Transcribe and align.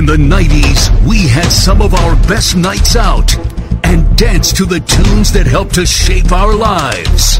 In 0.00 0.06
the 0.06 0.16
90s, 0.16 1.06
we 1.06 1.28
had 1.28 1.52
some 1.52 1.82
of 1.82 1.92
our 1.92 2.16
best 2.26 2.56
nights 2.56 2.96
out 2.96 3.36
and 3.84 4.16
danced 4.16 4.56
to 4.56 4.64
the 4.64 4.80
tunes 4.80 5.30
that 5.34 5.46
helped 5.46 5.74
to 5.74 5.84
shape 5.84 6.32
our 6.32 6.54
lives. 6.54 7.38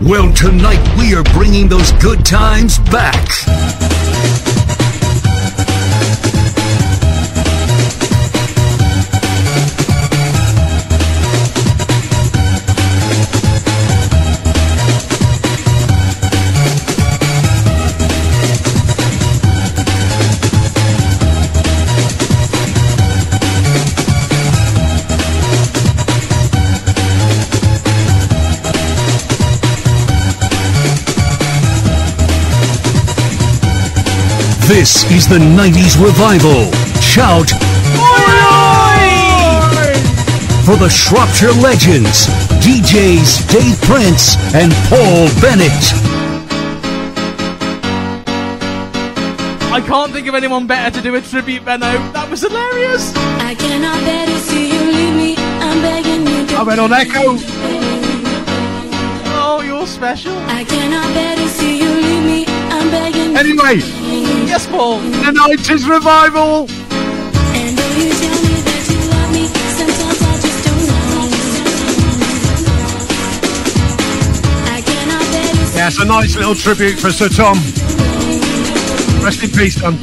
Well, 0.00 0.32
tonight 0.32 0.78
we 1.00 1.16
are 1.16 1.24
bringing 1.34 1.66
those 1.66 1.90
good 1.94 2.24
times 2.24 2.78
back. 2.78 3.28
This 34.68 35.08
is 35.12 35.28
the 35.28 35.38
90s 35.38 35.94
revival. 36.02 36.66
Shout 37.00 37.48
for 40.66 40.74
the 40.74 40.88
Shropshire 40.88 41.52
legends, 41.62 42.26
DJs 42.58 43.48
Dave 43.48 43.80
Prince 43.82 44.34
and 44.56 44.72
Paul 44.90 45.30
Bennett. 45.40 45.70
I 49.70 49.80
can't 49.86 50.12
think 50.12 50.26
of 50.26 50.34
anyone 50.34 50.66
better 50.66 50.96
to 50.98 51.00
do 51.00 51.14
a 51.14 51.20
tribute, 51.20 51.64
Benno. 51.64 51.92
That 52.12 52.28
was 52.28 52.40
hilarious. 52.40 53.14
I 53.14 53.54
cannot 53.54 54.00
bear 54.04 54.26
to 54.26 54.38
see 54.40 54.72
you 54.72 54.82
leave 54.90 55.14
me. 55.14 55.36
I'm 55.62 55.80
begging 55.80 56.26
you 56.26 56.46
to 56.48 56.56
I 56.56 56.62
went 56.64 56.80
on 56.80 56.92
Echo. 56.92 57.38
Oh, 59.38 59.62
you're 59.64 59.86
special. 59.86 60.36
I 60.48 60.64
cannot 60.64 61.14
bear 61.14 61.36
to 61.36 61.48
see 61.50 61.78
you 61.78 61.88
leave 61.88 62.24
me. 62.24 62.44
I'm 62.48 62.90
begging 62.90 63.30
you. 63.30 63.36
Anyway, 63.36 63.95
Yes, 64.46 64.66
Paul. 64.66 65.00
the 65.00 65.32
90s 65.32 65.88
revival. 65.88 66.66
And 67.56 67.78
though 67.78 67.94
you 67.96 68.10
tell 68.12 68.38
me 68.46 68.56
that 68.66 68.82
you 68.90 68.98
love 69.12 69.30
me, 69.32 69.44
sometimes 69.78 70.20
I 70.22 70.34
just 70.44 70.60
don't 70.66 70.82
know. 70.88 71.26
I 74.72 74.78
cannot 74.82 75.24
bear 75.32 75.50
to 75.52 75.64
see 75.66 75.76
Yeah, 75.78 75.88
it's 75.88 76.00
a 76.00 76.04
nice 76.04 76.36
little 76.36 76.54
tribute 76.54 76.98
for 76.98 77.10
Sir 77.10 77.28
Tom. 77.28 77.58
Rest 79.22 79.42
in 79.42 79.50
peace, 79.50 79.80
Tom. 79.80 79.98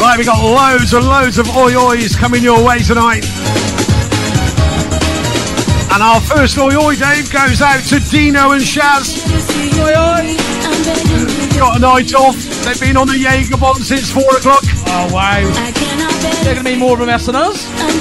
Right, 0.00 0.18
we 0.18 0.24
got 0.26 0.42
loads 0.44 0.92
and 0.92 1.06
loads 1.06 1.38
of 1.38 1.48
oi 1.56 1.72
ois 1.72 2.14
coming 2.14 2.42
your 2.42 2.62
way 2.62 2.78
tonight. 2.80 3.24
And 5.94 6.02
our 6.02 6.20
first 6.20 6.58
oi 6.58 6.74
oi, 6.74 6.96
Dave, 6.96 7.30
goes 7.30 7.62
out 7.62 7.78
to 7.84 8.00
Dino 8.10 8.50
and 8.50 8.60
Shaz. 8.62 9.22
Oi, 9.78 9.94
oi. 9.94 10.34
You. 11.06 11.56
Got 11.56 11.76
a 11.76 11.78
night 11.78 12.12
off. 12.14 12.34
They've 12.64 12.80
been 12.80 12.96
on 12.96 13.06
the 13.06 13.16
Jaeger 13.16 13.56
bomb 13.56 13.76
since 13.76 14.10
four 14.10 14.28
o'clock. 14.36 14.64
Oh, 14.88 15.08
wow. 15.14 15.38
I 15.38 15.70
cannot 15.70 16.10
bear 16.20 16.34
They're 16.42 16.54
going 16.54 16.66
to 16.66 16.72
be 16.72 16.76
more 16.76 16.94
of 16.94 17.00
a 17.00 17.06
mess 17.06 17.26
than 17.26 17.36
us. 17.36 17.68
You, 17.70 18.00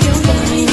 don't 0.00 0.24
mind. 0.24 0.70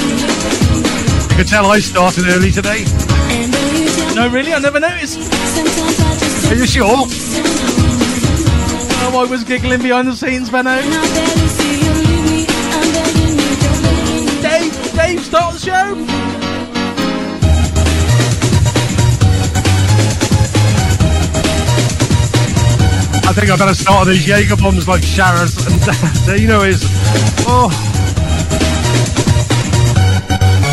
You 1.29 1.35
can 1.35 1.45
tell 1.45 1.65
I 1.65 1.79
started 1.79 2.23
early 2.29 2.51
today. 2.51 2.85
And 2.87 3.51
though 3.53 3.71
you 3.75 3.89
tell 3.89 4.07
me 4.07 4.15
No, 4.15 4.29
really? 4.29 4.53
I 4.53 4.59
never 4.59 4.79
noticed. 4.79 5.19
sometimes 5.21 5.99
I 5.99 6.15
just 6.19 6.51
Are 6.53 6.55
you 6.55 6.65
sure? 6.65 6.87
Oh, 9.03 9.19
I 9.19 9.29
was 9.29 9.43
giggling 9.43 9.81
behind 9.81 10.07
the 10.07 10.15
scenes, 10.15 10.49
Benno. 10.49 10.79
cannot 10.79 11.03
bear 11.03 11.35
to 11.35 11.49
see 11.49 11.83
you 11.83 11.91
leave 11.91 12.23
me. 12.31 12.45
I'm 12.47 12.93
begging 12.95 13.35
you, 13.43 13.55
don't 13.59 13.83
mind. 13.83 14.41
Dave, 14.41 14.93
Dave, 14.95 15.25
start 15.25 15.53
the 15.55 15.59
show. 15.59 16.14
Think 23.35 23.51
I 23.51 23.57
better 23.57 23.75
start 23.75 24.07
on 24.07 24.13
these 24.13 24.25
Jaeger 24.25 24.55
bombs 24.55 24.87
like 24.87 25.01
Sharaz 25.01 25.59
and 25.67 26.29
uh, 26.29 26.33
you 26.35 26.47
know 26.47 26.61
is 26.61 26.81
oh 27.45 27.67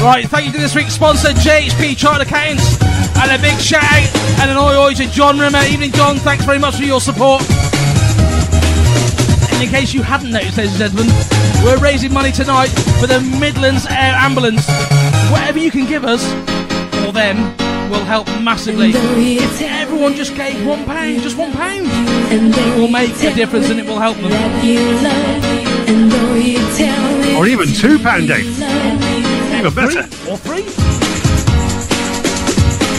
Right, 0.02 0.28
thank 0.28 0.46
you 0.46 0.52
to 0.52 0.58
this 0.58 0.74
week's 0.74 0.94
sponsor, 0.94 1.28
JHP 1.28 1.96
Chartered 1.96 2.26
Accountants. 2.26 2.76
And 3.22 3.30
a 3.30 3.38
big 3.40 3.56
shout 3.60 3.84
out 3.84 4.16
and 4.40 4.50
an 4.50 4.56
oi 4.56 4.76
oi 4.76 4.94
to 4.94 5.06
John 5.06 5.38
Rimmer. 5.38 5.62
Evening, 5.70 5.92
John. 5.92 6.16
Thanks 6.16 6.44
very 6.44 6.58
much 6.58 6.74
for 6.74 6.82
your 6.82 7.00
support. 7.00 7.40
And 9.52 9.62
in 9.62 9.68
case 9.68 9.94
you 9.94 10.02
hadn't 10.02 10.32
noticed, 10.32 10.58
ladies 10.58 10.80
and 10.80 10.92
gentlemen, 10.92 11.14
we're 11.62 11.78
raising 11.78 12.12
money 12.12 12.32
tonight 12.32 12.70
for 12.98 13.06
the 13.06 13.20
Midlands 13.38 13.86
Air 13.86 14.14
Ambulance. 14.18 14.66
Whatever 15.30 15.60
you 15.60 15.70
can 15.70 15.86
give 15.86 16.04
us, 16.04 16.24
or 17.06 17.12
them, 17.12 17.36
will 17.88 18.04
help 18.04 18.26
massively. 18.42 18.90
If 18.90 19.62
everyone 19.62 20.16
just 20.16 20.34
gave 20.34 20.66
one 20.66 20.84
pound, 20.84 21.20
just 21.22 21.38
one 21.38 21.52
pound, 21.52 21.86
it 22.30 22.78
will 22.78 22.88
make 22.88 23.10
a 23.22 23.34
difference 23.34 23.70
and 23.70 23.80
it 23.80 23.86
will 23.86 23.98
help 23.98 24.16
them. 24.16 24.30
That 24.30 24.64
you 24.64 24.80
love 25.02 25.42
me. 25.42 25.92
And 25.92 26.10
though 26.10 26.34
you 26.34 26.58
tell 26.76 27.18
me 27.18 27.36
or 27.36 27.46
even 27.46 27.66
two 27.68 27.98
pound 27.98 28.28
Dave. 28.28 28.46
Even 29.58 29.74
better. 29.74 30.00
Or 30.30 30.36
three. 30.38 30.64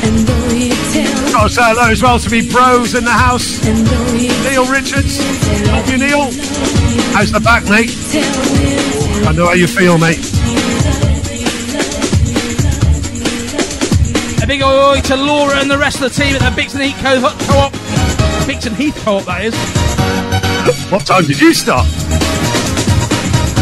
And 0.03 0.28
though 0.28 0.50
you 0.53 0.73
tell 0.91 1.25
me 1.25 1.31
Got 1.31 1.47
to 1.47 1.53
say 1.53 1.61
hello 1.63 1.89
as 1.91 2.01
well 2.03 2.19
to 2.19 2.29
me 2.29 2.50
bros 2.51 2.95
in 2.95 3.03
the 3.06 3.11
house. 3.11 3.66
And 3.66 3.85
though 3.88 4.13
you 4.13 4.34
Neil 4.44 4.66
Richards. 4.72 5.19
Love 5.67 5.90
you 5.90 5.97
Neil. 5.97 6.29
How's 7.13 7.31
the 7.31 7.40
back, 7.40 7.63
mate? 7.69 7.91
I 9.28 9.31
know 9.31 9.47
how 9.47 9.53
you 9.53 9.67
feel, 9.67 9.97
mate. 9.97 10.19
A 14.44 14.45
big 14.45 14.61
oi 14.61 14.97
oi 14.97 15.01
to 15.01 15.16
Laura 15.16 15.55
and 15.59 15.72
the 15.72 15.78
rest 15.78 16.01
of 16.01 16.13
the 16.13 16.22
team 16.23 16.35
at 16.35 16.41
the 16.41 16.61
Bicton 16.61 16.81
Heath 16.81 16.97
Co- 17.01 17.19
Co-op. 17.47 17.83
Bicton 18.46 18.76
Heath 18.76 18.96
Co-op, 19.04 19.24
that 19.26 19.46
is. 19.46 19.54
What 20.92 21.06
time 21.06 21.26
did 21.26 21.40
you 21.42 21.54
start? 21.54 21.86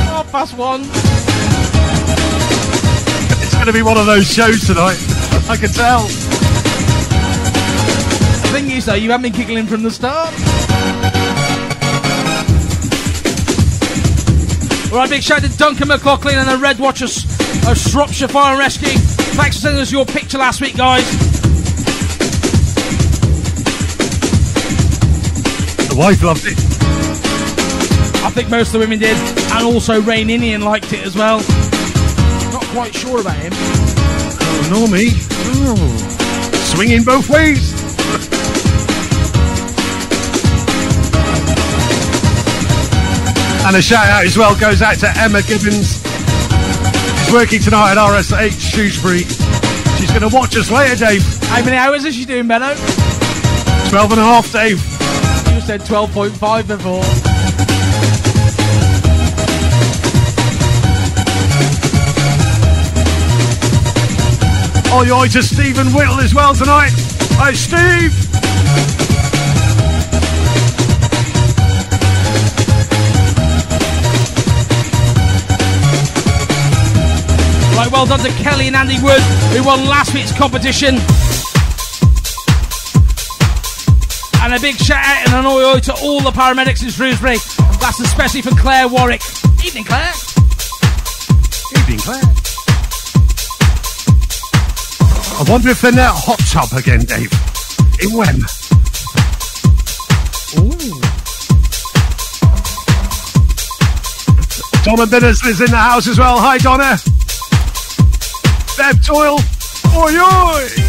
Half 0.05 0.31
past 0.31 0.57
one. 0.57 0.81
It's 3.41 3.53
going 3.53 3.67
to 3.67 3.73
be 3.73 3.81
one 3.81 3.97
of 3.97 4.05
those 4.05 4.27
shows 4.31 4.65
tonight. 4.65 4.97
I 5.49 5.57
can 5.57 5.69
tell. 5.69 6.03
The 8.41 8.49
thing 8.51 8.71
is, 8.71 8.85
though, 8.85 8.93
you 8.95 9.11
haven't 9.11 9.31
been 9.31 9.39
giggling 9.39 9.65
from 9.65 9.83
the 9.83 9.91
start. 9.91 10.33
All 14.91 14.97
right, 14.97 15.09
big 15.09 15.23
shout 15.23 15.43
out 15.43 15.49
to 15.49 15.57
Duncan 15.57 15.87
McLaughlin 15.87 16.37
and 16.37 16.49
the 16.49 16.57
Red 16.57 16.79
Watchers 16.79 17.23
of 17.65 17.77
Shropshire 17.77 18.27
Fire 18.27 18.51
and 18.51 18.59
Rescue. 18.59 18.89
Thanks 18.89 19.55
for 19.55 19.61
sending 19.61 19.81
us 19.81 19.91
your 19.91 20.05
picture 20.05 20.37
last 20.37 20.59
week, 20.59 20.75
guys. 20.75 21.30
The 25.91 25.97
wife 25.97 26.23
loved 26.23 26.45
it. 26.45 26.57
I 28.23 28.29
think 28.29 28.49
most 28.49 28.67
of 28.67 28.73
the 28.73 28.79
women 28.79 28.97
did, 28.97 29.17
and 29.51 29.65
also 29.65 30.01
Rain 30.01 30.29
Indian 30.29 30.61
liked 30.61 30.93
it 30.93 31.05
as 31.05 31.17
well. 31.17 31.39
Not 32.53 32.63
quite 32.71 32.95
sure 32.95 33.19
about 33.19 33.35
him. 33.35 33.51
Oh, 33.53 34.69
no, 34.71 34.87
me. 34.87 35.09
Oh. 35.67 35.75
Swinging 36.73 37.03
both 37.03 37.29
ways. 37.29 37.73
and 43.67 43.75
a 43.75 43.81
shout 43.81 44.07
out 44.07 44.25
as 44.25 44.37
well 44.37 44.55
goes 44.57 44.81
out 44.81 44.97
to 44.99 45.11
Emma 45.17 45.41
Gibbons. 45.41 46.01
She's 47.19 47.33
working 47.33 47.59
tonight 47.59 47.91
at 47.91 47.97
RSH 47.97 48.59
Shrewsbury. 48.59 49.23
She's 49.99 50.09
going 50.09 50.27
to 50.27 50.33
watch 50.33 50.55
us 50.55 50.71
later, 50.71 50.95
Dave. 50.95 51.23
How 51.43 51.63
many 51.65 51.75
hours 51.75 52.05
is 52.05 52.15
she 52.15 52.23
doing, 52.23 52.47
Benno? 52.47 52.75
12 53.89 54.11
and 54.11 54.19
a 54.19 54.23
half, 54.23 54.51
Dave. 54.53 54.90
Said 55.65 55.81
12.5 55.81 56.67
before. 56.67 57.01
Oh, 64.93 65.03
you're 65.05 65.27
to 65.27 65.41
Stephen 65.41 65.87
Whittle 65.93 66.19
as 66.19 66.33
well 66.33 66.53
tonight. 66.53 66.91
Hi, 67.37 67.53
Steve. 67.53 68.11
Right, 77.77 77.89
well 77.91 78.05
done 78.05 78.19
to 78.19 78.29
Kelly 78.43 78.67
and 78.67 78.75
Andy 78.75 78.99
Wood, 79.01 79.21
who 79.55 79.63
won 79.63 79.85
last 79.85 80.13
week's 80.13 80.33
competition. 80.33 80.97
And 84.51 84.59
a 84.59 84.67
big 84.67 84.75
shout 84.75 85.01
out 85.01 85.27
and 85.27 85.33
an 85.33 85.45
oi 85.45 85.63
oi 85.63 85.79
to 85.79 85.93
all 86.03 86.19
the 86.19 86.29
paramedics 86.29 86.83
in 86.83 86.89
Shrewsbury. 86.89 87.37
That's 87.79 88.01
especially 88.01 88.41
for 88.41 88.49
Claire 88.49 88.85
Warwick. 88.85 89.21
Evening, 89.63 89.85
Claire. 89.85 90.11
Evening, 91.77 91.99
Claire. 91.99 92.21
I 95.39 95.45
wonder 95.47 95.69
if 95.69 95.79
they're 95.79 95.93
now 95.93 96.11
hot 96.13 96.39
tub 96.51 96.77
again, 96.77 97.05
Dave. 97.05 97.31
from 97.31 98.17
Wem. 98.17 98.35
Ooh. 100.59 100.99
Donna 104.83 105.07
Binners 105.07 105.41
is 105.45 105.61
in 105.61 105.71
the 105.71 105.77
house 105.77 106.09
as 106.09 106.19
well. 106.19 106.37
Hi, 106.41 106.57
Donna. 106.57 106.99
Bev 108.75 109.01
Doyle. 109.05 109.39
Oi, 109.95 110.19
oi. 110.19 110.80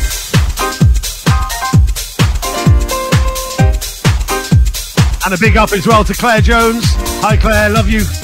And 5.25 5.35
a 5.35 5.39
big 5.39 5.57
up 5.57 5.73
as 5.73 5.87
well 5.87 6.03
to 6.05 6.13
Claire 6.15 6.41
Jones. 6.41 6.85
Hi, 7.23 7.37
Claire. 7.37 7.71
Love 7.71 7.89
you. 7.89 8.22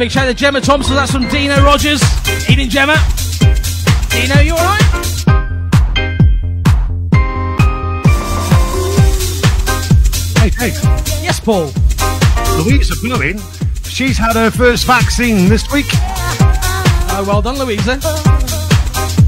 Big 0.00 0.10
shout 0.10 0.24
out 0.24 0.28
to 0.28 0.34
Gemma 0.34 0.62
Thompson. 0.62 0.94
That's 0.94 1.12
from 1.12 1.28
Dino 1.28 1.62
Rogers. 1.62 2.00
Evening, 2.48 2.70
Gemma. 2.70 2.96
Dino, 4.08 4.40
you 4.40 4.54
alright? 4.54 4.80
Hey, 10.38 10.48
hey. 10.56 10.72
Yes, 11.22 11.38
Paul. 11.40 11.70
Louisa 12.64 12.94
Blewin. 13.02 13.38
She's 13.84 14.16
had 14.16 14.36
her 14.36 14.50
first 14.50 14.86
vaccine 14.86 15.50
this 15.50 15.70
week. 15.70 15.84
Oh, 15.92 17.24
well 17.28 17.42
done, 17.42 17.58
Louisa. 17.58 18.00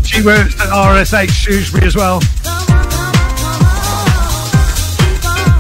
She 0.07 0.23
works 0.23 0.59
at 0.59 0.69
RSH 0.71 1.33
Shrewsbury 1.33 1.87
as 1.87 1.97
well. 1.97 2.23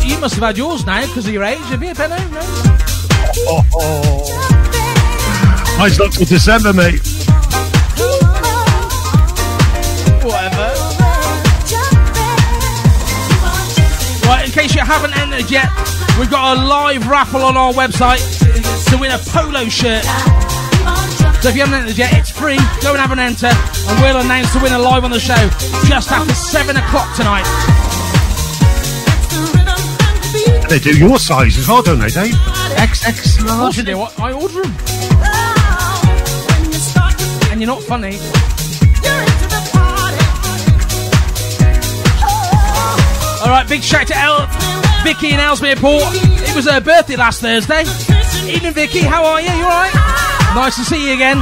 You 0.08 0.18
must 0.18 0.36
have 0.36 0.44
had 0.44 0.56
yours 0.56 0.86
now 0.86 1.06
because 1.06 1.26
of 1.26 1.34
your 1.34 1.44
age, 1.44 1.58
have 1.58 1.82
you? 1.82 1.92
No? 1.92 2.40
Oh, 3.46 3.66
oh. 3.74 4.51
Mine's 5.78 5.98
not 5.98 6.12
till 6.12 6.26
December, 6.26 6.72
mate. 6.72 7.00
Whatever. 10.22 10.69
Right, 14.26 14.42
in 14.46 14.50
case 14.52 14.74
you 14.74 14.82
haven't 14.82 15.16
entered 15.19 15.50
yet, 15.50 15.69
we've 16.19 16.30
got 16.30 16.56
a 16.56 16.64
live 16.64 17.08
raffle 17.08 17.42
on 17.42 17.56
our 17.56 17.72
website 17.72 18.20
to 18.90 18.96
win 18.98 19.10
a 19.10 19.19
polo 19.19 19.69
shirt. 19.69 20.04
So 21.42 21.48
if 21.48 21.56
you 21.56 21.62
haven't 21.62 21.74
entered 21.82 21.98
yet, 21.98 22.12
it's 22.12 22.30
free. 22.30 22.58
Go 22.82 22.92
and 22.92 22.98
have 23.00 23.10
an 23.10 23.19
enter, 23.19 23.48
and 23.50 24.00
we'll 24.00 24.19
announce 24.20 24.52
the 24.52 24.60
winner 24.60 24.78
live 24.78 25.02
on 25.02 25.10
the 25.10 25.19
show 25.19 25.34
just 25.88 26.12
after 26.12 26.32
7 26.34 26.76
o'clock 26.76 27.16
tonight. 27.16 27.42
They 30.69 30.78
do 30.78 30.96
your 30.96 31.19
size 31.19 31.58
as 31.58 31.66
well, 31.69 31.82
don't 31.82 31.98
they, 31.98 32.08
Dave? 32.08 32.32
XX 32.78 33.08
Of 33.40 33.46
course 33.46 33.58
large. 33.58 33.76
you 33.78 33.82
do. 33.82 34.00
I 34.00 34.10
I 34.19 34.32
order 34.32 34.62
them. 34.62 34.74
You're 37.62 37.68
not 37.68 37.84
funny. 37.84 38.18
All 43.40 43.50
right, 43.50 43.64
big 43.68 43.84
shout 43.84 44.08
to 44.08 44.18
El, 44.18 44.48
Vicky 45.04 45.32
in 45.32 45.38
Ellesmere 45.38 45.76
Port. 45.76 46.02
It 46.12 46.56
was 46.56 46.68
her 46.68 46.80
birthday 46.80 47.14
last 47.14 47.40
Thursday. 47.40 47.82
Evening, 48.52 48.72
Vicky. 48.72 48.98
How 48.98 49.24
are 49.24 49.40
you? 49.40 49.46
You 49.46 49.62
all 49.62 49.70
right? 49.70 49.94
Nice 50.56 50.74
to 50.74 50.84
see 50.84 51.06
you 51.06 51.14
again. 51.14 51.36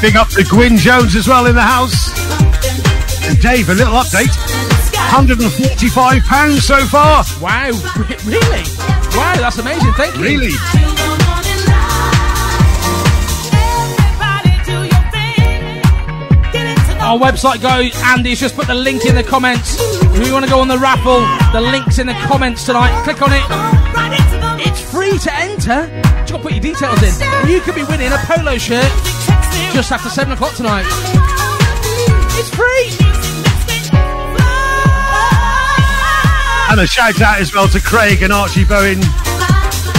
Big 0.00 0.14
up 0.14 0.28
to 0.38 0.44
Gwyn 0.44 0.76
Jones 0.76 1.16
as 1.16 1.26
well 1.26 1.46
in 1.46 1.56
the 1.56 1.60
house. 1.60 2.14
And 3.28 3.40
Dave, 3.40 3.70
a 3.70 3.74
little 3.74 3.94
update. 3.94 4.30
£145 5.10 6.60
so 6.60 6.76
far. 6.86 7.24
Wow, 7.40 7.70
really? 8.24 8.62
Wow, 9.18 9.34
that's 9.34 9.58
amazing. 9.58 9.92
Thank 9.94 10.14
you. 10.14 10.22
Really? 10.22 10.77
Our 17.08 17.16
website 17.18 17.62
guy 17.62 17.88
Andy's 18.12 18.38
just 18.38 18.54
put 18.54 18.66
the 18.66 18.74
link 18.74 19.06
in 19.06 19.14
the 19.14 19.22
comments. 19.22 19.76
If 19.80 20.26
you 20.26 20.30
want 20.34 20.44
to 20.44 20.50
go 20.50 20.60
on 20.60 20.68
the 20.68 20.76
raffle, 20.76 21.20
the 21.58 21.60
link's 21.66 21.98
in 21.98 22.06
the 22.06 22.12
comments 22.28 22.66
tonight. 22.66 23.02
Click 23.02 23.22
on 23.22 23.32
it. 23.32 23.42
It's 24.68 24.78
free 24.78 25.16
to 25.16 25.34
enter. 25.34 25.88
Just 26.02 26.32
got 26.32 26.36
to 26.36 26.42
put 26.42 26.52
your 26.52 26.60
details 26.60 27.02
in. 27.02 27.48
You 27.48 27.62
could 27.62 27.76
be 27.76 27.84
winning 27.84 28.12
a 28.12 28.18
polo 28.28 28.58
shirt 28.58 28.92
just 29.72 29.90
after 29.90 30.10
7 30.10 30.34
o'clock 30.34 30.54
tonight. 30.54 30.84
It's 32.36 32.50
free. 32.54 32.92
And 36.70 36.78
a 36.78 36.86
shout 36.86 37.22
out 37.22 37.40
as 37.40 37.54
well 37.54 37.68
to 37.68 37.80
Craig 37.80 38.20
and 38.20 38.34
Archie 38.34 38.66
Bowen. 38.66 39.00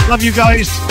Love 0.08 0.22
you 0.22 0.30
guys. 0.30 0.89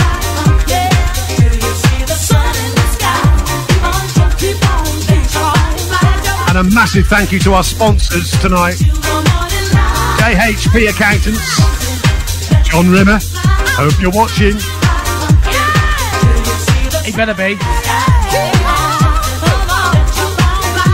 And 6.50 6.58
a 6.58 6.64
massive 6.64 7.06
thank 7.06 7.32
you 7.32 7.38
to 7.42 7.54
our 7.54 7.64
sponsors 7.64 8.32
tonight. 8.42 8.74
JHP 10.18 10.90
Accountants. 10.90 11.60
John 12.68 12.90
Rimmer. 12.90 13.20
Hope 13.78 14.02
you're 14.02 14.10
watching. 14.10 14.58
He 17.06 17.12
better 17.16 17.36
be. 17.36 17.56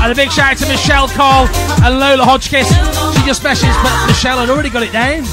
And 0.04 0.12
a 0.12 0.16
big 0.16 0.30
shout 0.30 0.52
out 0.52 0.58
to 0.58 0.68
Michelle 0.68 1.08
Cole 1.08 1.48
and 1.86 2.00
Lola 2.00 2.26
Hodgkiss. 2.26 2.68
She 3.16 3.26
just 3.26 3.42
messaged, 3.42 3.82
but 3.82 4.08
Michelle 4.08 4.40
had 4.40 4.50
already 4.50 4.70
got 4.70 4.84
it 4.84 4.92
down. 4.92 5.24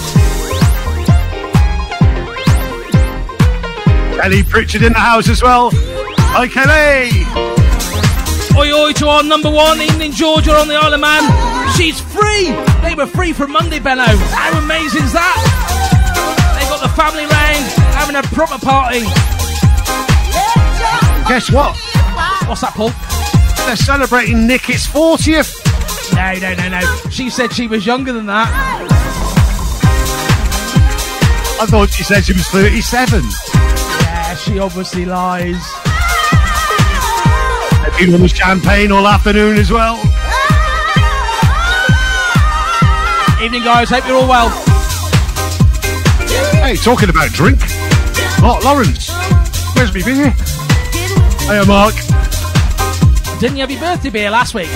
Ellie 4.23 4.44
Pritchard 4.44 4.82
in 4.82 4.92
the 4.92 5.00
house 5.00 5.28
as 5.28 5.42
well. 5.42 5.70
Hi, 5.75 6.47
Kelly. 6.47 7.51
Oi 8.54 8.71
oi 8.71 8.92
to 8.92 9.09
our 9.09 9.23
number 9.23 9.50
one, 9.50 9.80
Evening 9.80 10.12
Georgia 10.12 10.52
on 10.52 10.68
the 10.68 10.75
Isle 10.75 10.92
of 10.92 11.00
Man. 11.00 11.23
She's 11.75 12.00
free! 12.00 12.52
They 12.82 12.94
were 12.94 13.06
free 13.06 13.32
from 13.32 13.50
Monday, 13.50 13.78
Benno. 13.78 14.04
How 14.04 14.59
amazing 14.59 15.04
is 15.04 15.12
that? 15.14 15.37
They 16.59 16.68
got 16.68 16.82
the 16.82 16.92
family 16.94 17.25
round, 17.25 17.64
having 17.97 18.16
a 18.16 18.23
proper 18.35 18.59
party. 18.59 19.00
Guess 21.28 21.50
what? 21.50 21.75
What's 22.47 22.61
that, 22.61 22.75
Paul? 22.75 22.90
They're 23.66 23.76
celebrating 23.76 24.47
Nicky's 24.47 24.87
40th. 24.87 25.64
No, 26.14 26.35
no, 26.35 26.54
no, 26.54 26.68
no. 26.78 27.11
She 27.11 27.30
said 27.30 27.54
she 27.54 27.66
was 27.66 27.87
younger 27.87 28.12
than 28.12 28.26
that. 28.26 28.49
I 31.59 31.66
thought 31.66 31.88
she 31.90 32.02
said 32.02 32.25
she 32.25 32.35
was 32.35 32.47
37. 32.49 33.23
Yeah, 33.23 34.35
she 34.35 34.59
obviously 34.59 35.06
lies. 35.06 35.64
Been 38.02 38.14
on 38.14 38.21
the 38.21 38.26
champagne 38.26 38.90
all 38.90 39.06
afternoon 39.06 39.56
as 39.59 39.71
well. 39.71 39.94
Evening, 43.40 43.62
guys. 43.62 43.90
Hope 43.90 44.04
you're 44.09 44.16
all 44.16 44.26
well. 44.26 44.49
Hey, 46.64 46.75
talking 46.75 47.11
about 47.11 47.30
drink. 47.30 47.61
Mark 48.40 48.64
Lawrence. 48.64 49.09
Where's 49.76 49.94
me 49.94 50.02
beer? 50.02 50.35
Hiya, 51.47 51.64
Mark. 51.66 51.94
Didn't 53.38 53.59
you 53.59 53.61
have 53.61 53.71
your 53.71 53.78
birthday 53.78 54.11
beer 54.11 54.30
last 54.30 54.52
week? 54.52 54.66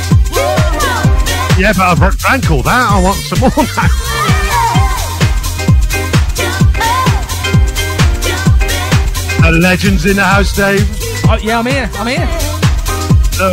Yeah, 1.59 1.73
but 1.77 1.81
I've 1.81 2.19
drank 2.19 2.49
all 2.49 2.63
that. 2.63 2.91
I 2.93 3.03
want 3.03 3.17
some 3.17 3.41
more 3.41 3.51
now. 9.43 9.51
The 9.51 9.59
legends 9.59 10.07
in 10.07 10.15
the 10.15 10.23
house, 10.23 10.55
Dave. 10.55 10.89
Oh, 11.29 11.37
yeah, 11.43 11.59
I'm 11.59 11.67
here. 11.67 11.91
I'm 11.95 12.07
here. 12.07 12.46
So, 13.37 13.53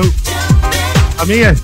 I'm 1.19 1.27
here. 1.27 1.55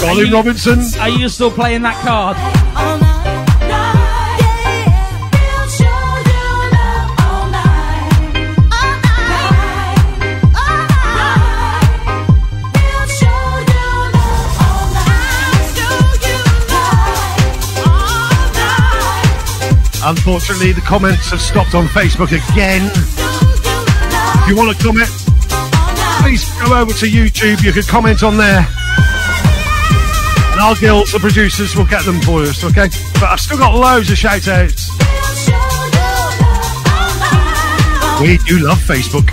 Colin 0.00 0.32
Robinson. 0.32 0.80
Are 0.98 1.10
you 1.10 1.28
still 1.28 1.50
playing 1.50 1.82
that 1.82 2.00
card? 2.02 2.38
Unfortunately, 20.02 20.72
the 20.72 20.80
comments 20.80 21.28
have 21.28 21.42
stopped 21.42 21.74
on 21.74 21.84
Facebook 21.88 22.28
again. 22.28 23.19
You 24.50 24.56
want 24.56 24.76
to 24.76 24.84
comment, 24.84 25.08
please 26.22 26.44
go 26.58 26.76
over 26.76 26.92
to 26.92 27.06
YouTube. 27.06 27.62
You 27.62 27.72
can 27.72 27.84
comment 27.84 28.24
on 28.24 28.36
there. 28.36 28.66
And 30.50 30.60
our 30.60 30.74
girls, 30.74 31.12
the 31.12 31.20
producers, 31.20 31.76
will 31.76 31.84
get 31.84 32.04
them 32.04 32.20
for 32.22 32.42
us, 32.42 32.64
okay? 32.64 32.88
But 33.14 33.30
I've 33.30 33.38
still 33.38 33.58
got 33.58 33.76
loads 33.76 34.10
of 34.10 34.18
shout 34.18 34.48
outs. 34.48 34.90
We 38.20 38.38
do 38.38 38.58
love 38.58 38.78
Facebook. 38.78 39.30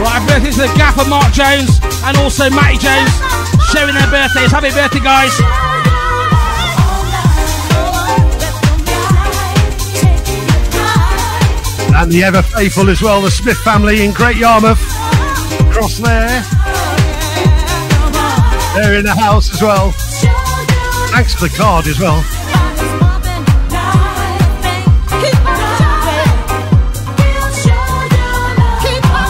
Right, 0.00 0.26
birthday 0.26 0.50
to 0.52 0.56
the 0.56 0.74
Gaffer 0.78 1.06
Mark 1.10 1.30
Jones 1.34 1.95
and 2.06 2.16
also 2.18 2.48
Matty 2.50 2.78
Jones 2.78 3.10
sharing 3.72 3.94
their 3.94 4.10
birthdays. 4.10 4.52
Happy 4.52 4.70
birthday, 4.70 5.00
guys. 5.00 5.34
And 11.98 12.12
the 12.12 12.22
ever 12.22 12.42
faithful 12.42 12.88
as 12.90 13.02
well, 13.02 13.20
the 13.22 13.30
Smith 13.30 13.58
family 13.58 14.04
in 14.04 14.12
Great 14.12 14.36
Yarmouth. 14.36 14.80
Across 15.68 15.98
there. 15.98 16.42
They're 18.74 18.98
in 18.98 19.04
the 19.04 19.16
house 19.18 19.52
as 19.52 19.60
well. 19.60 19.90
Thanks 21.10 21.34
for 21.34 21.48
the 21.48 21.54
card 21.56 21.86
as 21.86 21.98
well. 21.98 22.22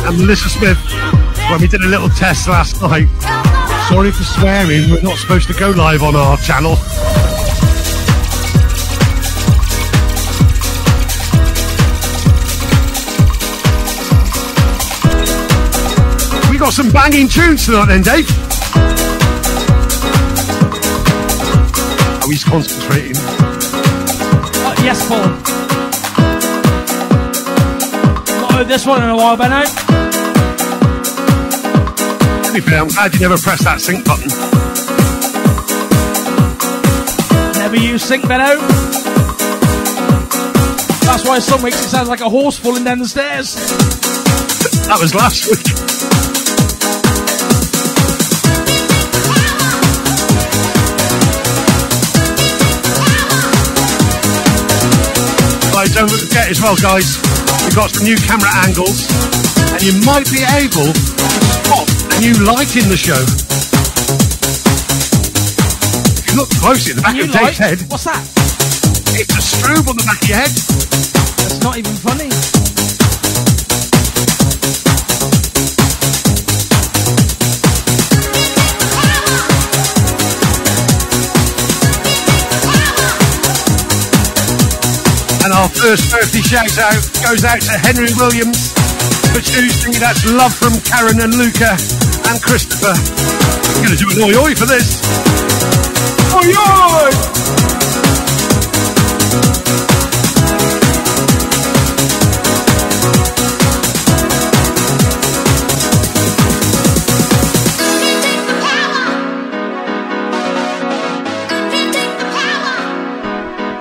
And 0.08 0.18
Melissa 0.18 0.48
Smith, 0.48 0.78
when 1.50 1.60
we 1.60 1.68
did 1.68 1.80
a 1.82 1.86
little 1.86 2.08
test 2.08 2.48
last 2.48 2.80
night. 2.82 3.08
Sorry 3.88 4.10
for 4.10 4.24
swearing, 4.24 4.90
we're 4.90 5.02
not 5.02 5.16
supposed 5.16 5.46
to 5.48 5.54
go 5.54 5.70
live 5.70 6.02
on 6.02 6.16
our 6.16 6.36
channel. 6.38 6.76
We 16.50 16.58
got 16.58 16.72
some 16.72 16.90
banging 16.90 17.28
tunes 17.28 17.66
tonight 17.66 17.86
then, 17.86 18.02
Dave. 18.02 18.26
Oh, 22.22 22.28
he's 22.28 22.42
concentrating. 22.42 23.16
Uh, 23.16 24.74
yes, 24.82 25.06
Paul. 25.06 25.28
Not 28.40 28.52
heard 28.52 28.68
this 28.68 28.84
one 28.84 29.02
in 29.04 29.10
a 29.10 29.16
while, 29.16 29.36
Benno. 29.36 29.85
Be 32.56 32.62
fair, 32.62 32.80
I'm 32.80 32.88
glad 32.88 33.12
you 33.12 33.20
never 33.20 33.36
pressed 33.36 33.64
that 33.64 33.82
sync 33.82 34.02
button. 34.06 34.32
Never 37.60 37.76
use 37.76 38.02
sync, 38.02 38.26
Benno. 38.26 38.56
That's 41.04 41.28
why 41.28 41.38
some 41.38 41.60
weeks 41.60 41.84
it 41.84 41.90
sounds 41.90 42.08
like 42.08 42.22
a 42.22 42.30
horse 42.30 42.56
falling 42.58 42.82
down 42.82 42.98
the 42.98 43.08
stairs. 43.08 43.56
That 44.88 44.96
was 44.98 45.14
last 45.14 45.44
week. 45.52 45.68
Don't 55.94 56.10
forget 56.10 56.50
as 56.50 56.60
well, 56.60 56.76
guys, 56.76 57.16
we've 57.64 57.74
got 57.74 57.88
some 57.88 58.04
new 58.04 58.16
camera 58.16 58.50
angles, 58.68 59.08
and 59.72 59.80
you 59.80 59.96
might 60.04 60.28
be 60.28 60.44
able 60.44 60.92
to 60.92 61.00
spot 61.00 61.15
a 61.15 61.15
new 62.20 62.32
light 62.44 62.76
in 62.76 62.88
the 62.88 62.96
show. 62.96 63.20
If 66.18 66.30
you 66.30 66.36
look 66.36 66.50
closely 66.60 66.92
at 66.92 66.96
the 66.96 67.02
back 67.02 67.14
New 67.14 67.24
of 67.24 67.32
Dave's 67.32 67.58
head, 67.58 67.78
What's 67.90 68.04
that? 68.04 68.22
it's 69.18 69.32
a 69.32 69.42
strobe 69.42 69.88
on 69.88 69.96
the 69.96 70.04
back 70.04 70.22
of 70.22 70.28
your 70.28 70.38
head. 70.38 70.50
That's 70.50 71.62
not 71.62 71.76
even 71.78 71.92
funny. 71.94 72.30
And 85.44 85.52
our 85.54 85.68
first 85.68 86.10
birthday 86.10 86.42
shout 86.42 86.74
out 86.78 86.98
goes 87.22 87.44
out 87.44 87.60
to 87.70 87.74
Henry 87.78 88.10
Williams 88.18 88.72
for 89.30 89.40
choosing 89.40 89.92
that's 90.00 90.26
love 90.26 90.52
from 90.54 90.74
Karen 90.82 91.20
and 91.20 91.34
Luca 91.38 91.76
and 92.28 92.42
Christopher. 92.42 92.92
I'm 92.92 93.84
going 93.84 93.96
to 93.96 94.00
do 94.02 94.10
an 94.10 94.18
oi 94.22 94.34
oi 94.34 94.54
for 94.54 94.66
this. 94.66 95.02
Oi 96.34 96.50
oi! 96.50 97.10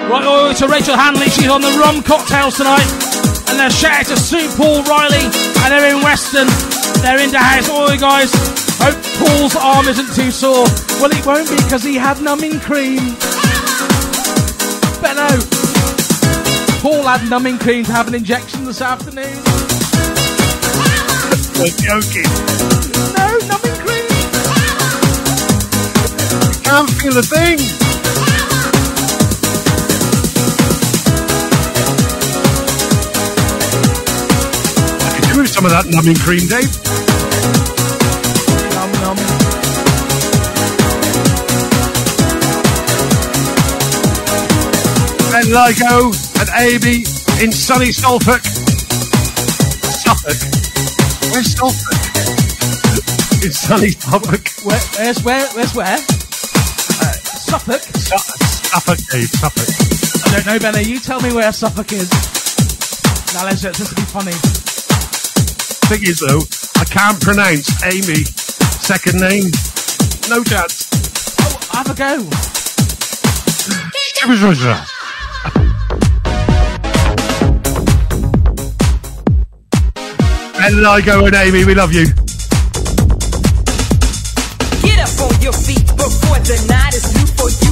Right, 0.07 0.23
oh, 0.23 0.53
to 0.57 0.67
Rachel 0.67 0.95
Hanley. 0.95 1.29
She's 1.29 1.49
on 1.49 1.61
the 1.61 1.71
rum 1.81 2.03
cocktails 2.03 2.57
tonight. 2.57 2.85
And 3.49 3.59
they're 3.59 3.69
shout 3.69 4.01
out 4.01 4.05
to 4.07 4.17
Sue 4.17 4.47
Paul 4.55 4.83
Riley. 4.83 5.25
And 5.25 5.71
they're 5.71 5.95
in 5.95 6.03
Weston. 6.03 6.74
They're 7.01 7.19
in 7.19 7.31
the 7.31 7.39
house. 7.39 7.69
Oi, 7.69 7.97
guys. 7.97 8.31
Hope 8.77 8.99
Paul's 9.19 9.55
arm 9.55 9.87
isn't 9.87 10.13
too 10.15 10.31
sore. 10.31 10.65
Well, 10.99 11.11
it 11.11 11.25
won't 11.25 11.49
be 11.49 11.55
because 11.57 11.83
he 11.83 11.95
had 11.95 12.21
numbing 12.21 12.59
cream. 12.59 13.15
Benno. 15.01 15.29
Paul 16.81 17.03
had 17.03 17.29
numbing 17.29 17.57
cream 17.57 17.83
to 17.85 17.91
have 17.91 18.07
an 18.07 18.15
injection 18.15 18.65
this 18.65 18.81
afternoon. 18.81 19.41
Joking. 21.55 22.29
No, 23.15 23.37
numbing 23.47 23.77
cream. 23.81 24.07
Can't 26.63 26.89
feel 26.89 27.17
a 27.17 27.23
thing. 27.23 27.84
With 35.35 35.49
some 35.49 35.65
of 35.65 35.71
that 35.71 35.85
numbing 35.87 36.15
cream, 36.15 36.47
Dave. 36.47 36.71
Num, 38.73 38.91
num. 39.01 40.25
Ben 45.31 45.47
Ligo 45.51 46.15
and 46.39 46.49
Amy 46.63 47.03
in 47.43 47.51
sunny 47.51 47.91
Suffolk. 47.91 48.41
Suffolk? 49.99 50.39
Where's 51.31 51.51
Suffolk? 51.51 51.91
in 53.43 53.51
sunny 53.51 53.89
Suffolk. 53.89 54.47
Where, 54.63 54.79
where's 54.97 55.23
where? 55.23 55.47
Where's 55.49 55.75
where? 55.75 55.97
Uh, 55.97 57.11
Suffolk. 57.49 57.81
Su- 57.81 58.17
Suffolk, 58.71 58.99
Dave, 59.11 59.29
Suffolk. 59.29 60.25
I 60.25 60.35
don't 60.37 60.45
know, 60.45 60.59
Benno. 60.59 60.79
You 60.79 60.99
tell 60.99 61.19
me 61.19 61.33
where 61.33 61.51
Suffolk 61.51 61.91
is. 61.91 62.09
Now 63.33 63.43
let's 63.45 63.61
just 63.61 63.95
be 63.95 64.01
funny. 64.03 64.64
Thing 65.85 66.01
is, 66.03 66.19
though, 66.19 66.41
I 66.81 66.85
can't 66.85 67.21
pronounce 67.21 67.83
Amy 67.83 68.23
second 68.85 69.19
name. 69.19 69.49
No 70.29 70.43
chance. 70.43 70.89
Oh, 71.41 71.77
have 71.77 71.89
a 71.89 71.95
go. 71.95 72.21
Ben 80.53 80.73
Ligo 80.81 81.25
and 81.27 81.35
Amy, 81.35 81.65
we 81.65 81.75
love 81.75 81.93
you. 81.93 82.05
Get 84.81 84.99
up 84.99 85.21
on 85.21 85.41
your 85.41 85.53
feet 85.53 85.85
before 85.95 86.39
the 86.39 86.65
night 86.67 86.95
is 86.95 87.05
through 87.11 87.27
for 87.37 87.49
you. 87.49 87.64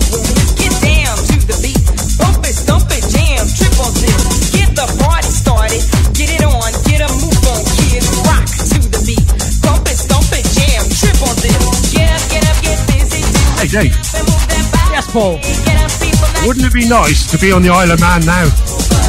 Do 13.74 13.80
Hey, 13.80 13.90
Dave, 13.90 13.98
and 14.14 14.28
move 14.30 14.46
that 14.54 14.70
body. 14.70 14.94
Yes, 14.94 15.10
Paul. 15.10 15.42
Get 15.66 15.82
up, 15.82 15.90
people 15.98 16.30
like 16.30 16.46
wouldn't 16.46 16.66
it 16.70 16.74
be 16.74 16.88
nice 16.88 17.26
to 17.32 17.40
be 17.40 17.52
on 17.52 17.64
the 17.64 17.70
Isle 17.70 17.90
of 17.90 18.00
Man 18.00 18.22
now? 18.22 18.46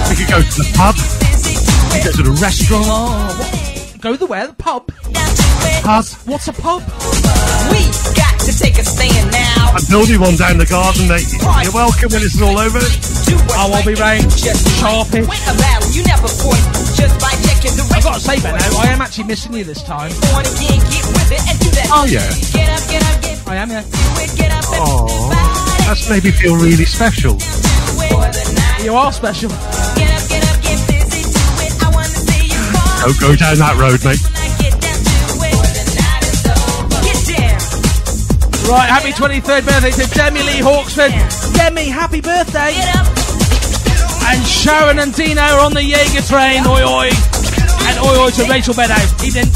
We 0.09 0.16
could 0.16 0.25
go 0.25 0.40
to 0.40 0.56
the 0.56 0.64
pub, 0.73 0.97
we 1.92 2.00
could 2.00 2.16
go 2.16 2.16
to 2.16 2.25
the 2.33 2.37
restaurant, 2.40 2.88
Oh? 2.88 3.92
Go 4.00 4.16
the 4.16 4.25
where? 4.25 4.47
The 4.47 4.54
pub. 4.54 4.88
Pub, 5.85 6.04
What's 6.25 6.49
a 6.49 6.54
pub? 6.54 6.80
We 7.68 8.24
to 8.44 8.52
take 8.52 8.76
a 8.76 8.84
stand 8.84 9.32
now. 9.32 9.72
and 9.72 9.84
building 9.88 10.20
one 10.20 10.36
down 10.36 10.58
the 10.60 10.68
garden, 10.68 11.08
mate. 11.08 11.24
You're 11.64 11.72
welcome 11.72 12.12
when 12.12 12.20
it's 12.22 12.36
all 12.40 12.58
over. 12.60 12.80
Oh, 13.56 13.72
I'll 13.72 13.86
be 13.86 13.94
right. 13.96 14.20
Sharpish. 14.80 15.24
Win 15.24 15.42
a 15.48 15.54
battle, 15.56 15.88
you 15.96 16.04
never. 16.04 16.28
Just 16.92 17.16
by 17.20 17.32
checking 17.48 17.72
the 17.76 17.84
I've 17.96 18.04
got 18.04 18.14
to 18.14 18.20
say, 18.20 18.36
Benno, 18.44 18.60
I 18.60 18.92
am 18.92 19.00
actually 19.00 19.24
missing 19.24 19.54
you 19.54 19.64
this 19.64 19.82
time. 19.82 20.12
on 20.36 20.44
again, 20.44 20.76
get 20.92 21.04
with 21.08 21.32
it 21.32 21.42
and 21.48 21.56
do 21.60 21.70
that. 21.72 21.88
Oh, 21.88 22.04
yeah. 22.04 22.28
Get 22.52 22.68
up, 22.68 22.84
get 22.90 23.02
up, 23.02 23.16
get 23.24 23.48
I 23.48 23.56
am, 23.56 23.70
yeah. 23.70 23.82
do 23.82 24.20
it, 24.20 24.30
get 24.36 24.52
up 24.52 24.64
Oh, 24.76 25.04
move 25.04 25.10
your 25.10 25.30
body. 25.32 25.84
that's 25.88 26.08
made 26.10 26.24
me 26.24 26.30
feel 26.32 26.56
really 26.56 26.84
special. 26.84 27.36
You 28.84 28.92
are 28.94 29.12
special. 29.12 29.48
Get 29.96 30.12
up, 30.12 30.28
get 30.28 30.44
up, 30.44 30.60
get 30.60 30.76
busy, 30.84 31.24
do 31.24 31.44
it. 31.64 31.72
I 31.80 31.88
wanna 31.94 32.08
see 32.12 32.52
you 32.52 32.60
fall. 32.76 33.08
Don't 33.08 33.20
go 33.20 33.36
down 33.36 33.56
that 33.58 33.76
road, 33.80 34.04
mate. 34.04 34.43
Right, 38.64 38.88
happy 38.88 39.12
23rd 39.12 39.66
birthday 39.66 39.90
to 39.92 40.09
Demi 40.14 40.40
Lee 40.40 40.64
Hawksford. 40.64 41.12
Demi, 41.52 41.85
happy 41.85 42.23
birthday. 42.23 42.73
And 44.25 44.40
Sharon 44.47 44.99
and 45.00 45.12
Dino 45.12 45.42
are 45.42 45.61
on 45.61 45.75
the 45.75 45.85
Jaeger 45.85 46.25
train. 46.25 46.64
Oi, 46.64 46.80
oi. 46.80 47.12
And 47.12 47.97
oi, 48.00 48.16
oi 48.25 48.30
to 48.40 48.49
Rachel 48.49 48.73
Beddow. 48.73 48.97
Evening. 49.21 49.52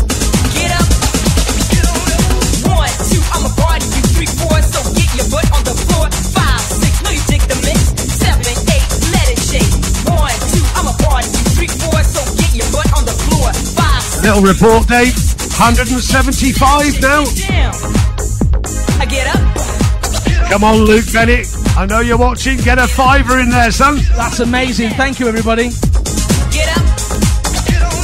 One, 2.69 2.93
two, 3.09 3.23
I'm 3.33 3.49
a 3.49 3.53
party, 3.57 3.89
three, 4.13 4.29
four, 4.29 4.61
so 4.61 4.85
get 4.93 5.09
your 5.17 5.29
butt 5.33 5.49
on 5.57 5.65
the 5.65 5.73
floor. 5.73 6.05
Five, 6.37 6.61
six, 6.61 6.93
no, 7.01 7.09
you 7.09 7.25
dig 7.33 7.41
the 7.49 7.57
mix. 7.65 7.81
Seven, 8.13 8.45
eight, 8.45 8.87
let 9.09 9.27
it 9.33 9.41
shake. 9.41 9.73
One, 10.05 10.37
two, 10.53 10.61
I'm 10.77 10.85
a 10.85 10.95
party, 11.01 11.33
three, 11.57 11.73
four, 11.81 11.97
so 12.05 12.21
get 12.37 12.53
your 12.61 12.69
butt 12.77 12.93
on 12.93 13.09
the 13.09 13.17
floor. 13.25 13.49
Five, 13.73 14.05
Little 14.21 14.45
report, 14.45 14.85
Dave. 14.87 15.17
175 15.57 17.01
now. 17.01 17.98
Down. 19.09 19.39
I 19.39 20.25
get 20.29 20.45
up, 20.45 20.49
Come 20.51 20.65
on, 20.65 20.77
Luke 20.85 21.05
Bennett. 21.13 21.47
I 21.77 21.87
know 21.87 22.01
you're 22.01 22.19
watching. 22.19 22.57
Get 22.59 22.79
a 22.79 22.87
fiver 22.87 23.39
in 23.39 23.51
there, 23.51 23.71
son. 23.71 23.99
That's 24.17 24.41
amazing. 24.41 24.91
Thank 24.91 25.21
you, 25.21 25.29
everybody. 25.29 25.69
get 26.51 26.69
up, 26.77 26.85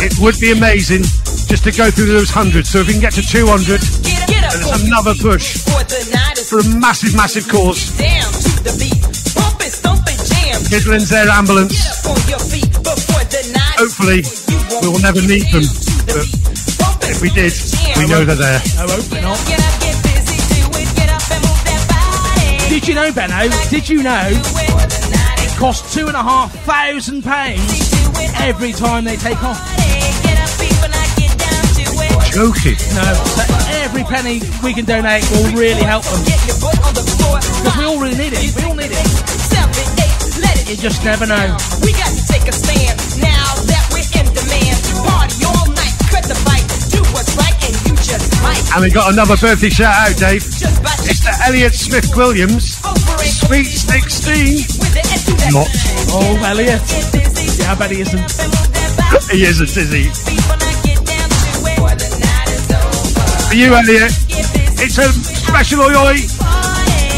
It 0.04 0.12
would 0.20 0.38
be 0.40 0.52
amazing 0.52 1.02
just 1.48 1.64
to 1.64 1.72
go 1.72 1.90
through 1.90 2.06
those 2.06 2.30
hundreds. 2.30 2.68
So 2.68 2.80
if 2.80 2.86
we 2.86 2.92
can 2.94 3.00
get 3.00 3.12
to 3.14 3.22
200, 3.22 3.80
get 4.04 4.22
up, 4.22 4.28
get 4.28 4.44
up. 4.44 4.52
there's 4.52 4.82
another 4.86 5.14
push 5.14 5.64
For 5.64 5.82
the 5.84 6.10
night 6.12 6.38
is 6.38 6.48
for 6.50 6.60
a 6.60 6.66
massive, 6.78 7.14
massive 7.16 7.48
cause. 7.48 7.96
down 7.96 8.28
to 8.32 8.52
the 8.62 8.74
beat. 8.78 9.00
Bump 9.34 9.60
it, 9.64 9.72
stomp 9.72 10.04
it, 10.06 10.20
jam. 10.28 10.60
Midlands 10.70 11.10
Air 11.12 11.28
Ambulance. 11.30 11.72
Get 11.72 11.88
up 11.88 12.12
on 12.12 12.28
your 12.28 12.42
feet 12.44 12.70
before 12.84 13.24
the 13.24 13.42
night. 13.56 13.76
Hopefully, 13.80 14.20
we 14.82 14.88
will 14.92 15.00
never 15.00 15.22
need 15.24 15.48
them. 15.48 15.64
But 16.12 16.28
if 17.08 17.20
we 17.24 17.30
did, 17.30 17.52
we 17.96 18.06
know 18.06 18.24
they're 18.24 18.36
there. 18.36 18.60
Oh, 18.78 18.88
hopefully 18.88 19.20
not. 19.22 19.40
Did 22.84 22.92
you 22.92 23.00
know, 23.00 23.12
Benno? 23.16 23.48
Did 23.72 23.88
you 23.88 24.02
know 24.02 24.28
it 24.28 24.44
for 24.44 24.84
the 24.84 25.08
night 25.08 25.40
is 25.40 25.56
cost 25.56 25.88
two 25.96 26.04
and 26.06 26.12
a 26.12 26.20
half 26.22 26.52
thousand 26.68 27.24
pounds 27.24 27.80
every 28.44 28.72
time 28.76 29.08
they 29.08 29.16
take 29.16 29.40
off? 29.40 29.56
Get 30.20 30.36
up, 30.36 30.52
people, 30.60 30.92
I 30.92 31.08
get 31.16 31.32
down 31.32 31.64
to 31.64 31.84
it. 32.04 32.12
Joking. 32.36 32.76
No, 32.92 33.08
so 33.24 33.40
every 33.88 34.04
penny 34.04 34.44
we 34.60 34.76
can 34.76 34.84
donate 34.84 35.24
will 35.32 35.48
really 35.56 35.80
help 35.80 36.04
them 36.04 36.20
Get 36.28 36.36
your 36.44 36.60
butt 36.60 36.76
on 36.84 36.92
the 36.92 37.04
floor. 37.16 37.40
because 37.40 37.72
we 37.72 37.84
all 37.88 37.96
really 38.04 38.20
need 38.20 38.36
it. 38.36 38.52
We 38.52 38.62
all 38.68 38.76
need 38.76 38.92
it. 38.92 39.00
Seven, 39.48 39.72
eight, 40.04 40.68
You 40.68 40.76
just 40.76 41.00
never 41.08 41.24
know. 41.24 41.56
We 41.80 41.96
got 41.96 42.12
to 42.12 42.20
take 42.28 42.44
a 42.44 42.52
stand 42.52 43.00
now 43.16 43.48
that 43.64 43.84
we're 43.96 44.04
in 44.12 44.28
demand. 44.36 44.76
Party 45.08 45.40
all 45.48 45.72
night, 45.72 45.96
cut 46.12 46.28
the 46.28 46.36
fight, 46.44 46.68
do 46.92 47.00
what's 47.16 47.32
right, 47.40 47.56
and 47.64 47.72
you 47.88 47.96
just 48.04 48.28
might. 48.44 48.60
And 48.76 48.84
we 48.84 48.92
got 48.92 49.08
another 49.08 49.40
birthday 49.40 49.72
shout 49.72 49.96
out, 49.96 50.12
Dave. 50.20 50.44
Just 50.44 50.84
by 50.84 50.92
It's 51.08 51.24
to 51.24 51.32
Elliot 51.48 51.72
Smith 51.72 52.12
Williams. 52.14 52.73
Sweet 53.46 53.64
16. 53.64 54.56
With 54.80 54.96
it 54.96 55.04
and 55.12 55.20
do 55.26 55.32
that 55.36 55.52
Not. 55.52 55.68
Oh, 56.08 56.48
Elliot. 56.48 56.80
Yeah, 57.60 57.72
I 57.72 57.74
bet 57.76 57.90
he 57.90 58.00
isn't. 58.00 58.16
and 58.16 58.48
move 58.48 58.72
that 58.72 58.90
body. 58.96 59.36
He 59.36 59.44
isn't, 59.44 59.68
is 59.68 59.92
he? 59.92 60.08
People, 60.08 60.56
I 60.56 60.72
get 60.80 60.96
down 61.04 61.28
to 61.28 61.52
it. 61.68 61.76
For 61.76 61.92
the 61.92 62.08
night 62.24 62.48
is 62.56 62.72
over. 62.72 63.52
For 63.52 63.56
you, 63.60 63.76
Elliot, 63.76 64.16
it's 64.80 64.96
a 64.96 65.12
special 65.12 65.84
oi 65.84 65.92
oi. 65.92 66.16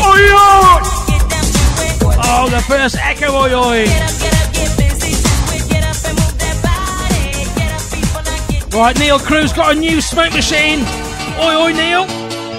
Oi 0.03 0.23
oi! 0.35 0.83
Get 1.07 1.23
down 1.31 1.47
to 1.47 1.63
it. 1.87 1.95
For 2.03 2.11
the 2.11 2.27
Oh, 2.27 2.51
the 2.51 2.61
first 2.67 2.99
echo, 2.99 3.31
oi, 3.31 3.55
oi. 3.55 3.87
Get 3.87 4.03
up, 4.03 4.19
get 4.19 4.35
up, 4.35 4.51
get 4.51 4.71
busy, 4.83 5.15
do 5.15 5.31
it. 5.55 5.63
Get 5.71 5.85
up 5.87 5.99
and 6.11 6.15
move 6.19 6.37
that 6.43 6.59
body. 6.67 7.47
Get 7.55 7.71
up, 7.71 7.87
people, 7.95 8.27
I 8.27 8.39
get 8.51 8.75
Right, 8.75 8.99
Neil 8.99 9.21
Cruz 9.23 9.55
got 9.55 9.77
a 9.77 9.79
new 9.79 10.01
smoke 10.03 10.35
machine. 10.35 10.83
Oi, 11.39 11.55
oi, 11.55 11.71
Neil. 11.71 12.03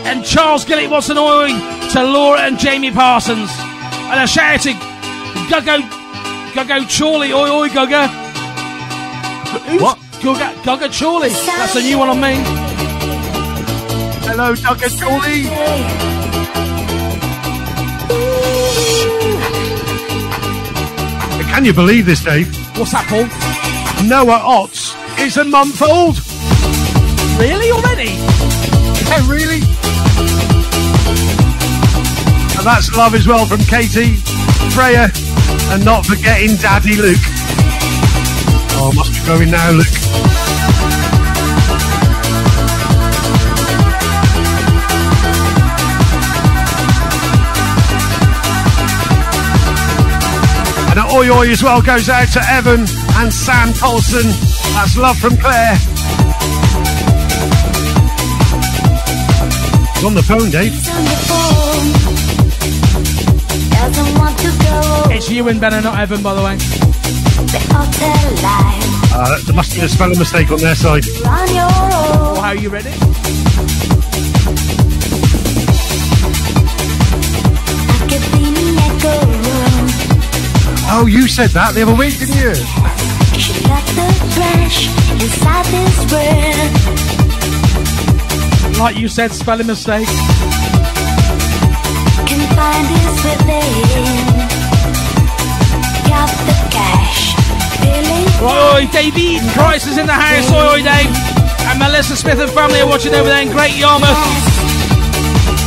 And 0.07 0.23
Charles 0.23 0.63
Gillett 0.63 0.89
wants 0.89 1.09
an 1.09 1.17
oi 1.17 1.76
to 1.97 2.03
Laura 2.03 2.41
and 2.41 2.59
Jamie 2.59 2.91
Parsons. 2.91 3.49
And 4.09 4.19
a 4.23 4.27
shout 4.27 4.53
out 4.53 4.61
to 4.61 4.73
Guggo, 5.49 5.81
Guggo 6.53 6.85
Chorley. 6.87 7.33
Oi, 7.33 7.49
oi, 7.49 7.69
Gugga. 7.69 8.07
Who's 9.65 9.81
What? 9.81 9.97
Gugga, 10.21 10.53
Gugga 10.61 10.89
Chorley. 10.91 11.29
That's 11.29 11.75
a 11.75 11.81
new 11.81 11.97
one 11.97 12.09
on 12.09 12.21
me. 12.21 12.35
Hello, 14.27 14.49
and 14.49 14.57
Julie. 14.57 15.43
Can 21.49 21.65
you 21.65 21.73
believe 21.73 22.05
this, 22.05 22.23
Dave? 22.23 22.55
What's 22.77 22.91
that, 22.91 23.07
Paul? 23.09 23.25
Noah 24.07 24.39
Otts 24.39 24.95
is 25.19 25.37
a 25.37 25.43
month 25.43 25.81
old. 25.81 26.19
Really? 27.39 27.71
Already? 27.71 28.11
Yeah, 29.09 29.27
really? 29.27 29.86
That's 32.67 32.93
love 32.97 33.15
as 33.15 33.25
well 33.25 33.45
from 33.45 33.59
Katie, 33.61 34.17
Freya, 34.75 35.09
and 35.71 35.85
not 35.85 36.05
forgetting 36.05 36.57
Daddy 36.57 36.97
Luke. 36.97 37.15
Oh, 38.75 38.91
must 38.93 39.13
be 39.13 39.25
going 39.25 39.49
now, 39.49 39.71
Luke. 39.71 39.87
And 50.91 50.99
an 50.99 51.05
oi 51.15 51.29
oi 51.31 51.49
as 51.49 51.63
well 51.63 51.81
goes 51.81 52.09
out 52.09 52.27
to 52.33 52.41
Evan 52.51 52.81
and 52.81 53.33
Sam 53.33 53.73
Colson. 53.75 54.27
That's 54.73 54.97
love 54.97 55.17
from 55.17 55.37
Claire. 55.37 55.77
He's 59.95 60.03
on 60.03 60.13
the 60.13 60.21
phone, 60.21 60.51
Dave. 60.51 61.06
It's 65.15 65.29
you 65.29 65.47
and 65.47 65.59
Ben 65.59 65.73
and 65.73 65.83
not 65.83 65.97
Evan, 65.99 66.21
by 66.21 66.33
the 66.33 66.43
way. 66.43 66.55
the 66.57 67.59
hotel 67.73 68.31
life. 68.43 69.13
Uh, 69.13 69.39
there 69.45 69.55
must 69.55 69.73
be 69.73 69.81
a 69.81 69.89
spelling 69.89 70.19
mistake 70.19 70.51
on 70.51 70.59
their 70.59 70.75
side. 70.75 71.05
On. 71.25 71.47
Well, 71.55 72.35
how 72.41 72.49
are 72.49 72.55
you 72.55 72.69
ready? 72.69 72.89
I 77.89 77.97
could 78.09 78.25
be 78.33 78.51
the 78.51 78.67
echo 78.87 79.13
room. 79.25 79.87
Oh, 80.89 81.05
you 81.09 81.27
said 81.27 81.49
that 81.51 81.73
the 81.73 81.81
other 81.83 81.95
week, 81.95 82.17
didn't 82.19 82.35
you? 82.35 82.53
She 83.39 83.53
got 83.63 83.83
the 83.95 84.07
trash 84.33 84.87
inside 85.11 85.65
this 85.65 85.97
world. 86.11 87.17
Like 88.79 88.97
you 88.97 89.07
said, 89.07 89.31
spelling 89.31 89.67
mistake. 89.67 90.07
Oi, 98.39 98.73
oi, 98.73 98.87
Davey 98.91 99.39
Price 99.53 99.85
is 99.85 99.97
in 99.97 100.07
the 100.07 100.13
house. 100.13 100.51
Oi, 100.51 100.65
oi, 100.73 100.81
Dave. 100.81 101.11
And 101.69 101.79
Melissa 101.79 102.15
Smith 102.15 102.39
and 102.39 102.49
family 102.51 102.79
are 102.79 102.87
watching 102.87 103.13
over 103.13 103.29
there 103.29 103.41
in 103.41 103.51
Great 103.51 103.75
Yarmouth. 103.75 104.17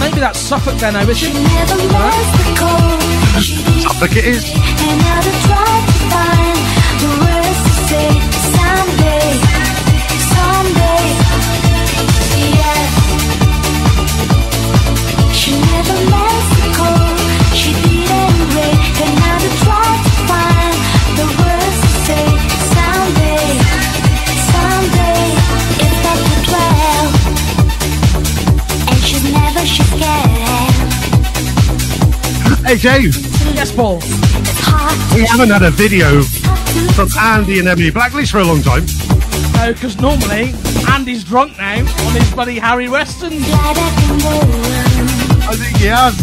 Maybe 0.00 0.18
that's 0.18 0.38
Suffolk 0.40 0.78
then, 0.78 0.96
over 0.96 1.14
She 1.14 1.26
it? 1.26 1.34
never 1.34 1.76
lost 1.92 2.32
the 2.38 2.44
cold. 2.58 3.42
She 3.42 3.56
Suffolk 3.82 4.16
it 4.16 4.24
is. 4.24 5.69
Hey, 32.70 32.78
Dave, 32.78 33.16
Yes, 33.52 33.72
Paul. 33.72 33.96
We 35.12 35.26
haven't 35.26 35.50
had 35.50 35.64
a 35.64 35.72
video 35.72 36.22
from 36.94 37.08
Andy 37.18 37.58
and 37.58 37.66
Emily 37.66 37.90
Blackledge 37.90 38.30
for 38.30 38.38
a 38.38 38.44
long 38.44 38.62
time. 38.62 38.86
No, 39.54 39.72
because 39.72 39.98
normally 39.98 40.54
Andy's 40.88 41.24
drunk 41.24 41.58
now 41.58 41.80
on 41.80 42.14
his 42.14 42.30
bloody 42.30 42.60
Harry 42.60 42.88
Weston. 42.88 43.32
I 43.42 43.74
can 43.74 44.18
go. 44.20 45.50
I 45.50 45.56
think 45.56 45.78
he 45.78 45.86
has. 45.86 46.14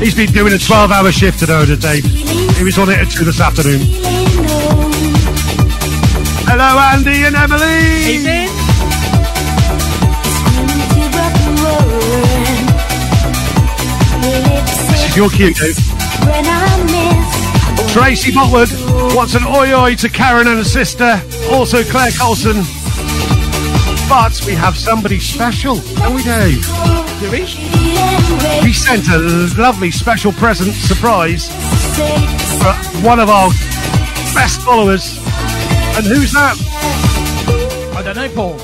He's 0.00 0.14
been 0.14 0.30
doing 0.30 0.52
a 0.52 0.58
12 0.58 0.92
hour 0.92 1.10
shift 1.10 1.40
today, 1.40 1.66
Dave. 1.74 2.04
He 2.04 2.62
was 2.62 2.78
on 2.78 2.88
it 2.88 3.00
at 3.00 3.10
2 3.10 3.24
this 3.24 3.40
afternoon. 3.40 3.80
Hello, 6.46 6.78
Andy 6.78 7.24
and 7.24 7.34
Emily. 7.34 8.14
Evening. 8.14 8.46
Screaming 8.46 8.59
roll. 15.10 15.10
Lips 15.10 15.10
This 15.10 15.16
is 15.16 15.16
your 15.16 15.30
cue, 15.30 15.54
Dave. 15.54 15.76
when 16.26 16.44
I 16.46 16.84
miss 16.84 17.92
Tracy 17.92 18.30
Botwood 18.30 18.70
wants 19.16 19.34
an 19.34 19.44
oi 19.44 19.72
oi 19.72 19.94
to 19.96 20.08
Karen 20.08 20.46
and 20.46 20.58
her 20.58 20.64
sister, 20.64 21.20
also 21.50 21.82
Claire 21.82 22.12
Colson. 22.12 22.62
But 24.08 24.40
we 24.46 24.54
have 24.54 24.76
somebody 24.76 25.18
special, 25.18 25.76
don't 25.96 26.14
we, 26.14 26.22
Dave? 26.22 26.64
Do 27.20 27.30
we? 27.30 27.40
We 28.62 28.72
sent 28.72 29.08
a 29.08 29.18
lovely 29.58 29.90
special 29.90 30.32
present 30.32 30.72
surprise 30.74 31.48
for 32.62 32.72
one 33.02 33.18
of 33.20 33.28
our 33.28 33.48
best 34.34 34.60
followers. 34.62 35.18
And 35.96 36.06
who's 36.06 36.32
that? 36.32 36.56
I 37.96 38.02
don't 38.02 38.16
know, 38.16 38.28
Paul. 38.30 38.56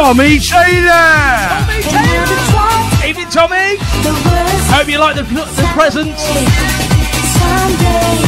Tommy 0.00 0.38
Taylor! 0.38 1.60
Evening, 3.06 3.28
Tommy. 3.28 3.76
Hope 4.72 4.88
you 4.88 4.98
like 4.98 5.14
the, 5.14 5.24
the 5.24 5.70
presents. 5.74 6.24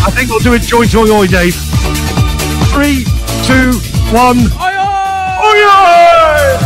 I 0.04 0.10
think 0.14 0.28
we'll 0.28 0.40
do 0.40 0.52
a 0.52 0.58
joint 0.58 0.94
oi 0.94 1.08
oi, 1.08 1.26
Dave. 1.26 1.54
Three, 2.74 3.06
two, 3.48 3.72
one. 4.12 4.52
Oi, 4.60 4.74
oi! 4.76 5.48
Oi 5.48 5.60
oi! 5.64 6.60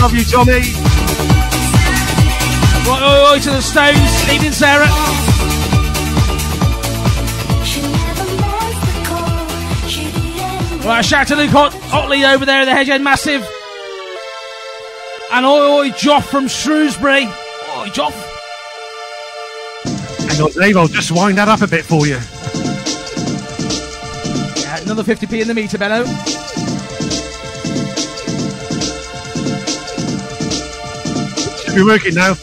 Love 0.00 0.14
you, 0.14 0.22
Tommy. 0.22 0.62
Right, 2.86 3.02
oi, 3.02 3.32
oi 3.32 3.38
to 3.40 3.50
the 3.50 3.60
Stones. 3.60 4.30
Evening, 4.32 4.52
Sarah. 4.52 4.86
Right, 10.90 11.04
shout 11.04 11.28
to 11.28 11.36
Luke 11.36 11.54
Otley 11.54 12.24
over 12.24 12.44
there 12.44 12.62
at 12.62 12.64
the 12.64 12.72
hedge 12.72 12.88
Hedgehead 12.88 13.00
Massive. 13.00 13.48
And 15.30 15.46
oi, 15.46 15.82
oi, 15.82 15.90
Joff 15.90 16.24
from 16.24 16.48
Shrewsbury. 16.48 17.26
Oi, 17.26 17.86
Joff. 17.90 18.12
Hang 20.28 20.42
on, 20.42 20.50
Dave, 20.50 20.76
I'll 20.76 20.88
just 20.88 21.12
wind 21.12 21.38
that 21.38 21.46
up 21.46 21.62
a 21.62 21.68
bit 21.68 21.84
for 21.84 22.08
you. 22.08 22.18
Yeah, 24.60 24.82
another 24.82 25.04
50p 25.04 25.42
in 25.42 25.46
the 25.46 25.54
meter, 25.54 25.78
Benno. 25.78 26.04
Should 31.62 31.76
be 31.76 31.84
working 31.84 32.14
now. 32.14 32.34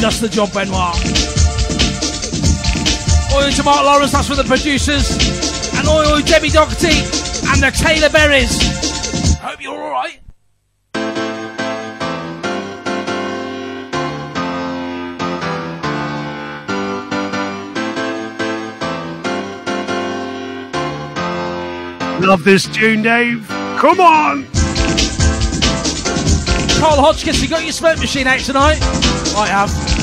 Just 0.00 0.20
the 0.20 0.28
job, 0.28 0.52
Benoit. 0.52 1.33
Oi 3.34 3.50
to 3.50 3.62
Mark 3.64 3.84
Lawrence, 3.84 4.12
that's 4.12 4.28
for 4.28 4.36
the 4.36 4.44
producers. 4.44 5.10
And 5.76 5.88
oi 5.88 6.04
oi 6.14 6.22
Debbie 6.22 6.50
Doherty 6.50 6.96
and 7.48 7.60
the 7.60 7.70
Taylor 7.76 8.08
Berries. 8.08 9.38
Hope 9.38 9.60
you're 9.60 9.74
alright. 9.74 10.20
Love 22.24 22.44
this 22.44 22.66
tune, 22.68 23.02
Dave. 23.02 23.46
Come 23.76 24.00
on! 24.00 24.46
Carl 26.78 27.00
Hodgkins, 27.02 27.42
you 27.42 27.48
got 27.48 27.64
your 27.64 27.72
smoke 27.72 27.98
machine 27.98 28.26
out 28.26 28.40
tonight? 28.40 28.78
I 29.36 29.46
have. 29.48 29.93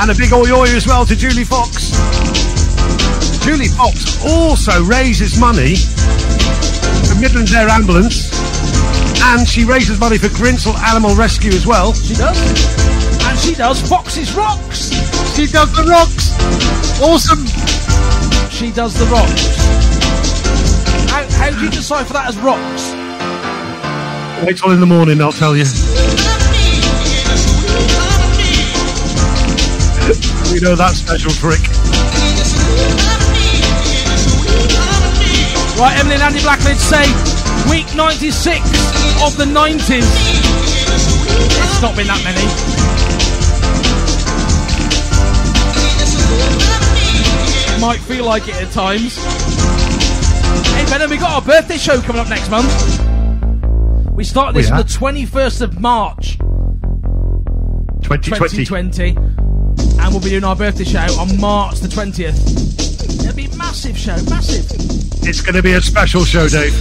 And 0.00 0.10
a 0.10 0.14
big 0.14 0.32
oi 0.32 0.50
oi 0.50 0.68
as 0.76 0.86
well 0.86 1.04
to 1.06 1.16
Julie 1.16 1.44
Fox. 1.44 1.90
Julie 3.44 3.68
Fox 3.68 4.22
also 4.24 4.84
raises 4.84 5.38
money 5.38 5.76
for 7.08 7.20
Midlands 7.20 7.52
Air 7.54 7.68
Ambulance 7.68 8.30
and 9.22 9.46
she 9.46 9.64
raises 9.64 9.98
money 9.98 10.16
for 10.18 10.28
Grinshill 10.28 10.76
Animal 10.88 11.14
Rescue 11.16 11.50
as 11.50 11.66
well. 11.66 11.92
She 11.92 12.14
does. 12.14 12.38
And 13.24 13.38
she 13.38 13.54
does 13.54 13.80
Fox's 13.88 14.34
Rocks. 14.34 14.90
She 15.34 15.46
does 15.46 15.70
the 15.72 15.84
rocks. 15.84 16.32
Awesome. 17.00 17.46
She 18.50 18.72
does 18.72 18.94
the 18.98 19.06
rocks. 19.06 19.56
How, 21.10 21.24
how 21.30 21.50
do 21.50 21.64
you 21.64 21.70
decipher 21.70 22.12
that 22.14 22.28
as 22.28 22.36
rocks? 22.38 22.94
Wait 24.46 24.56
till 24.56 24.70
in 24.70 24.80
the 24.80 24.86
morning, 24.86 25.20
I'll 25.20 25.32
tell 25.32 25.56
you. 25.56 25.64
We 30.58 30.64
know 30.64 30.74
that 30.74 30.96
special 30.96 31.30
trick. 31.30 31.62
Right, 35.78 35.96
Emily 36.00 36.16
and 36.16 36.22
Andy 36.24 36.40
Blackledge 36.40 36.82
say 36.82 37.06
week 37.70 37.86
96 37.94 38.66
of 39.22 39.36
the 39.36 39.44
90s. 39.44 40.02
It's 41.62 41.80
not 41.80 41.94
been 41.94 42.08
that 42.08 42.24
many. 42.26 42.42
Might 47.80 48.00
feel 48.00 48.24
like 48.24 48.48
it 48.48 48.56
at 48.56 48.72
times. 48.72 49.14
Hey, 50.74 50.84
Ben, 50.90 51.08
we 51.08 51.18
got 51.18 51.30
our 51.36 51.42
birthday 51.42 51.76
show 51.76 52.00
coming 52.00 52.20
up 52.20 52.28
next 52.28 52.50
month. 52.50 52.66
We 54.10 54.24
started 54.24 54.56
this 54.56 54.72
We 54.72 54.72
on 54.72 54.78
the 54.78 54.82
21st 54.82 55.60
of 55.60 55.78
March 55.78 56.36
2020. 58.02 58.64
2020, 58.64 59.37
and 60.00 60.10
we'll 60.10 60.20
be 60.20 60.30
doing 60.30 60.44
our 60.44 60.56
birthday 60.56 60.84
show 60.84 61.06
on 61.20 61.38
March 61.40 61.80
the 61.80 61.88
20th. 61.88 63.24
It'll 63.24 63.36
be 63.36 63.46
a 63.46 63.56
massive 63.56 63.96
show, 63.98 64.16
massive. 64.30 64.66
It's 65.26 65.40
going 65.40 65.54
to 65.54 65.62
be 65.62 65.72
a 65.72 65.80
special 65.80 66.24
show, 66.24 66.48
Dave. 66.48 66.72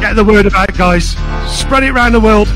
Get 0.00 0.16
the 0.16 0.24
word 0.26 0.46
about, 0.46 0.76
guys. 0.76 1.16
Spread 1.46 1.84
it 1.84 1.90
around 1.90 2.12
the 2.12 2.20
world. 2.20 2.48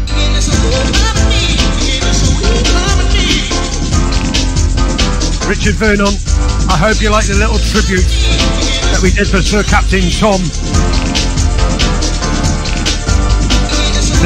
Richard 5.48 5.76
Vernon, 5.76 6.12
I 6.68 6.76
hope 6.76 7.00
you 7.00 7.10
like 7.10 7.26
the 7.26 7.34
little 7.34 7.58
tribute 7.58 8.02
that 8.90 9.00
we 9.02 9.10
did 9.10 9.28
for 9.28 9.40
Sir 9.40 9.62
Captain 9.62 10.10
Tom. 10.10 10.42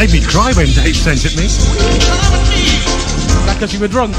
Made 0.00 0.12
me 0.12 0.22
cry 0.22 0.52
when 0.54 0.66
Dave 0.68 0.96
sent 0.96 1.26
it 1.26 1.36
me. 1.36 1.46
That 3.44 3.56
because 3.56 3.74
you 3.74 3.80
were 3.80 3.86
drunk. 3.86 4.16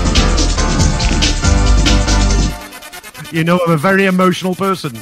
You 3.33 3.43
know 3.43 3.59
I'm 3.65 3.71
a 3.71 3.77
very 3.77 4.05
emotional 4.05 4.53
person. 4.53 4.95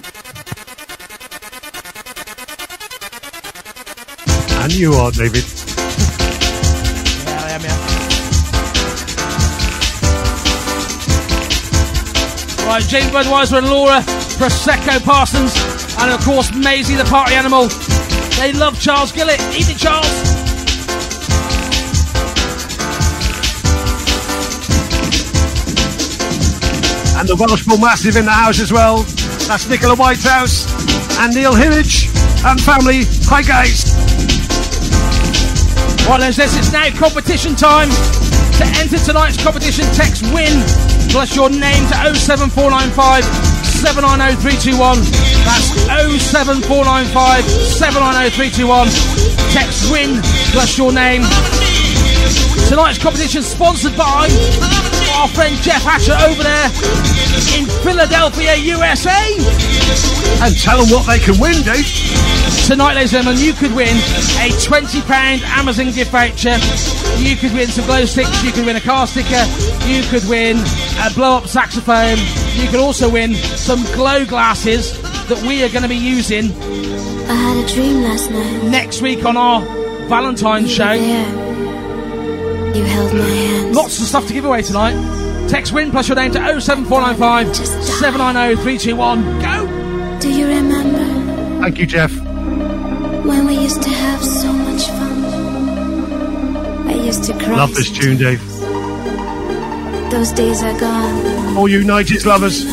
And 4.63 4.73
you 4.73 4.93
are, 4.93 5.11
David. 5.11 5.43
Yeah, 7.25 7.43
I 7.43 7.49
am, 7.51 7.61
yeah. 7.61 7.75
Right, 12.69 12.83
James 12.87 13.11
Budweiser 13.11 13.57
and 13.57 13.69
Laura, 13.69 13.99
Prosecco 14.39 15.03
Parsons, 15.03 15.53
and 15.99 16.09
of 16.09 16.21
course 16.23 16.53
Maisie 16.55 16.95
the 16.95 17.03
party 17.03 17.35
animal. 17.35 17.67
They 18.39 18.53
love 18.53 18.79
Charles 18.79 19.11
Gillett. 19.11 19.41
Eat 19.53 19.69
it, 19.69 19.77
Charles. 19.77 20.28
And 27.19 27.27
the 27.27 27.35
Welsh 27.35 27.65
Bull 27.65 27.77
Massive 27.77 28.15
in 28.15 28.23
the 28.23 28.31
house 28.31 28.61
as 28.61 28.71
well. 28.71 29.03
That's 29.43 29.67
Nicola 29.67 29.93
Whitehouse 29.93 30.63
and 31.19 31.35
Neil 31.35 31.53
Hillage 31.53 32.07
and 32.47 32.55
family. 32.63 33.03
Hi, 33.27 33.43
guys. 33.43 33.91
Right, 36.07 36.23
then, 36.23 36.31
this 36.31 36.55
it's 36.55 36.71
now 36.71 36.87
competition 36.95 37.59
time. 37.59 37.89
To 38.55 38.65
enter 38.79 38.97
tonight's 39.03 39.35
competition, 39.35 39.83
text 39.91 40.23
WIN 40.31 40.63
plus 41.11 41.35
your 41.35 41.49
name 41.49 41.83
to 41.91 42.15
07495 42.15 43.27
790321. 43.67 45.03
That's 45.43 45.75
07495 46.23 47.43
790321. 47.43 48.87
Text 49.51 49.91
WIN 49.91 50.23
plus 50.55 50.77
your 50.77 50.95
name. 50.95 51.27
Tonight's 52.71 52.97
competition 52.97 53.43
sponsored 53.43 53.97
by 53.99 54.88
our 55.19 55.27
friend 55.27 55.53
Jeff 55.57 55.83
Hatcher 55.83 56.15
over 56.15 56.43
there 56.43 56.67
in 57.59 57.65
Philadelphia, 57.83 58.55
USA. 58.55 59.11
And 60.39 60.55
tell 60.57 60.79
them 60.79 60.87
what 60.95 61.07
they 61.07 61.19
can 61.19 61.37
win, 61.37 61.61
Dave. 61.63 61.83
Tonight, 62.65 62.95
ladies 62.95 63.13
and 63.13 63.25
gentlemen, 63.25 63.43
you 63.43 63.51
could 63.51 63.75
win 63.75 63.97
a 64.39 64.47
£20 64.63 65.41
Amazon 65.59 65.91
gift 65.91 66.11
voucher. 66.11 66.55
You 67.17 67.35
could 67.35 67.53
win 67.53 67.67
some 67.67 67.85
glow 67.85 68.05
sticks. 68.05 68.41
You 68.45 68.53
could 68.53 68.65
win 68.65 68.77
a 68.77 68.81
car 68.81 69.07
sticker. 69.07 69.43
You 69.85 70.03
could 70.03 70.23
win 70.29 70.55
a 71.03 71.13
blow 71.13 71.35
up 71.35 71.47
saxophone. 71.47 72.17
You 72.55 72.69
could 72.69 72.79
also 72.79 73.09
win 73.09 73.35
some 73.35 73.83
glow 73.95 74.25
glasses 74.25 75.01
that 75.27 75.43
we 75.45 75.63
are 75.65 75.69
going 75.69 75.83
to 75.83 75.89
be 75.89 75.97
using 75.97 76.45
I 77.27 77.33
had 77.33 77.65
a 77.65 77.67
dream 77.67 78.03
last 78.03 78.31
night. 78.31 78.63
next 78.71 79.01
week 79.01 79.25
on 79.25 79.35
our 79.35 79.59
Valentine's 80.07 80.71
show. 80.71 80.97
There. 80.97 81.27
You 82.73 82.83
held 82.85 83.13
my 83.13 83.25
hand. 83.27 83.58
Lots 83.81 83.99
of 84.01 84.07
stuff 84.07 84.27
to 84.27 84.33
give 84.33 84.43
away 84.45 84.61
tonight. 84.61 85.47
Text 85.47 85.71
win 85.71 85.89
plus 85.89 86.07
your 86.09 86.15
name 86.17 86.31
to 86.33 86.61
07495 86.61 87.55
790 87.55 88.61
321. 88.61 89.39
Go! 89.39 90.19
Do 90.19 90.29
you 90.31 90.47
remember 90.47 91.61
Thank 91.61 91.79
you, 91.79 91.85
Jeff. 91.85 92.11
when 93.25 93.45
we 93.47 93.57
used 93.57 93.81
to 93.81 93.89
have 93.89 94.21
so 94.23 94.51
much 94.51 94.85
fun? 94.87 95.23
I 96.89 96.93
used 96.93 97.23
to 97.25 97.33
cry. 97.33 97.55
Love 97.55 97.73
this 97.73 97.89
tune, 97.89 98.17
Dave. 98.17 98.41
Those 100.11 100.31
days 100.33 100.61
are 100.61 100.77
gone. 100.77 101.55
All 101.57 101.69
you 101.69 101.81
90s 101.81 102.25
lovers, 102.25 102.65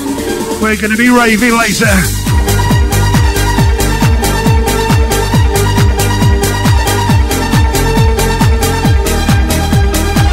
we're 0.60 0.76
going 0.76 0.90
to 0.90 0.96
be 0.96 1.08
raving 1.08 1.56
later. 1.56 1.86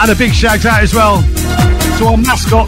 And 0.03 0.11
a 0.11 0.15
big 0.15 0.33
shout 0.33 0.65
out 0.65 0.83
as 0.83 0.93
well 0.93 1.21
to 1.21 2.05
our 2.05 2.17
mascot, 2.17 2.67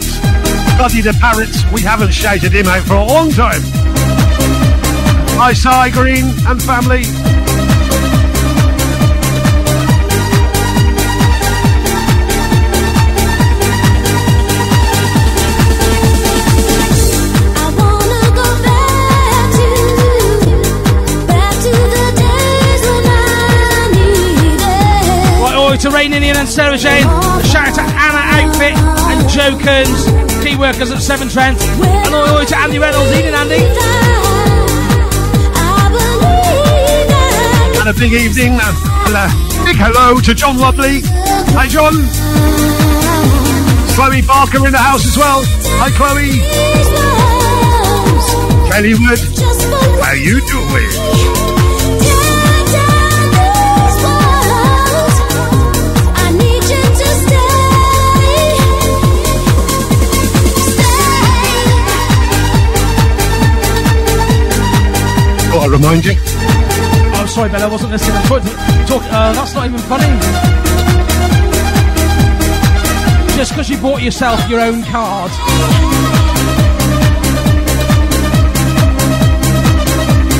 Buddy 0.78 1.02
the 1.02 1.14
Parrot. 1.20 1.50
We 1.70 1.82
haven't 1.82 2.12
shouted 2.12 2.50
him 2.50 2.64
out 2.64 2.82
for 2.84 2.94
a 2.94 3.04
long 3.04 3.30
time. 3.30 3.60
Hi, 5.36 5.52
Cy 5.52 5.90
Green 5.90 6.24
and 6.46 6.62
family. 6.62 7.25
To 25.86 25.92
Rain 25.92 26.12
Indian 26.12 26.36
and 26.36 26.48
Sarah 26.48 26.76
Jane. 26.76 27.06
A 27.06 27.44
shout 27.46 27.68
out 27.68 27.74
to 27.76 27.80
Anna 27.80 28.18
Outfit 28.34 28.74
and 28.74 29.28
Joe 29.30 29.54
Kearns, 29.56 30.42
key 30.42 30.56
workers 30.56 30.90
at 30.90 31.00
Severn 31.00 31.28
Trent. 31.28 31.62
And 31.62 32.12
oi, 32.12 32.38
oi 32.40 32.44
to 32.44 32.56
Andy 32.58 32.80
Reynolds. 32.80 33.12
Evening, 33.12 33.34
Andy. 33.34 33.62
And 37.78 37.88
a 37.88 37.94
big 37.94 38.12
evening. 38.14 38.58
And 38.58 39.14
a 39.14 39.30
big 39.64 39.76
hello 39.78 40.20
to 40.22 40.34
John 40.34 40.58
Lovely. 40.58 41.02
Hi, 41.54 41.68
John. 41.68 41.94
Chloe 43.94 44.22
Barker 44.22 44.66
in 44.66 44.72
the 44.72 44.78
house 44.78 45.06
as 45.06 45.16
well. 45.16 45.44
Hi, 45.78 45.90
Chloe. 45.94 46.42
Kelly 48.72 48.94
Wood. 48.98 49.20
How 50.02 50.14
you 50.14 50.40
doing? 50.50 51.55
Remind 65.76 66.04
you. 66.04 66.14
Oh, 66.16 67.26
sorry, 67.28 67.50
Ben, 67.50 67.60
I 67.60 67.68
wasn't 67.68 67.92
listening. 67.92 68.16
I 68.16 68.26
tried 68.26 68.42
to 68.42 68.50
talk. 68.86 69.02
Uh, 69.04 69.32
that's 69.32 69.54
not 69.54 69.66
even 69.66 69.78
funny. 69.80 70.08
Just 73.36 73.52
because 73.52 73.68
you 73.68 73.78
bought 73.78 74.00
yourself 74.00 74.40
your 74.48 74.60
own 74.60 74.82
card. 74.84 75.30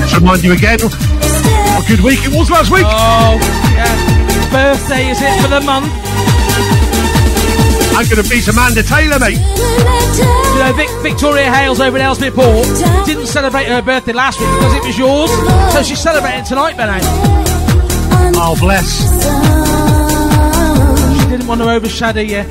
Let's 0.01 0.15
remind 0.15 0.43
you 0.43 0.53
again 0.53 0.79
what 0.81 1.85
a 1.85 1.89
good 1.89 2.01
week 2.01 2.21
it 2.25 2.33
was 2.33 2.51
last 2.51 2.71
week. 2.71 2.87
Oh, 2.87 3.37
yeah. 3.77 4.51
Birthday, 4.51 5.11
is 5.11 5.21
it, 5.21 5.43
for 5.43 5.49
the 5.49 5.61
month? 5.61 5.93
I'm 7.97 8.05
going 8.11 8.23
to 8.23 8.29
beat 8.29 8.47
Amanda 8.47 8.83
Taylor, 8.83 9.19
mate. 9.19 9.41
You 9.41 10.59
know, 10.61 10.73
Vic, 10.77 10.91
Victoria 11.01 11.51
Hales 11.51 11.81
over 11.81 11.97
in 11.97 12.03
Ellesmere 12.03 12.31
Port 12.31 12.67
didn't 13.07 13.25
celebrate 13.25 13.69
her 13.69 13.81
birthday 13.81 14.13
last 14.13 14.39
week 14.39 14.51
because 14.51 14.75
it 14.75 14.85
was 14.85 14.99
yours. 14.99 15.31
So 15.73 15.83
she's 15.83 15.99
celebrating 15.99 16.45
tonight, 16.45 16.77
Benno. 16.77 16.99
Oh, 18.37 18.55
bless. 18.61 19.01
She 21.23 21.29
didn't 21.31 21.47
want 21.47 21.63
to 21.63 21.71
overshadow 21.71 22.21
you. 22.21 22.43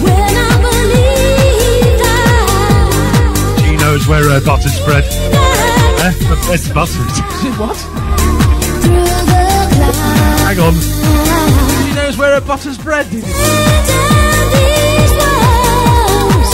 When 0.00 0.16
I 0.16 0.56
believed 0.64 2.02
I 3.60 3.68
She 3.68 3.76
knows 3.76 4.08
where 4.08 4.30
her 4.30 4.40
butter's 4.40 4.72
spread. 4.72 5.04
Eh? 5.04 6.12
The 6.30 6.40
bread's 6.46 6.72
buttered. 6.72 7.12
what? 7.60 7.76
through 8.80 9.04
the 9.04 9.24
clouds. 9.76 9.98
Hang 10.40 10.58
on. 10.58 10.74
She 11.84 11.94
knows 11.94 12.16
where 12.16 12.40
her 12.40 12.46
butter's 12.46 12.78
bread. 12.78 13.06
Did 14.50 14.66
you? 14.66 14.68
Down 14.68 14.92
these 14.98 15.14
walls. 15.20 16.50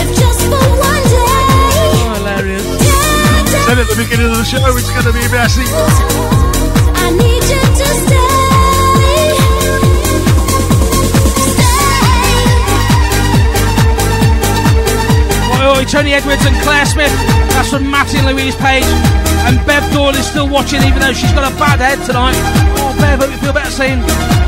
If 0.00 0.08
just 0.18 0.42
for 0.50 0.66
one 0.80 1.04
day. 1.08 1.94
Oh, 2.00 2.14
hilarious. 2.18 2.64
Down, 2.64 3.66
Said 3.66 3.78
at 3.78 3.88
the 3.88 3.96
beginning 3.96 4.30
of 4.30 4.38
the 4.38 4.44
show 4.44 4.60
it's 4.76 4.90
going 4.90 5.06
to 5.06 5.12
be 5.12 5.24
messy. 5.30 5.66
I 5.66 7.10
need 7.16 7.44
you 7.44 7.62
to 7.80 7.88
stay. 8.04 8.28
Oi, 15.60 15.78
oi, 15.78 15.84
Tony 15.84 16.14
Edwards 16.14 16.44
and 16.46 16.56
Claire 16.62 16.86
Smith. 16.86 17.12
That's 17.50 17.70
from 17.70 17.90
Matty 17.90 18.18
and 18.18 18.26
Louise 18.26 18.56
Page. 18.56 18.84
And 19.46 19.56
Bev 19.66 19.82
Doyle 19.92 20.14
is 20.14 20.26
still 20.26 20.48
watching, 20.48 20.82
even 20.82 21.00
though 21.00 21.12
she's 21.12 21.32
got 21.32 21.50
a 21.50 21.54
bad 21.56 21.80
head 21.80 22.04
tonight. 22.06 22.36
Oh, 22.78 22.94
Bev, 23.00 23.20
hope 23.20 23.30
you 23.30 23.38
feel 23.38 23.52
better 23.52 23.70
soon. 23.70 24.39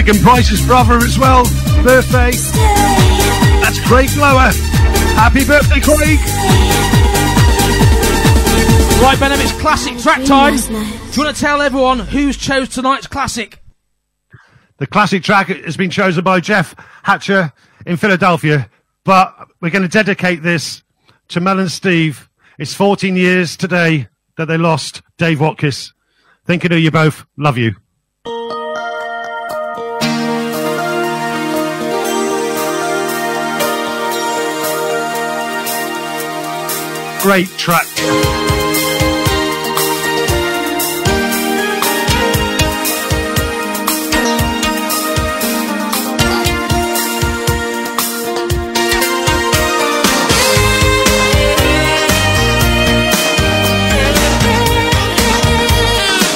Megan 0.00 0.22
Price's 0.22 0.64
brother 0.64 0.96
as 0.96 1.18
well. 1.18 1.44
Birthday. 1.84 2.30
Stay. 2.32 2.58
That's 3.60 3.78
Craig 3.86 4.08
Lower. 4.16 4.48
Happy 5.12 5.44
birthday, 5.44 5.78
Craig. 5.78 6.18
Right, 9.02 9.20
Benham, 9.20 9.38
it's 9.40 9.52
classic 9.60 9.98
track 9.98 10.24
time. 10.24 10.56
Do 10.56 10.72
you 10.72 11.22
want 11.22 11.36
to 11.36 11.38
tell 11.38 11.60
everyone 11.60 11.98
who's 11.98 12.38
chose 12.38 12.70
tonight's 12.70 13.08
classic? 13.08 13.62
The 14.78 14.86
classic 14.86 15.22
track 15.22 15.48
has 15.48 15.76
been 15.76 15.90
chosen 15.90 16.24
by 16.24 16.40
Jeff 16.40 16.74
Hatcher 17.02 17.52
in 17.84 17.98
Philadelphia, 17.98 18.70
but 19.04 19.48
we're 19.60 19.68
going 19.68 19.82
to 19.82 19.88
dedicate 19.88 20.42
this 20.42 20.82
to 21.28 21.40
Mel 21.40 21.58
and 21.58 21.70
Steve. 21.70 22.30
It's 22.58 22.72
14 22.72 23.16
years 23.16 23.54
today 23.54 24.08
that 24.38 24.46
they 24.46 24.56
lost 24.56 25.02
Dave 25.18 25.40
Watkis. 25.40 25.92
Thinking 26.46 26.72
of 26.72 26.78
you 26.78 26.90
both. 26.90 27.26
Love 27.36 27.58
you. 27.58 27.74
Great 37.22 37.48
track. 37.58 37.86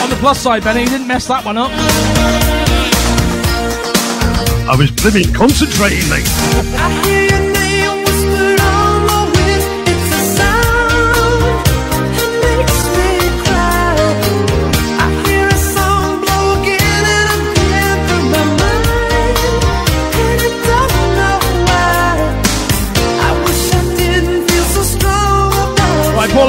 On 0.02 0.10
the 0.10 0.16
plus 0.20 0.38
side, 0.38 0.62
Benny, 0.62 0.82
you 0.82 0.86
didn't 0.86 1.08
mess 1.08 1.26
that 1.28 1.46
one 1.46 1.56
up. 1.56 1.70
I 4.68 4.76
was 4.76 4.90
blimmin' 4.90 5.34
concentrating, 5.34 6.06
mate. 6.10 7.23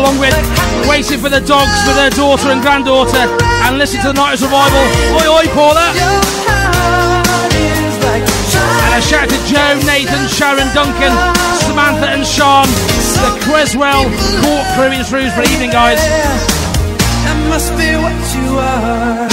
Paul 0.05 0.13
Longwin, 0.13 0.89
waiting 0.89 1.19
for 1.19 1.29
the 1.29 1.41
dogs 1.41 1.81
with 1.87 1.97
her 1.97 2.09
daughter 2.11 2.49
and 2.49 2.61
granddaughter, 2.61 3.25
and 3.65 3.77
listen 3.77 4.01
to 4.01 4.07
the 4.07 4.13
Night's 4.13 4.41
Revival. 4.41 4.85
Oi, 5.17 5.25
oi, 5.25 5.47
Paula! 5.53 5.89
And 8.85 8.93
a 8.93 9.01
shout 9.01 9.29
to 9.29 9.37
Joe, 9.49 9.79
Nathan, 9.85 10.27
Sharon, 10.27 10.69
Duncan, 10.75 11.13
Samantha, 11.57 12.07
and 12.09 12.25
Sean, 12.25 12.67
the 12.67 13.33
Creswell 13.45 14.03
Court 14.41 14.65
crew 14.75 14.91
in 14.93 15.03
Shrewsbury. 15.03 15.47
Evening, 15.47 15.71
guys. 15.71 15.97
That 15.97 17.37
must 17.49 17.71
be 17.71 17.95
what 17.97 18.13
you 18.35 18.59
are. 18.59 19.24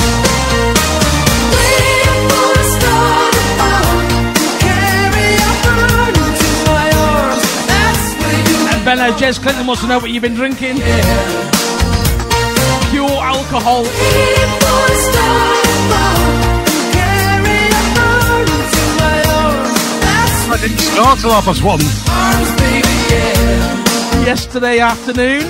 Benno, 8.95 9.11
Jez 9.17 9.41
Clinton 9.41 9.67
wants 9.67 9.81
to 9.81 9.89
know 9.89 9.99
what 9.99 10.11
you've 10.11 10.21
been 10.21 10.35
drinking. 10.35 10.77
Pure 12.91 13.09
alcohol. 13.09 13.87
I 20.45 20.59
didn't 20.61 20.79
start 20.79 21.21
till 21.21 21.31
half 21.31 21.47
past 21.47 21.63
one. 21.65 21.81
Yesterday 24.27 24.81
afternoon. 24.81 25.45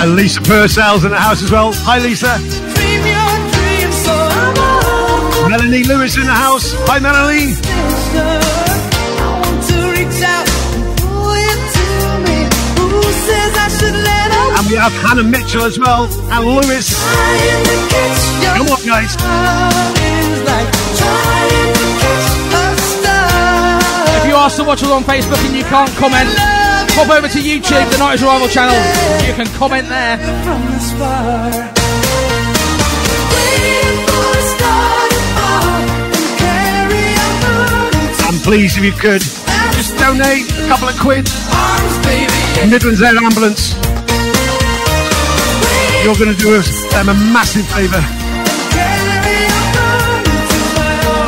And 0.00 0.16
Lisa 0.16 0.40
Purcell's 0.40 1.04
in 1.04 1.12
the 1.12 1.20
house 1.20 1.40
as 1.44 1.52
well. 1.52 1.72
Hi, 1.72 2.00
Lisa. 2.00 2.57
Melanie 5.58 5.82
Lewis 5.82 6.16
in 6.16 6.24
the 6.24 6.32
house. 6.32 6.72
Hi, 6.86 7.00
Melanie. 7.00 7.50
And 14.54 14.70
we 14.70 14.76
have 14.76 14.92
Hannah 15.02 15.24
Mitchell 15.24 15.64
as 15.64 15.76
well. 15.76 16.04
And 16.30 16.46
Lewis. 16.46 16.94
Come 18.54 18.68
on, 18.70 18.86
guys. 18.86 19.16
If 24.14 24.28
you 24.28 24.36
are 24.36 24.50
still 24.50 24.66
watching 24.66 24.90
on 24.90 25.02
Facebook 25.02 25.44
and 25.44 25.56
you 25.56 25.64
can't 25.64 25.90
comment, 25.96 26.28
pop 26.94 27.10
over 27.10 27.26
to 27.26 27.38
YouTube, 27.38 27.90
the 27.90 27.96
90's 27.96 28.22
Revival 28.22 28.46
channel. 28.46 28.78
You 29.26 29.34
can 29.34 29.46
comment 29.58 29.88
there. 29.88 31.77
Please, 38.48 38.78
if 38.78 38.82
you 38.82 38.92
could, 38.92 39.20
just 39.76 39.94
donate 39.98 40.48
a 40.56 40.68
couple 40.68 40.88
of 40.88 40.98
quid. 40.98 41.28
Midlands 42.64 43.02
Air 43.02 43.12
Ambulance. 43.20 43.76
You're 46.02 46.16
going 46.16 46.32
to 46.34 46.40
do 46.40 46.56
us 46.56 46.80
them 46.90 47.10
a 47.10 47.14
massive 47.28 47.68
favour. 47.68 48.00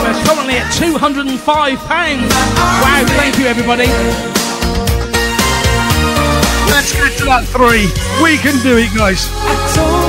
We're 0.01 0.17
currently 0.25 0.57
at 0.57 0.73
£205. 0.73 1.77
Wow, 1.77 3.05
thank 3.21 3.37
you 3.37 3.45
everybody. 3.45 3.85
Let's 6.73 6.95
get 6.95 7.19
to 7.19 7.25
that 7.27 7.45
three. 7.53 7.85
We 8.25 8.39
can 8.39 8.57
do 8.63 8.79
it, 8.79 8.97
guys. 8.97 10.00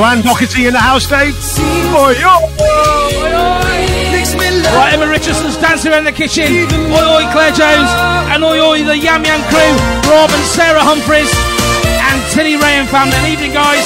Joanne 0.00 0.22
Doherty 0.22 0.64
in 0.64 0.72
the 0.72 0.80
house, 0.80 1.04
Dave. 1.04 1.36
Oi, 1.36 1.92
oh, 1.92 1.92
oh, 1.92 2.12
yo. 2.16 2.32
Oh. 2.56 3.60
Right, 4.72 4.94
Emma 4.96 5.06
Richardson's 5.06 5.58
dancing 5.58 5.92
around 5.92 6.04
the 6.04 6.12
kitchen. 6.12 6.48
Oi, 6.48 7.04
oi, 7.20 7.28
Claire 7.36 7.52
Jones. 7.52 7.90
And 8.32 8.42
oi, 8.42 8.56
oi, 8.64 8.82
the 8.82 8.96
Yam 8.96 9.22
Yam 9.28 9.44
crew. 9.52 9.60
Rob 10.08 10.32
and 10.32 10.46
Sarah 10.48 10.80
Humphries. 10.80 11.28
And 11.84 12.16
Tilly 12.32 12.56
Ray 12.56 12.80
and 12.80 12.88
family. 12.88 13.12
Good 13.12 13.44
evening, 13.44 13.52
guys. 13.52 13.84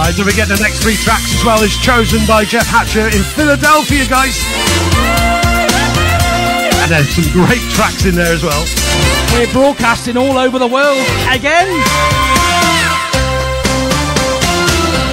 Right, 0.00 0.16
don't 0.16 0.24
forget 0.24 0.48
the 0.48 0.56
next 0.56 0.80
three 0.80 0.96
tracks 0.96 1.36
as 1.36 1.44
well 1.44 1.60
is 1.60 1.76
chosen 1.76 2.24
by 2.24 2.46
Jeff 2.46 2.64
Hatcher 2.64 3.12
in 3.12 3.20
Philadelphia, 3.36 4.08
guys. 4.08 4.40
And 6.88 7.04
there's 7.04 7.16
some 7.16 7.44
great 7.44 7.60
tracks 7.76 8.06
in 8.06 8.14
there 8.14 8.32
as 8.32 8.42
well. 8.42 8.64
We're 9.34 9.52
broadcasting 9.52 10.16
all 10.16 10.38
over 10.38 10.58
the 10.58 10.66
world 10.66 10.96
again. 11.28 11.68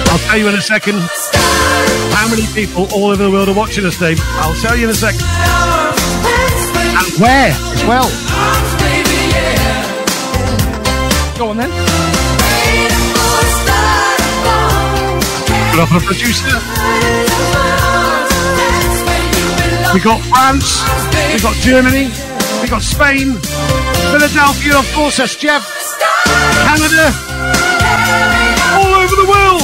I'll 0.08 0.18
tell 0.24 0.38
you 0.38 0.48
in 0.48 0.54
a 0.54 0.62
second 0.62 0.94
how 2.14 2.30
many 2.30 2.46
people 2.54 2.88
all 2.94 3.10
over 3.10 3.22
the 3.22 3.30
world 3.30 3.50
are 3.50 3.54
watching 3.54 3.84
us, 3.84 3.98
Dave. 3.98 4.18
I'll 4.40 4.54
tell 4.54 4.74
you 4.74 4.84
in 4.84 4.90
a 4.90 4.94
second. 4.94 5.20
And 6.96 7.20
where 7.20 7.52
as 7.52 7.84
well. 7.84 8.08
Go 11.36 11.50
on 11.50 11.58
then. 11.58 11.70
Put 15.72 15.80
up 15.80 15.90
a 15.90 16.00
producer. 16.06 17.15
We 19.94 20.00
got 20.00 20.20
France. 20.28 20.82
We 21.32 21.40
got 21.40 21.54
Germany. 21.62 22.10
We 22.62 22.68
got 22.68 22.82
Spain. 22.82 23.34
Philadelphia, 24.10 24.78
of 24.78 24.92
course, 24.94 25.18
that's 25.18 25.36
Jeff. 25.36 25.62
Canada. 26.66 27.12
All 28.76 28.92
over 28.94 29.16
the 29.16 29.28
world. 29.28 29.62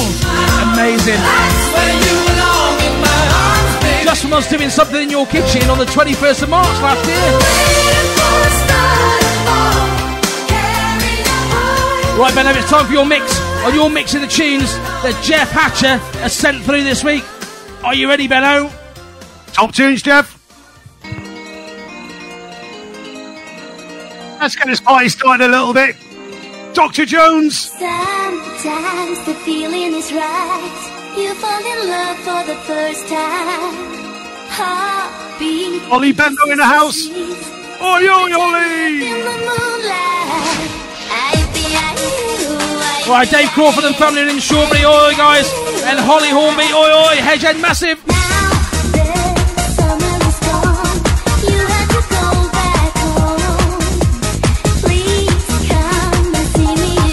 Amazing. 0.73 1.21
Just 4.03 4.21
from 4.21 4.33
us 4.33 4.49
doing 4.49 4.69
something 4.69 5.01
in 5.01 5.09
your 5.09 5.25
kitchen 5.25 5.69
on 5.69 5.77
the 5.77 5.85
21st 5.85 6.43
of 6.43 6.49
March 6.49 6.79
last 6.81 7.05
year. 7.07 7.83
Right, 12.19 12.35
Ben, 12.35 12.55
it's 12.55 12.69
time 12.69 12.85
for 12.85 12.93
your 12.93 13.05
mix. 13.05 13.25
Oh, 13.27 13.67
on 13.67 13.73
your 13.73 13.89
mix 13.89 14.13
of 14.13 14.21
the 14.21 14.27
tunes 14.27 14.71
that 15.01 15.19
Jeff 15.23 15.49
Hatcher 15.49 15.97
has 16.19 16.33
sent 16.33 16.63
through 16.63 16.83
this 16.83 17.03
week. 17.03 17.23
Are 17.83 17.95
you 17.95 18.07
ready, 18.07 18.27
Benno? 18.27 18.69
Top 19.53 19.71
tunes, 19.71 20.01
Jeff. 20.01 20.39
Let's 24.41 24.55
get 24.55 24.67
this 24.67 24.81
party 24.81 25.09
started 25.09 25.45
a 25.45 25.47
little 25.47 25.73
bit. 25.73 25.95
Dr. 26.73 27.05
Jones. 27.05 27.55
Sometimes 27.55 29.23
the 29.25 29.35
feeling 29.45 29.93
is 29.93 30.11
right. 30.11 31.13
You 31.15 31.33
fall 31.35 31.63
in 31.63 31.87
love 31.87 32.17
for 32.25 32.43
the 32.49 32.55
first 32.65 33.07
time. 33.07 33.73
Heartbeat. 34.49 35.83
Ollie 35.91 36.13
Bendo 36.13 36.51
in 36.51 36.57
the 36.57 36.65
house. 36.65 37.07
Oi, 37.07 38.09
oi, 38.09 38.33
Ollie. 38.33 39.05
In 39.05 39.19
the 39.21 39.37
moonlight. 39.47 40.71
I 41.13 41.37
be 41.53 41.63
I, 41.77 43.05
I, 43.05 43.09
Right, 43.09 43.29
Dave 43.29 43.49
Crawford 43.49 43.83
and 43.83 43.95
family 43.95 44.21
in 44.23 44.39
Shawbury, 44.39 44.83
oi, 44.83 45.15
guys. 45.15 45.47
And 45.85 45.99
Holly 45.99 46.29
Hornby, 46.29 46.73
oi, 46.73 46.91
oi, 46.91 47.21
Hedgehead 47.21 47.61
Massive. 47.61 48.03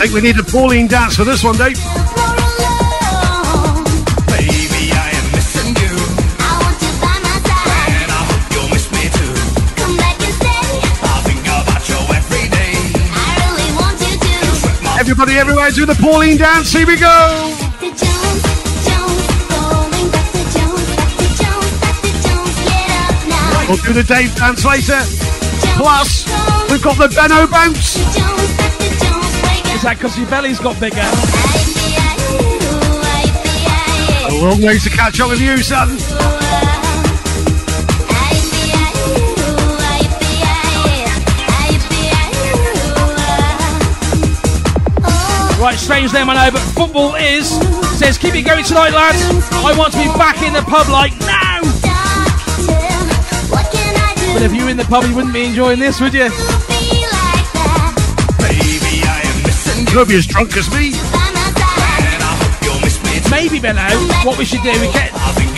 Think 0.01 0.15
we 0.15 0.23
need 0.23 0.39
a 0.39 0.43
Pauline 0.43 0.87
dance 0.87 1.15
for 1.15 1.25
this 1.25 1.45
one, 1.45 1.57
Dave. 1.59 1.77
for 1.77 1.93
alone. 2.25 3.85
Baby, 4.33 4.97
I 4.97 5.13
am 5.13 5.27
missing 5.37 5.77
you, 5.77 5.93
I 6.41 6.57
want 6.57 6.81
you 6.81 6.93
by 7.05 7.21
my 7.21 7.37
side. 7.45 8.01
and 8.01 8.09
I 8.09 8.23
hope 8.33 8.49
you'll 8.49 8.71
miss 8.73 8.89
me 8.97 9.05
too. 9.13 9.35
Come 9.77 10.01
back 10.01 10.17
and 10.17 10.33
stay. 10.41 10.73
I 11.05 11.21
think 11.29 11.45
about 11.45 11.85
you 11.85 12.01
every 12.17 12.49
day. 12.49 12.81
I 13.13 13.45
really 13.45 13.69
want 13.77 14.01
you 14.01 14.17
to. 14.17 14.33
My 14.81 14.97
Everybody, 15.01 15.37
everywhere, 15.37 15.69
do 15.71 15.85
the 15.85 15.99
Pauline 16.01 16.39
dance. 16.39 16.73
Here 16.73 16.87
we 16.87 16.97
go. 16.97 17.13
We'll 23.69 23.85
do 23.85 23.93
the 23.93 24.03
Dave 24.03 24.35
dance 24.35 24.65
later. 24.65 25.01
Plus, 25.77 26.25
we've 26.71 26.83
got 26.83 26.97
the 26.97 27.13
Benno 27.15 27.47
bounce. 27.47 28.70
Is 29.81 29.85
that 29.85 29.97
because 29.97 30.19
your 30.19 30.29
belly's 30.29 30.59
got 30.61 30.79
bigger? 30.79 31.01
I 31.01 31.65
be 31.73 31.97
I, 31.97 32.13
ooh, 32.37 33.01
I 33.01 33.25
be 33.41 33.65
I, 33.65 34.29
A 34.29 34.37
long 34.45 34.61
way 34.61 34.77
to 34.77 34.91
catch 34.91 35.19
up 35.21 35.31
with 35.31 35.41
you, 35.41 35.57
son. 35.65 35.89
ooh, 35.89 35.95
I 35.97 35.99
be 38.53 38.77
I, 38.77 38.93
ooh, 39.09 39.81
I 39.81 40.05
be 40.21 40.33
I, 40.45 41.09
I 41.49 41.81
be 41.89 42.13
I, 42.13 42.29
ooh. 45.57 45.65
Right, 45.65 45.79
strange 45.79 46.13
name 46.13 46.29
I 46.29 46.35
know, 46.35 46.51
but 46.53 46.61
football 46.77 47.15
is. 47.15 47.49
Says, 47.97 48.19
keep 48.19 48.35
it 48.35 48.43
going 48.43 48.67
tonight, 48.67 48.93
lads. 48.93 49.23
I 49.65 49.73
want 49.79 49.95
to 49.95 49.99
be 49.99 50.05
back 50.21 50.43
in 50.43 50.53
the 50.53 50.61
pub 50.61 50.89
like 50.93 51.19
now. 51.21 51.61
Doctor, 51.81 52.77
what 53.49 53.65
can 53.73 53.97
I 53.97 54.13
do 54.15 54.33
But 54.35 54.43
if 54.43 54.53
you 54.53 54.65
were 54.65 54.71
in 54.73 54.77
the 54.77 54.85
pub, 54.85 55.05
you 55.05 55.15
wouldn't 55.15 55.33
be 55.33 55.45
enjoying 55.47 55.79
this, 55.79 56.03
would 56.03 56.13
you? 56.13 56.29
You, 59.91 59.97
You'll 59.97 60.07
be 60.07 60.17
as 60.17 60.27
drunk 60.27 60.57
as 60.57 60.71
me. 60.71 60.93
By 60.93 61.31
my 61.35 61.51
side. 61.51 62.07
and 62.15 62.23
I 62.23 62.33
hope 62.39 62.63
you'll 62.63 62.81
miss 62.81 63.03
me 63.03 63.19
too. 63.21 63.31
Maybe, 63.31 63.59
Benno, 63.59 63.91
what 64.25 64.39
we 64.39 64.45
should 64.45 64.63
do, 64.63 64.71
we 64.81 64.93
get 64.93 65.11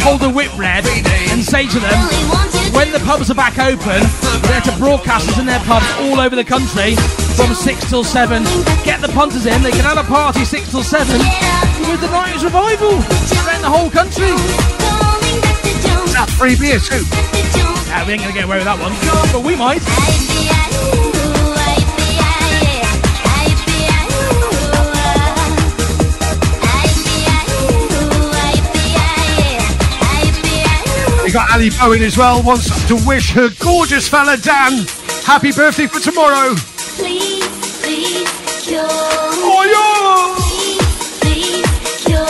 hold 0.03 0.23
a 0.23 0.29
whip 0.29 0.51
red 0.59 0.85
and 1.31 1.45
say 1.45 1.67
to 1.69 1.79
them, 1.79 1.95
Only 1.95 2.27
want 2.27 2.53
you 2.53 2.67
to 2.67 2.75
when 2.75 2.91
the 2.91 2.99
pubs 3.07 3.31
are 3.31 3.39
back 3.39 3.59
open, 3.59 4.03
they're 4.51 4.67
to 4.67 4.75
broadcasters 4.83 5.39
in 5.39 5.47
their 5.47 5.63
pubs 5.63 5.87
all 6.03 6.19
over 6.19 6.35
the 6.35 6.45
country 6.45 6.97
from 7.39 7.55
6 7.55 7.89
till 7.89 8.03
7. 8.03 8.43
Get 8.83 9.01
the 9.01 9.09
punters 9.15 9.47
in, 9.47 9.63
they 9.63 9.71
can 9.71 9.87
have 9.87 9.99
a 9.99 10.05
party 10.05 10.45
6 10.45 10.71
till 10.71 10.83
7 10.83 11.07
get 11.07 11.23
up 11.23 11.79
now. 11.79 11.91
with 11.91 12.01
the 12.01 12.09
90's 12.09 12.45
Revival 12.45 12.99
around 13.47 13.63
the 13.63 13.71
whole 13.71 13.91
country. 13.91 14.35
Calling 14.83 15.39
Dr. 15.41 15.77
Jones. 15.87 16.11
It's 16.11 16.19
a 16.19 16.27
free 16.35 16.57
beer 16.57 16.81
too. 16.81 17.05
Ah, 17.95 18.05
we 18.07 18.15
ain't 18.15 18.23
gonna 18.23 18.35
get 18.35 18.45
away 18.45 18.57
with 18.57 18.67
that 18.67 18.81
one, 18.81 18.93
but 19.33 19.45
we 19.47 19.55
might. 19.55 21.02
We 31.33 31.39
got 31.39 31.49
Ali 31.51 31.71
Bowen 31.71 32.03
as 32.03 32.19
well. 32.19 32.43
Wants 32.43 32.69
to 32.89 32.97
wish 33.09 33.33
her 33.33 33.49
gorgeous 33.59 34.07
fella 34.07 34.37
Dan 34.37 34.85
happy 35.25 35.51
birthday 35.51 35.87
for 35.87 35.99
tomorrow. 35.99 36.55
Please, 37.01 37.49
please, 37.81 38.29
cure 38.61 38.85
Oh 38.85 39.65
yeah! 39.65 40.37
Please, 41.25 41.65
cure 42.05 42.21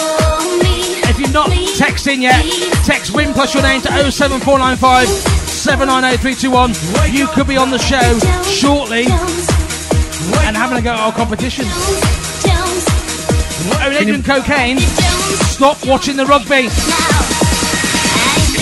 me. 0.62 1.02
If 1.10 1.18
you've 1.18 1.32
not 1.32 1.50
texted 1.50 2.14
in 2.14 2.22
yet, 2.22 2.44
text 2.86 3.12
win 3.12 3.32
plus 3.32 3.54
your 3.54 3.64
name 3.64 3.80
to 3.80 3.88
07495 4.12 5.08
790321. 5.08 7.12
You 7.12 7.26
could 7.26 7.48
be 7.48 7.56
on 7.56 7.70
the 7.70 7.78
show 7.78 8.20
shortly 8.44 9.06
and 10.46 10.56
having 10.56 10.78
a 10.78 10.80
go 10.80 10.92
at 10.92 11.00
our 11.00 11.12
competition. 11.12 11.64
Oh, 11.66 13.78
and 13.82 13.94
Adrian 13.94 14.22
Cocaine, 14.22 14.78
stop 14.78 15.84
watching 15.84 16.16
the 16.16 16.24
rugby. 16.24 16.68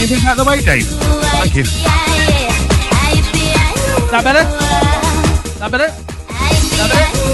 Move 0.00 0.24
out 0.24 0.38
of 0.38 0.44
the 0.44 0.48
way, 0.48 0.62
Dave? 0.62 0.86
Thank 0.86 1.56
you. 1.56 1.64
That 4.10 4.24
better? 4.24 4.44
That 5.58 5.70
better? 5.70 5.88
That 6.78 6.88
better? 6.88 7.30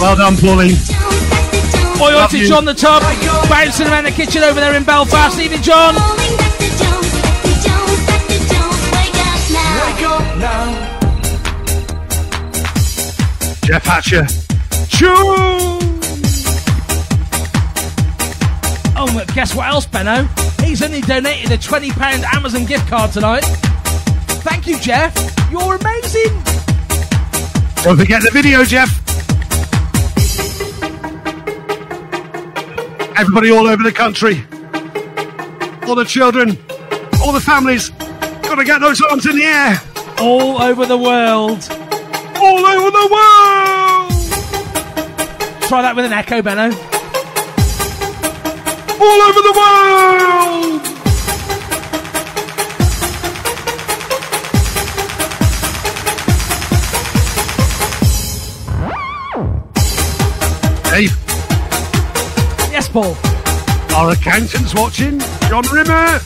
Well 0.00 0.16
done, 0.16 0.36
Pauline. 0.38 0.76
Oi, 2.00 2.14
oi 2.16 2.26
to. 2.28 2.46
John 2.46 2.64
the 2.64 2.72
Tub, 2.72 3.02
bouncing 3.50 3.86
around 3.88 4.04
the 4.04 4.10
kitchen 4.10 4.42
over 4.42 4.58
there 4.58 4.74
in 4.74 4.84
Belfast. 4.84 5.38
Evening, 5.38 5.60
John. 5.60 6.23
Jeff 13.74 13.86
Hatcher. 13.86 14.26
Choo! 14.86 15.08
Oh, 18.96 19.10
but 19.12 19.26
guess 19.34 19.52
what 19.52 19.66
else, 19.66 19.84
Benno? 19.84 20.28
He's 20.62 20.80
only 20.80 21.00
donated 21.00 21.50
a 21.50 21.58
£20 21.58 22.22
Amazon 22.32 22.66
gift 22.66 22.86
card 22.86 23.10
tonight. 23.10 23.42
Thank 24.46 24.68
you, 24.68 24.78
Jeff. 24.78 25.12
You're 25.50 25.74
amazing. 25.74 26.30
Don't 27.82 27.98
forget 27.98 28.22
the 28.22 28.30
video, 28.32 28.62
Jeff. 28.62 28.90
Everybody 33.18 33.50
all 33.50 33.66
over 33.66 33.82
the 33.82 33.90
country. 33.92 34.44
All 35.88 35.96
the 35.96 36.04
children. 36.04 36.50
All 37.24 37.32
the 37.32 37.40
families. 37.40 37.90
Gotta 38.42 38.64
get 38.64 38.80
those 38.80 39.00
arms 39.00 39.26
in 39.26 39.34
the 39.34 39.44
air. 39.44 39.82
All 40.20 40.62
over 40.62 40.86
the 40.86 40.96
world. 40.96 41.68
All 42.84 42.90
over 42.90 42.98
the 42.98 43.14
world. 43.14 44.12
Try 45.68 45.80
that 45.80 45.96
with 45.96 46.04
an 46.04 46.12
echo, 46.12 46.42
Benno. 46.42 46.64
All 49.00 49.22
over 49.22 49.40
the 49.40 49.52
world. 49.56 50.82
Dave, 60.90 61.10
Yes, 62.70 62.88
Paul. 62.88 63.16
our 63.96 64.10
accountant's 64.10 64.74
watching. 64.74 65.18
John 65.48 65.64
Rimmer. 65.72 66.18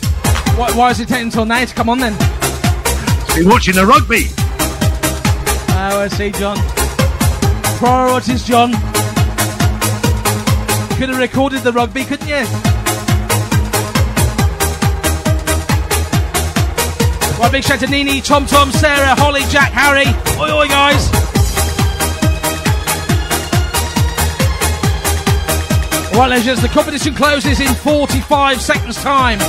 Why, 0.57 0.71
why 0.73 0.91
is 0.91 1.01
it 1.01 1.09
taking 1.09 1.27
until 1.27 1.47
now 1.47 1.65
to 1.65 1.75
come 1.75 1.89
on 1.89 1.99
then? 1.99 2.15
Been 3.35 3.49
watching 3.49 3.75
the 3.75 3.87
rugby. 3.87 4.27
I 5.99 6.07
see, 6.07 6.31
John. 6.31 6.57
Priorities, 7.79 8.45
John. 8.45 8.71
Could 10.97 11.09
have 11.09 11.19
recorded 11.19 11.63
the 11.63 11.73
rugby, 11.73 12.05
couldn't 12.05 12.29
you? 12.29 12.45
Right, 17.39 17.51
big 17.51 17.65
shout 17.65 17.81
to 17.81 17.89
Nini, 17.89 18.21
Tom 18.21 18.47
Tom, 18.47 18.71
Sarah, 18.71 19.17
Holly, 19.17 19.43
Jack, 19.49 19.73
Harry. 19.73 20.07
Oi, 20.41 20.53
oi, 20.53 20.69
guys. 20.69 21.11
Right, 26.17 26.31
legends, 26.31 26.63
the 26.63 26.69
competition 26.69 27.15
closes 27.15 27.59
in 27.61 27.75
45 27.75 28.61
seconds' 28.61 29.03
time. 29.03 29.41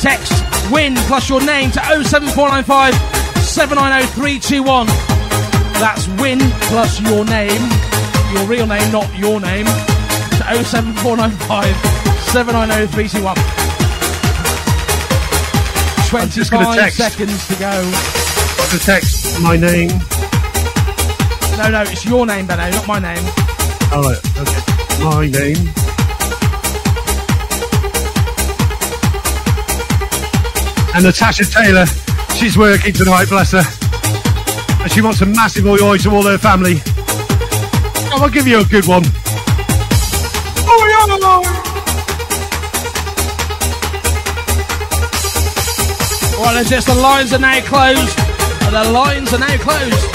Text 0.00 0.32
win 0.70 0.94
plus 1.08 1.30
your 1.30 1.42
name 1.42 1.70
to 1.70 1.80
07495 2.04 2.94
790321. 3.42 5.09
That's 5.80 6.06
win 6.20 6.38
plus 6.68 7.00
your 7.00 7.24
name, 7.24 7.62
your 8.34 8.44
real 8.46 8.66
name, 8.66 8.92
not 8.92 9.08
your 9.16 9.40
name, 9.40 9.64
to 9.64 10.44
07495 10.62 11.74
790321. 12.28 13.34
just 16.28 16.50
gonna 16.50 16.64
25 16.64 16.84
text. 16.84 16.96
seconds 16.98 17.48
to 17.48 17.54
go. 17.54 17.72
The 18.70 18.78
text, 18.84 19.40
my 19.40 19.56
name. 19.56 19.88
No, 21.56 21.70
no, 21.70 21.82
it's 21.90 22.04
your 22.04 22.26
name, 22.26 22.46
Benno, 22.46 22.70
not 22.70 22.86
my 22.86 22.98
name. 22.98 23.24
All 23.90 24.02
right, 24.02 24.20
okay. 24.36 24.60
My 25.02 25.26
name. 25.26 25.56
And 30.94 31.04
Natasha 31.04 31.44
Taylor, 31.44 31.86
she's 32.36 32.58
working 32.58 32.92
tonight, 32.92 33.30
bless 33.30 33.52
her. 33.52 33.79
And 34.82 34.90
she 34.90 35.02
wants 35.02 35.20
a 35.20 35.26
massive 35.26 35.66
oi 35.66 35.78
oi 35.82 35.98
to 35.98 36.10
all 36.10 36.22
her 36.22 36.38
family. 36.38 36.80
I'll 38.12 38.28
give 38.28 38.46
you 38.46 38.60
a 38.60 38.64
good 38.64 38.86
one. 38.86 39.02
Right, 46.40 46.54
let's 46.54 46.70
just, 46.70 46.86
the 46.86 46.94
lines 46.94 47.32
are 47.32 47.38
now 47.38 47.60
closed. 47.60 48.16
The 48.70 48.90
lines 48.92 49.32
are 49.32 49.38
now 49.38 49.56
closed. 49.58 50.06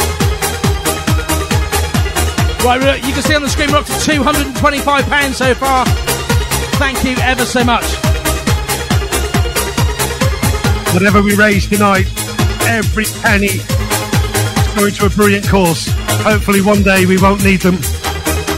Right, 2.65 3.03
you 3.05 3.13
can 3.13 3.21
see 3.21 3.35
on 3.35 3.43
the 3.43 3.49
screen 3.49 3.71
we're 3.71 3.77
up 3.77 3.85
to 3.85 3.91
£225 3.91 5.33
so 5.33 5.53
far. 5.53 5.85
Thank 6.77 7.03
you 7.03 7.15
ever 7.21 7.45
so 7.45 7.63
much. 7.63 7.85
Whatever 10.93 11.21
we 11.21 11.35
raise 11.35 11.67
tonight, 11.67 12.07
every 12.67 13.05
penny 13.21 13.59
going 14.75 14.93
to 14.93 15.05
a 15.05 15.09
brilliant 15.09 15.47
course. 15.47 15.87
Hopefully 16.23 16.61
one 16.61 16.83
day 16.83 17.05
we 17.05 17.17
won't 17.17 17.43
need 17.43 17.61
them, 17.61 17.75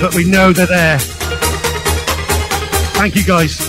but 0.01 0.15
we 0.15 0.23
know 0.23 0.51
they're 0.51 0.65
there. 0.65 0.99
Thank 2.97 3.15
you 3.15 3.23
guys. 3.23 3.59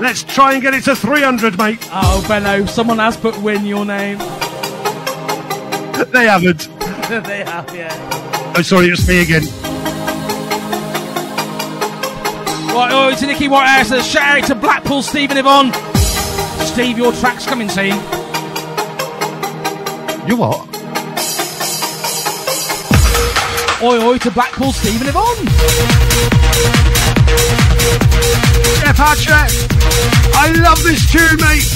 Let's 0.00 0.22
try 0.22 0.52
and 0.52 0.62
get 0.62 0.74
it 0.74 0.84
to 0.84 0.94
300, 0.94 1.56
mate. 1.56 1.78
Oh, 1.90 2.24
Benno, 2.28 2.66
someone 2.66 2.98
has 2.98 3.16
put 3.16 3.40
win 3.40 3.64
your 3.64 3.86
name. 3.86 4.18
They 6.12 6.26
haven't. 6.26 6.68
they 7.24 7.44
have, 7.44 7.74
yeah. 7.74 8.52
Oh, 8.56 8.62
sorry, 8.62 8.88
it's 8.88 9.08
me 9.08 9.22
again. 9.22 9.63
Oh, 12.94 13.14
to 13.14 13.26
Nicky 13.26 13.48
Whitehouse, 13.48 13.90
a 13.90 14.02
shout 14.02 14.38
out 14.38 14.46
to 14.46 14.54
Blackpool, 14.54 15.02
Stephen 15.02 15.36
Yvonne. 15.36 15.72
Steve, 16.66 16.96
your 16.96 17.12
track's 17.12 17.44
coming 17.44 17.68
soon. 17.68 17.94
You 20.28 20.36
what? 20.36 20.68
Oi, 23.82 24.02
oi 24.06 24.18
to 24.18 24.30
Blackpool, 24.30 24.72
Stephen 24.72 25.08
Yvonne. 25.08 25.44
Jeff 28.80 28.96
Hatcher, 28.96 29.32
I 30.36 30.52
love 30.62 30.82
this 30.82 31.10
tune, 31.10 31.36
mate. 31.40 31.74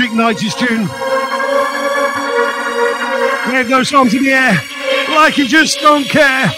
electric 0.00 0.18
90s 0.18 0.56
tune. 0.56 0.88
Wave 3.52 3.68
those 3.68 3.92
arms 3.92 4.14
in 4.14 4.22
the 4.22 4.32
air 4.32 4.54
like 5.10 5.36
you 5.36 5.46
just 5.46 5.78
don't 5.80 6.04
care. 6.04 6.48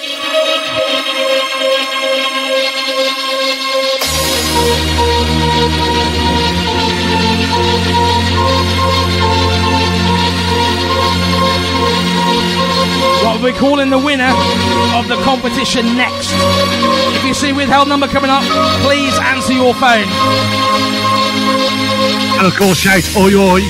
What 13.25 13.43
we're 13.43 13.53
calling 13.59 13.91
the 13.91 13.99
winner 13.99 14.33
of 14.95 15.09
the 15.09 15.17
competition 15.25 15.97
next. 15.97 16.31
If 17.17 17.25
you 17.25 17.35
see 17.35 17.53
withheld 17.53 17.89
number 17.89 18.07
coming 18.07 18.31
up, 18.31 18.45
please 18.83 19.19
answer 19.19 19.53
your 19.53 19.75
phone. 19.75 21.02
And 22.39 22.47
of 22.47 22.57
course, 22.57 22.79
shout 22.79 23.17
oi 23.17 23.35
oi. 23.35 23.61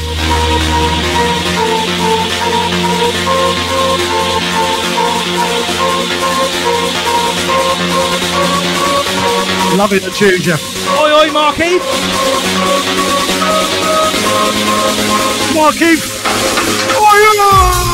Loving 9.77 10.03
the 10.03 10.11
tune, 10.11 10.41
Jeff. 10.43 10.63
Oi, 11.01 11.11
oi, 11.11 11.31
Marky. 11.33 11.79
Keith. 15.79 16.23
Oi, 16.97 17.21
oi! 17.41 17.92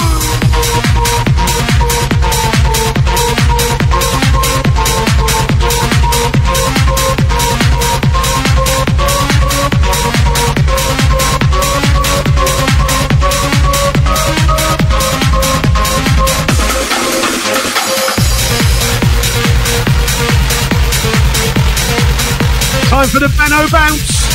For 23.19 23.27
the 23.27 23.69
bounce. 23.73 24.29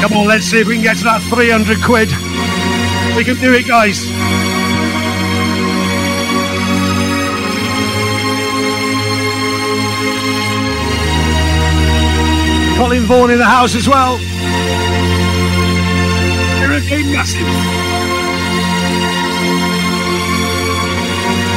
Come 0.00 0.18
on, 0.18 0.26
let's 0.26 0.46
see 0.46 0.60
if 0.60 0.66
we 0.66 0.74
can 0.74 0.82
get 0.82 0.96
to 0.98 1.04
that 1.04 1.22
300 1.22 1.82
quid. 1.82 2.08
We 3.16 3.24
can 3.24 3.36
do 3.40 3.52
it, 3.54 3.66
guys. 3.66 4.19
Colin 12.80 13.02
Vaughan 13.02 13.30
in 13.30 13.38
the 13.38 13.44
house 13.44 13.74
as 13.74 13.86
well. 13.86 14.16
Hurricane 16.64 17.12
Massive. 17.12 17.46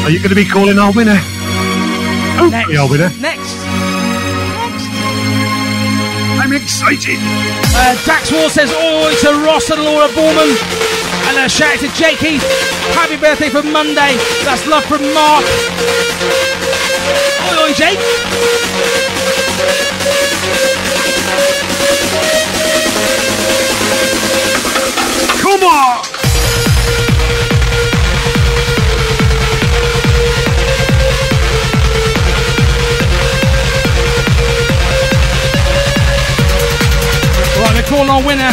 Are 0.04 0.10
you 0.12 0.20
going 0.20 0.32
to 0.32 0.36
be 0.36 0.44
calling 0.44 0.78
our 0.78 0.92
winner? 0.92 1.16
Hopefully 2.36 2.76
our 2.76 2.90
winner. 2.90 3.10
Next. 3.22 3.56
I'm 6.44 6.52
excited. 6.52 7.16
Uh, 7.72 7.96
Dax 8.04 8.30
Ward 8.30 8.52
says, 8.52 8.70
oh, 8.74 9.08
to 9.22 9.46
Ross 9.48 9.70
and 9.70 9.82
Laura 9.82 10.10
Borman. 10.10 10.52
And 11.30 11.38
a 11.40 11.48
shout 11.48 11.76
out 11.76 11.80
to 11.80 11.88
Jake 11.96 12.20
Heath. 12.20 12.44
Happy 13.00 13.16
birthday 13.16 13.48
for 13.48 13.64
Monday. 13.64 14.18
That's 14.44 14.68
love 14.68 14.84
from 14.84 15.02
Mark. 15.14 15.46
Oi, 17.48 17.64
oi, 17.64 17.72
Jake. 17.72 19.03
Calling 37.94 38.10
our 38.10 38.26
winner 38.26 38.50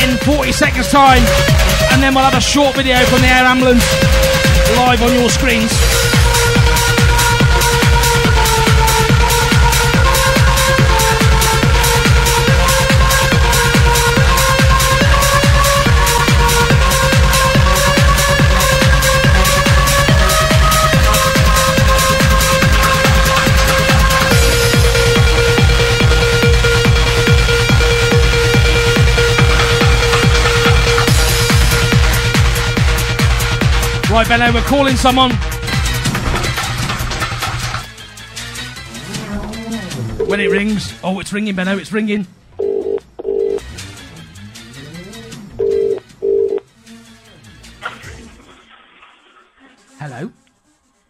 in 0.00 0.16
40 0.24 0.52
seconds' 0.52 0.88
time. 0.88 1.22
And 1.92 2.02
then 2.02 2.14
we'll 2.14 2.24
have 2.24 2.32
a 2.32 2.40
short 2.40 2.76
video 2.76 2.96
from 3.04 3.20
the 3.20 3.26
air 3.26 3.44
ambulance 3.44 3.84
live 4.74 5.02
on 5.02 5.12
your 5.12 5.28
screens. 5.28 5.89
Right, 34.10 34.26
Benno, 34.26 34.52
we're 34.52 34.60
calling 34.62 34.96
someone. 34.96 35.30
When 40.26 40.40
it 40.40 40.50
rings. 40.50 40.92
Oh, 41.04 41.20
it's 41.20 41.32
ringing, 41.32 41.54
Benno, 41.54 41.78
it's 41.78 41.92
ringing. 41.92 42.26
Hello? 50.00 50.32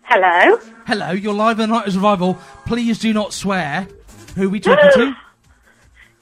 Hello. 0.02 0.58
Hello, 0.86 1.10
you're 1.12 1.32
live 1.32 1.58
on 1.58 1.70
90's 1.70 1.96
Revival. 1.96 2.34
Please 2.66 2.98
do 2.98 3.14
not 3.14 3.32
swear. 3.32 3.88
Who 4.34 4.48
are 4.48 4.50
we 4.50 4.60
talking 4.60 4.90
to? 4.94 5.16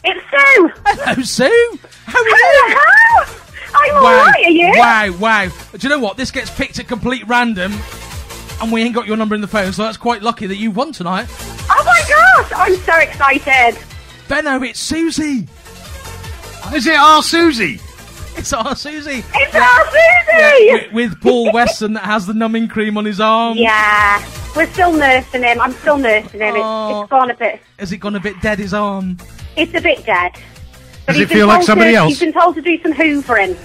It's 0.04 0.20
Sue. 0.30 0.70
Hello, 0.86 1.22
Sue. 1.22 1.78
How 2.06 2.20
are 2.20 2.28
you? 2.28 2.34
Hello. 2.36 3.47
I'm 3.74 3.94
Wow. 3.94 4.04
alright, 4.20 4.44
are 4.46 4.50
you? 4.50 4.72
Wow, 4.76 5.12
wow. 5.18 5.48
Do 5.72 5.78
you 5.80 5.88
know 5.88 5.98
what? 5.98 6.16
This 6.16 6.30
gets 6.30 6.50
picked 6.50 6.78
at 6.78 6.88
complete 6.88 7.26
random, 7.28 7.72
and 8.60 8.72
we 8.72 8.82
ain't 8.82 8.94
got 8.94 9.06
your 9.06 9.16
number 9.16 9.34
in 9.34 9.40
the 9.40 9.46
phone, 9.48 9.72
so 9.72 9.82
that's 9.84 9.96
quite 9.96 10.22
lucky 10.22 10.46
that 10.46 10.56
you 10.56 10.70
won 10.70 10.92
tonight. 10.92 11.26
Oh 11.70 11.82
my 11.84 12.04
gosh, 12.08 12.52
I'm 12.56 12.76
so 12.76 12.96
excited. 12.96 13.78
Benno, 14.28 14.62
it's 14.62 14.80
Susie. 14.80 15.46
Is 16.74 16.86
it 16.86 16.96
our 16.96 17.22
Susie? 17.22 17.80
It's 18.36 18.52
our 18.52 18.76
Susie. 18.76 19.24
It's 19.34 19.54
our 19.54 19.86
Susie. 19.90 20.72
With, 20.72 20.92
with 20.92 21.20
Paul 21.20 21.52
Weston 21.52 21.94
that 21.94 22.04
has 22.04 22.26
the 22.26 22.34
numbing 22.34 22.68
cream 22.68 22.96
on 22.96 23.04
his 23.04 23.20
arm. 23.20 23.56
Yeah, 23.58 24.24
we're 24.54 24.70
still 24.72 24.92
nursing 24.92 25.42
him. 25.42 25.60
I'm 25.60 25.72
still 25.72 25.98
nursing 25.98 26.40
him. 26.40 26.54
Oh. 26.56 26.90
It's, 26.90 27.02
it's 27.04 27.10
gone 27.10 27.30
a 27.30 27.34
bit. 27.34 27.60
Has 27.78 27.90
it 27.92 27.96
gone 27.98 28.14
a 28.16 28.20
bit 28.20 28.40
dead, 28.40 28.58
his 28.58 28.74
arm? 28.74 29.16
It's 29.56 29.74
a 29.74 29.80
bit 29.80 30.04
dead. 30.06 30.32
But 31.08 31.14
Does 31.14 31.22
he's 31.22 31.30
it 31.30 31.34
feel 31.36 31.46
like 31.46 31.62
somebody 31.62 31.92
to, 31.92 31.96
else? 31.96 32.08
He's 32.10 32.20
been 32.20 32.34
told 32.34 32.54
to 32.56 32.60
do 32.60 32.78
some 32.82 32.92
hoovering. 32.92 33.56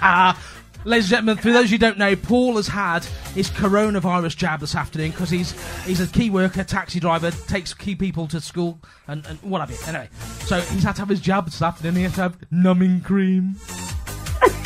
Ah. 0.00 0.40
Ladies 0.84 1.06
and 1.06 1.10
gentlemen, 1.10 1.36
for 1.36 1.52
those 1.52 1.68
who 1.68 1.76
don't 1.76 1.98
know, 1.98 2.14
Paul 2.14 2.54
has 2.54 2.68
had 2.68 3.04
his 3.34 3.50
coronavirus 3.50 4.36
jab 4.36 4.60
this 4.60 4.76
afternoon 4.76 5.10
because 5.10 5.28
he's 5.28 5.50
he's 5.84 6.00
a 6.00 6.06
key 6.06 6.30
worker, 6.30 6.62
taxi 6.62 7.00
driver, 7.00 7.32
takes 7.32 7.74
key 7.74 7.96
people 7.96 8.28
to 8.28 8.40
school 8.40 8.78
and, 9.08 9.26
and 9.26 9.36
what 9.42 9.58
have 9.60 9.70
you. 9.72 9.78
Anyway, 9.84 10.08
so 10.44 10.60
he's 10.60 10.84
had 10.84 10.92
to 10.92 11.00
have 11.00 11.08
his 11.08 11.20
jab 11.20 11.46
this 11.46 11.60
afternoon. 11.60 11.96
He 11.96 12.02
has 12.04 12.14
to 12.14 12.20
have 12.20 12.36
numbing 12.52 13.00
cream. 13.00 13.56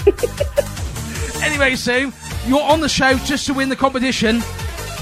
anyway, 1.43 1.75
Sue, 1.75 2.13
you're 2.47 2.63
on 2.63 2.83
the 2.83 2.89
show 2.91 3.15
just 3.19 3.47
to 3.47 3.55
win 3.55 3.71
the 3.71 3.77
competition. 3.77 4.43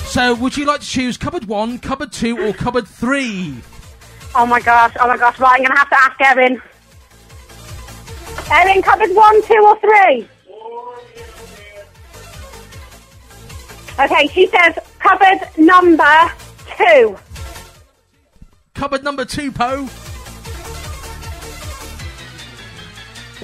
So, 0.07 0.37
would 0.37 0.57
you 0.57 0.67
like 0.67 0.83
to 0.83 0.87
choose 0.87 1.17
cupboard 1.17 1.47
one, 1.47 1.81
cupboard 1.81 2.13
two, 2.13 2.39
or 2.47 2.53
cupboard 2.53 2.87
three? 2.87 3.57
Oh 4.37 4.47
my 4.47 4.61
gosh, 4.61 4.95
oh 5.01 5.09
my 5.09 5.17
gosh. 5.17 5.41
Right, 5.41 5.55
I'm 5.55 5.59
going 5.59 5.73
to 5.73 5.79
have 5.79 5.91
to 5.91 5.99
ask 5.99 6.21
Erin. 6.21 6.63
Erin, 8.51 8.83
cupboard 8.83 9.11
one, 9.15 9.43
two, 9.47 9.63
or 9.67 9.79
three? 9.81 10.29
Okay, 13.99 14.27
she 14.29 14.47
says 14.49 14.79
cupboard 14.99 15.39
number 15.57 16.31
two. 16.77 17.17
Cupboard 18.75 19.05
number 19.05 19.25
two, 19.25 19.53
Poe. 19.53 19.85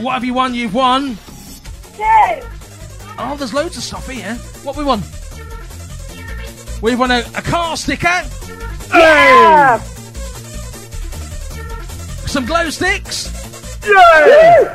What 0.02 0.14
have 0.14 0.24
you 0.24 0.34
won? 0.34 0.54
You've 0.54 0.74
won. 0.74 1.16
Two. 1.96 2.46
Oh, 3.22 3.36
there's 3.38 3.52
loads 3.54 3.76
of 3.76 3.82
stuff 3.82 4.08
here. 4.08 4.34
What 4.64 4.76
we 4.76 4.84
won? 4.84 5.00
We've 6.82 6.98
won 6.98 7.10
a, 7.10 7.18
a 7.36 7.42
car 7.42 7.76
sticker, 7.76 8.22
Yeah. 8.94 9.78
some 12.26 12.46
glow 12.46 12.70
sticks, 12.70 13.28
Woo. 13.82 14.68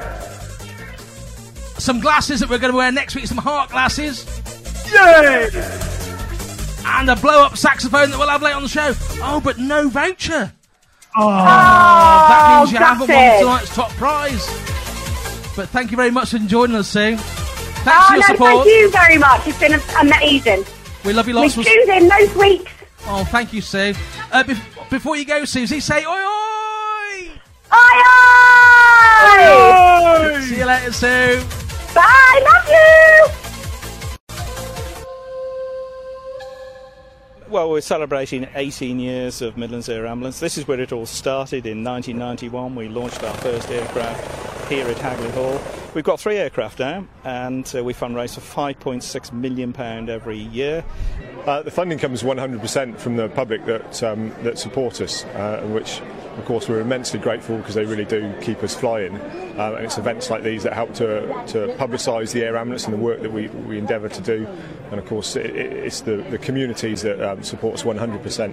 some 1.80 2.00
glasses 2.00 2.40
that 2.40 2.50
we're 2.50 2.58
going 2.58 2.72
to 2.72 2.78
wear 2.78 2.92
next 2.92 3.16
week, 3.16 3.28
some 3.28 3.38
heart 3.38 3.70
glasses, 3.70 4.26
Yay! 4.92 5.50
and 6.86 7.10
a 7.10 7.16
blow 7.16 7.44
up 7.44 7.58
saxophone 7.58 8.10
that 8.12 8.18
we'll 8.20 8.28
have 8.30 8.42
later 8.42 8.56
on 8.56 8.64
the 8.64 8.70
show. 8.70 8.94
Oh, 9.24 9.42
but 9.44 9.58
no 9.58 9.88
voucher. 9.90 10.52
Oh, 11.18 11.28
that 11.30 12.60
means 12.60 12.72
you 12.72 12.78
haven't 12.78 13.08
won 13.10 13.40
tonight's 13.40 13.74
top 13.76 13.90
prize. 13.92 14.46
But 15.56 15.70
thank 15.70 15.92
you 15.92 15.98
very 15.98 16.12
much 16.12 16.32
for 16.32 16.40
joining 16.40 16.76
us, 16.76 16.90
Sue. 16.90 17.16
Thanks 17.18 17.88
Oh, 17.88 18.08
for 18.08 18.14
your 18.16 18.22
no, 18.22 18.28
support. 18.34 18.52
thank 18.52 18.66
you 18.68 18.92
very 18.92 19.18
much. 19.18 19.48
It's 19.48 19.60
been 19.60 19.80
amazing. 20.02 20.66
We 21.06 21.14
love 21.14 21.28
you 21.28 21.36
lots. 21.36 21.56
We'll- 21.56 21.66
tuned 21.66 21.90
in 21.90 22.10
those 22.10 22.36
weeks. 22.36 22.72
Oh, 23.08 23.24
thank 23.26 23.54
you, 23.54 23.62
Sue. 23.62 23.94
Uh, 24.32 24.44
bef- 24.44 24.90
before 24.90 25.16
you 25.16 25.24
go, 25.26 25.46
Susie, 25.46 25.80
say 25.80 26.04
oi 26.04 26.10
oi! 26.10 27.30
oi 27.72 27.78
oi! 27.78 28.45
Aye, 29.08 30.34
aye! 30.36 30.42
See 30.42 30.58
you 30.58 30.66
later, 30.66 30.92
Sue. 30.92 31.44
Bye, 31.94 32.42
love 32.44 32.70
you! 32.70 33.46
Well, 37.48 37.70
we're 37.70 37.82
celebrating 37.82 38.48
18 38.56 39.00
years 39.00 39.42
of 39.42 39.56
Midlands 39.56 39.88
Air 39.88 40.08
Ambulance. 40.08 40.40
This 40.40 40.58
is 40.58 40.68
where 40.68 40.80
it 40.80 40.92
all 40.92 41.06
started 41.06 41.66
in 41.66 41.84
1991. 41.84 42.76
We 42.76 42.88
launched 42.90 43.24
our 43.24 43.34
first 43.36 43.70
aircraft 43.70 44.68
here 44.70 44.88
at 44.88 44.98
Hagley 44.98 45.30
Hall. 45.32 45.62
We've 45.94 46.04
got 46.04 46.20
three 46.20 46.38
aircraft 46.38 46.80
now, 46.80 47.08
and 47.24 47.72
uh, 47.76 47.84
we 47.84 47.94
fundraise 47.94 48.34
for 48.36 48.42
5.6 48.42 49.32
million 49.32 49.72
pound 49.72 50.10
every 50.10 50.38
year. 50.40 50.84
Uh, 51.46 51.62
the 51.62 51.70
funding 51.70 52.00
comes 52.00 52.24
100% 52.24 52.98
from 52.98 53.18
the 53.18 53.30
public 53.30 53.64
that 53.66 54.02
um, 54.02 54.34
that 54.42 54.58
support 54.58 55.00
us, 55.00 55.24
uh, 55.26 55.62
which, 55.72 56.02
of 56.38 56.46
course, 56.46 56.68
we're 56.68 56.82
immensely 56.82 57.20
grateful 57.20 57.58
because 57.58 57.76
they 57.76 57.86
really 57.86 58.04
do 58.06 58.34
keep 58.42 58.64
us 58.64 58.74
flying. 58.74 59.16
Uh, 59.16 59.74
and 59.78 59.86
it's 59.86 60.00
events 60.00 60.32
like 60.32 60.42
these 60.42 60.64
that 60.64 60.74
help 60.74 60.92
to, 60.96 61.22
to 61.46 61.68
publicise 61.78 62.32
the 62.34 62.44
air 62.44 62.58
ambulance 62.58 62.86
and 62.86 62.94
the 62.94 62.98
work 62.98 63.22
that 63.22 63.32
we, 63.32 63.48
we 63.48 63.78
endeavour 63.78 64.10
to 64.10 64.22
do. 64.22 64.48
And 64.90 65.00
of 65.00 65.06
course, 65.06 65.36
it, 65.36 65.46
it- 65.56 65.74
it's 65.86 66.02
the, 66.02 66.18
the 66.32 66.40
communities 66.40 67.04
that 67.04 67.22
um, 67.22 67.44
support 67.44 67.76
us 67.76 67.84
100%. 67.84 68.52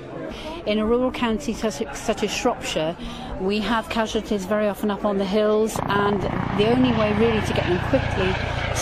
In 0.64 0.78
a 0.78 0.86
rural 0.86 1.10
county 1.10 1.54
such, 1.54 1.82
such 1.94 2.22
as 2.22 2.30
Shropshire, 2.30 2.96
we 3.40 3.58
have 3.58 3.88
casualties 3.88 4.44
very 4.44 4.68
often 4.68 4.92
up 4.92 5.04
on 5.04 5.18
the 5.18 5.24
hills, 5.24 5.76
and 5.86 6.22
the 6.58 6.70
only 6.70 6.92
way 6.92 7.12
really 7.14 7.40
to 7.40 7.52
get 7.52 7.66
them 7.66 7.80
quickly 7.88 8.32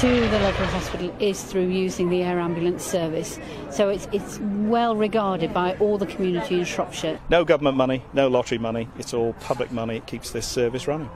to 0.00 0.28
the 0.28 0.38
local 0.40 0.66
hospital 0.66 1.14
is 1.20 1.42
through 1.42 1.68
using 1.68 2.10
the 2.10 2.22
air 2.22 2.38
ambulance 2.38 2.84
service. 2.84 3.38
So 3.70 3.88
it's, 3.88 4.06
it's 4.12 4.38
well 4.40 4.94
regarded 4.94 5.54
by 5.54 5.74
all 5.78 5.96
the 5.96 6.06
community 6.06 6.58
in 6.58 6.66
Shropshire. 6.66 7.18
No 7.30 7.46
government 7.46 7.78
money, 7.78 8.04
no 8.12 8.28
lottery 8.28 8.58
money. 8.58 8.88
It's 8.98 9.14
all 9.14 9.32
public 9.40 9.72
money. 9.72 9.96
It 9.96 10.06
keeps 10.06 10.30
this 10.30 10.46
service 10.46 10.86
running. 10.86 11.08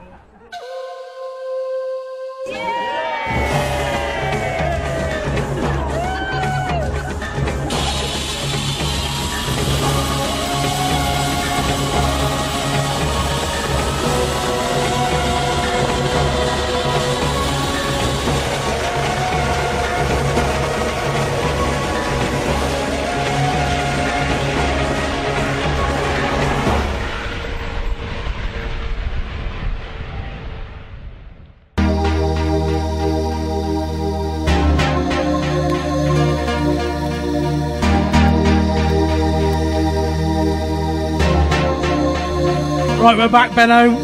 Right, 43.05 43.17
we're 43.17 43.29
back, 43.29 43.53
Benno. 43.53 43.95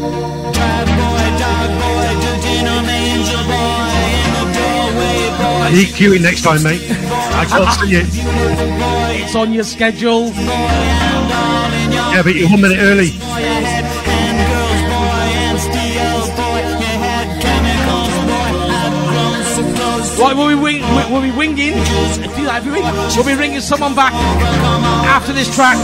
I 5.60 5.70
need 5.74 5.88
queuing 5.88 6.22
next 6.22 6.42
time, 6.42 6.62
mate. 6.62 6.82
I 6.88 7.44
can't 7.48 7.72
see 7.80 7.96
it. 7.96 8.06
It's 9.24 9.34
on 9.34 9.52
your 9.52 9.64
schedule. 9.64 10.26
Yeah, 10.28 12.22
but 12.22 12.36
you're 12.36 12.48
one 12.48 12.60
minute 12.60 12.78
early. 12.78 13.10
Right, 20.16 20.36
were 20.36 20.46
we'll 20.46 20.62
wing, 20.62 20.81
we'll 21.10 21.22
be 21.22 21.30
winging. 21.30 21.72
Do 21.72 22.44
that 22.46 22.62
every 22.62 22.72
week. 22.72 22.84
We'll 23.16 23.24
be 23.24 23.34
ringing 23.38 23.60
someone 23.60 23.94
back 23.94 24.12
after 25.06 25.32
this 25.32 25.52
track. 25.54 25.76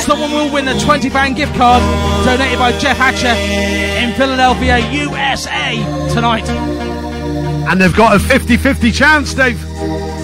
Someone 0.00 0.30
will 0.32 0.52
win 0.52 0.68
a 0.68 0.74
£20 0.74 1.36
gift 1.36 1.54
card 1.54 1.82
donated 2.24 2.58
by 2.58 2.76
Jeff 2.78 2.96
Hatcher 2.96 3.34
in 4.02 4.14
Philadelphia, 4.14 4.78
USA 4.90 5.76
tonight. 6.12 6.48
And 7.68 7.80
they've 7.80 7.96
got 7.96 8.16
a 8.16 8.18
50 8.18 8.56
50 8.56 8.92
chance, 8.92 9.34
Dave. 9.34 9.62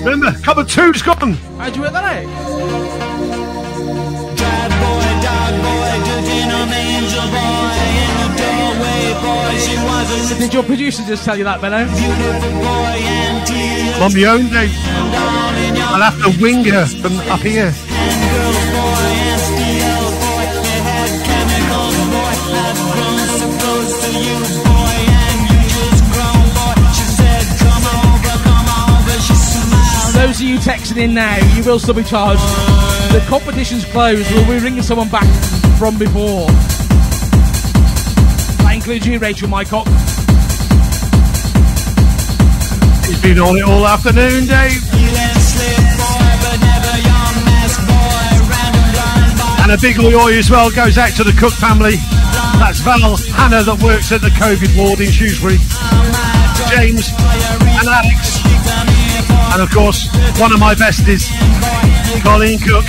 Remember, 0.04 0.32
cover 0.42 0.64
two's 0.64 1.02
gone. 1.02 1.34
How'd 1.58 1.76
you 1.76 1.82
work 1.82 1.92
that 1.92 2.04
out? 2.04 2.49
Did 9.50 10.54
your 10.54 10.62
producer 10.62 11.02
just 11.04 11.24
tell 11.24 11.36
you 11.36 11.44
that, 11.44 11.60
Benno? 11.60 11.78
On 14.02 14.12
my 14.14 14.24
own, 14.24 14.48
Dave. 14.50 14.70
I'll 15.92 16.10
have 16.10 16.22
to 16.22 16.42
wing 16.42 16.64
her 16.64 16.86
from 16.86 17.18
up 17.28 17.40
here. 17.40 17.72
Those 30.14 30.40
of 30.40 30.46
you 30.46 30.58
texting 30.58 30.96
in 30.98 31.14
now, 31.14 31.36
you 31.56 31.64
will 31.64 31.78
still 31.78 31.94
be 31.94 32.04
charged. 32.04 32.40
The 33.12 33.24
competition's 33.28 33.84
closed. 33.86 34.30
We'll 34.32 34.46
be 34.46 34.58
ringing 34.62 34.82
someone 34.82 35.08
back 35.08 35.26
from 35.78 35.98
before. 35.98 36.46
Includes 38.90 39.06
you, 39.06 39.18
Rachel 39.20 39.48
Mycock. 39.48 39.86
He's 43.06 43.22
been 43.22 43.38
on 43.38 43.56
it 43.56 43.62
all 43.62 43.86
afternoon, 43.86 44.46
Dave. 44.46 44.82
And 49.62 49.70
a 49.70 49.78
big 49.80 49.96
oi 50.00 50.36
as 50.36 50.50
well 50.50 50.72
goes 50.72 50.98
out 50.98 51.14
to 51.18 51.22
the 51.22 51.30
Cook 51.38 51.52
family. 51.52 51.94
That's 52.58 52.80
Val 52.80 53.16
Hannah 53.38 53.62
that 53.62 53.80
works 53.80 54.10
at 54.10 54.22
the 54.22 54.30
COVID 54.30 54.76
ward 54.76 54.98
in 54.98 55.12
Shrewsbury. 55.12 55.58
James 56.74 57.14
and 57.14 57.86
Alex. 57.86 58.42
And 59.54 59.62
of 59.62 59.70
course, 59.70 60.10
one 60.40 60.52
of 60.52 60.58
my 60.58 60.74
besties, 60.74 61.30
Colleen 62.24 62.58
Cook. 62.58 62.86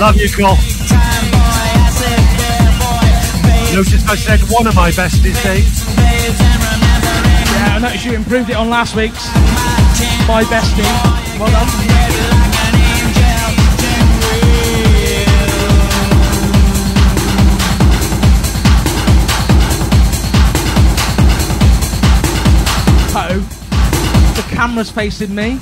Love 0.00 0.16
you, 0.16 0.30
Col. 0.32 0.56
Notice 3.74 4.06
I 4.08 4.14
said 4.14 4.40
one 4.52 4.68
of 4.68 4.76
my 4.76 4.92
besties, 4.92 5.42
Dave. 5.42 5.66
Yeah, 5.98 7.74
I 7.74 7.78
noticed 7.82 8.04
you 8.04 8.12
improved 8.14 8.48
it 8.48 8.54
on 8.54 8.70
last 8.70 8.94
week's. 8.94 9.26
My 10.28 10.44
bestie. 10.44 10.84
Well 11.40 11.50
done. 11.50 11.66
The 24.36 24.42
camera's 24.54 24.90
facing 24.92 25.34
me. 25.34 25.58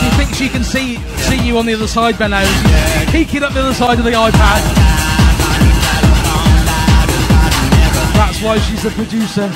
She 0.00 0.08
thinks 0.16 0.36
she 0.36 0.48
can 0.48 0.64
see 0.64 0.96
you 1.48 1.58
on 1.58 1.64
the 1.66 1.72
other 1.74 1.88
side, 1.88 2.18
Benno. 2.18 2.44
She's 2.44 3.10
peeking 3.10 3.42
up 3.42 3.54
the 3.54 3.60
other 3.60 3.74
side 3.74 3.98
of 3.98 4.04
the 4.04 4.10
iPad. 4.10 4.60
That's 8.14 8.42
why 8.42 8.58
she's 8.58 8.82
the 8.82 8.90
producer 8.90 9.50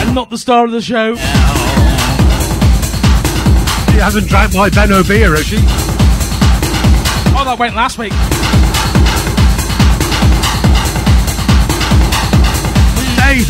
and 0.00 0.14
not 0.14 0.30
the 0.30 0.38
star 0.38 0.64
of 0.64 0.72
the 0.72 0.80
show. 0.80 1.14
She 3.92 3.98
hasn't 3.98 4.28
drank 4.28 4.54
my 4.54 4.70
Benno 4.70 5.02
beer, 5.02 5.36
has 5.36 5.46
she? 5.46 5.56
Oh, 7.36 7.44
that 7.44 7.56
went 7.58 7.76
last 7.76 7.98
week. 7.98 8.12
Dave, 13.16 13.46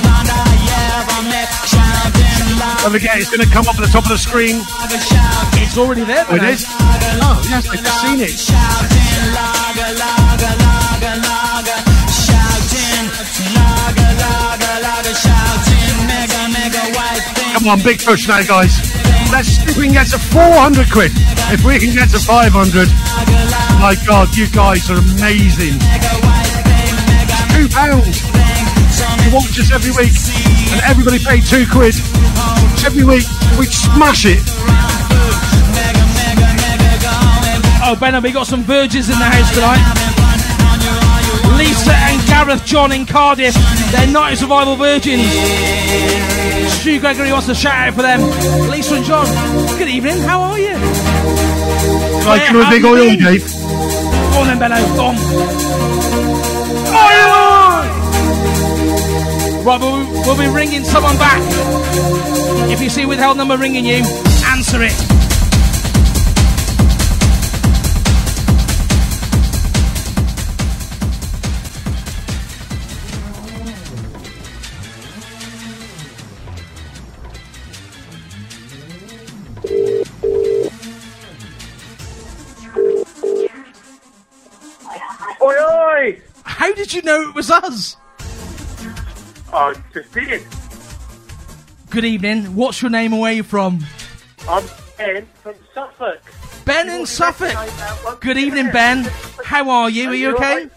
Don't 2.81 2.91
forget, 2.91 3.17
it's 3.19 3.29
going 3.29 3.41
to 3.45 3.51
come 3.51 3.67
up 3.67 3.75
at 3.75 3.81
the 3.81 3.91
top 3.91 4.03
of 4.03 4.09
the 4.09 4.17
screen. 4.17 4.61
It's 5.61 5.77
already 5.77 6.03
there. 6.03 6.25
Oh, 6.29 6.35
it 6.35 6.43
is? 6.43 6.65
Oh, 6.67 7.41
yes, 7.49 7.67
I've 7.69 7.85
seen 7.87 8.19
it. 8.21 8.35
Come 17.53 17.67
on, 17.67 17.81
big 17.81 17.99
push 17.99 18.27
now, 18.27 18.41
guys. 18.43 18.77
Let's 19.31 19.49
see 19.49 19.63
if 19.69 19.77
we 19.77 19.85
can 19.85 19.93
get 19.93 20.07
to 20.11 20.19
400 20.19 20.89
quid. 20.91 21.11
If 21.51 21.63
we 21.65 21.79
can 21.79 21.93
get 21.93 22.09
to 22.11 22.19
500, 22.19 22.87
my 23.79 23.95
God, 24.05 24.35
you 24.35 24.47
guys 24.49 24.89
are 24.91 24.99
amazing. 24.99 25.79
Two 27.55 27.67
pounds. 27.71 28.21
You 29.23 29.31
watch 29.33 29.55
us 29.59 29.71
every 29.71 29.91
week, 29.95 30.11
and 30.71 30.81
everybody 30.83 31.19
paid 31.19 31.43
two 31.45 31.65
quid. 31.71 31.95
Every 32.85 33.03
week, 33.03 33.25
we 33.57 33.65
smash 33.65 34.25
it. 34.25 34.43
Oh, 37.81 37.95
Benno, 37.99 38.19
we 38.21 38.31
got 38.31 38.47
some 38.47 38.63
virgins 38.63 39.09
in 39.09 39.17
the 39.17 39.25
house 39.25 39.53
tonight. 39.53 39.81
Lisa 41.57 41.91
and 41.91 42.27
Gareth 42.27 42.65
John 42.65 42.91
in 42.91 43.05
Cardiff. 43.05 43.53
They're 43.91 44.07
90's 44.07 44.41
Revival 44.41 44.75
virgins. 44.75 45.23
Stu 46.73 46.99
Gregory 46.99 47.31
wants 47.31 47.47
to 47.47 47.55
shout 47.55 47.87
out 47.87 47.93
for 47.95 48.01
them. 48.01 48.21
Lisa 48.69 48.95
and 48.95 49.05
John, 49.05 49.25
good 49.77 49.89
evening. 49.89 50.19
How 50.19 50.41
are 50.41 50.59
you? 50.59 50.75
Like 52.25 52.51
you 52.51 52.61
a 52.61 52.69
big 52.69 52.85
oil. 52.85 53.15
Dave. 53.15 53.58
Benno. 54.59 54.75
Go 54.95 55.05
on. 55.05 55.15
Right, 59.65 59.79
we'll, 59.79 60.05
we'll 60.23 60.37
be 60.37 60.47
ringing 60.47 60.83
someone 60.83 61.17
back. 61.17 61.41
If 62.71 62.81
you 62.81 62.89
see 62.89 63.05
withheld 63.05 63.37
number 63.37 63.57
ringing 63.57 63.85
you, 63.85 64.03
answer 64.45 64.81
it. 64.81 65.08
Did 86.89 86.95
you 86.95 87.01
know 87.03 87.29
it 87.29 87.35
was 87.35 87.51
us? 87.51 87.97
I 89.53 89.75
just 89.93 90.11
did. 90.11 90.43
Good 91.91 92.03
evening. 92.03 92.55
What's 92.55 92.81
your 92.81 92.89
name? 92.89 93.13
and 93.13 93.21
Where 93.21 93.31
are 93.31 93.35
you 93.35 93.43
from? 93.43 93.85
I'm 94.47 94.65
Ben 94.97 95.27
from 95.43 95.53
Suffolk. 95.71 96.19
Ben 96.65 96.89
in 96.89 97.05
Suffolk. 97.05 98.19
Good 98.21 98.39
evening, 98.39 98.71
Ben. 98.71 99.03
How 99.45 99.69
are 99.69 99.89
you? 99.91 100.09
Are 100.09 100.15
you 100.15 100.35
okay? 100.35 100.67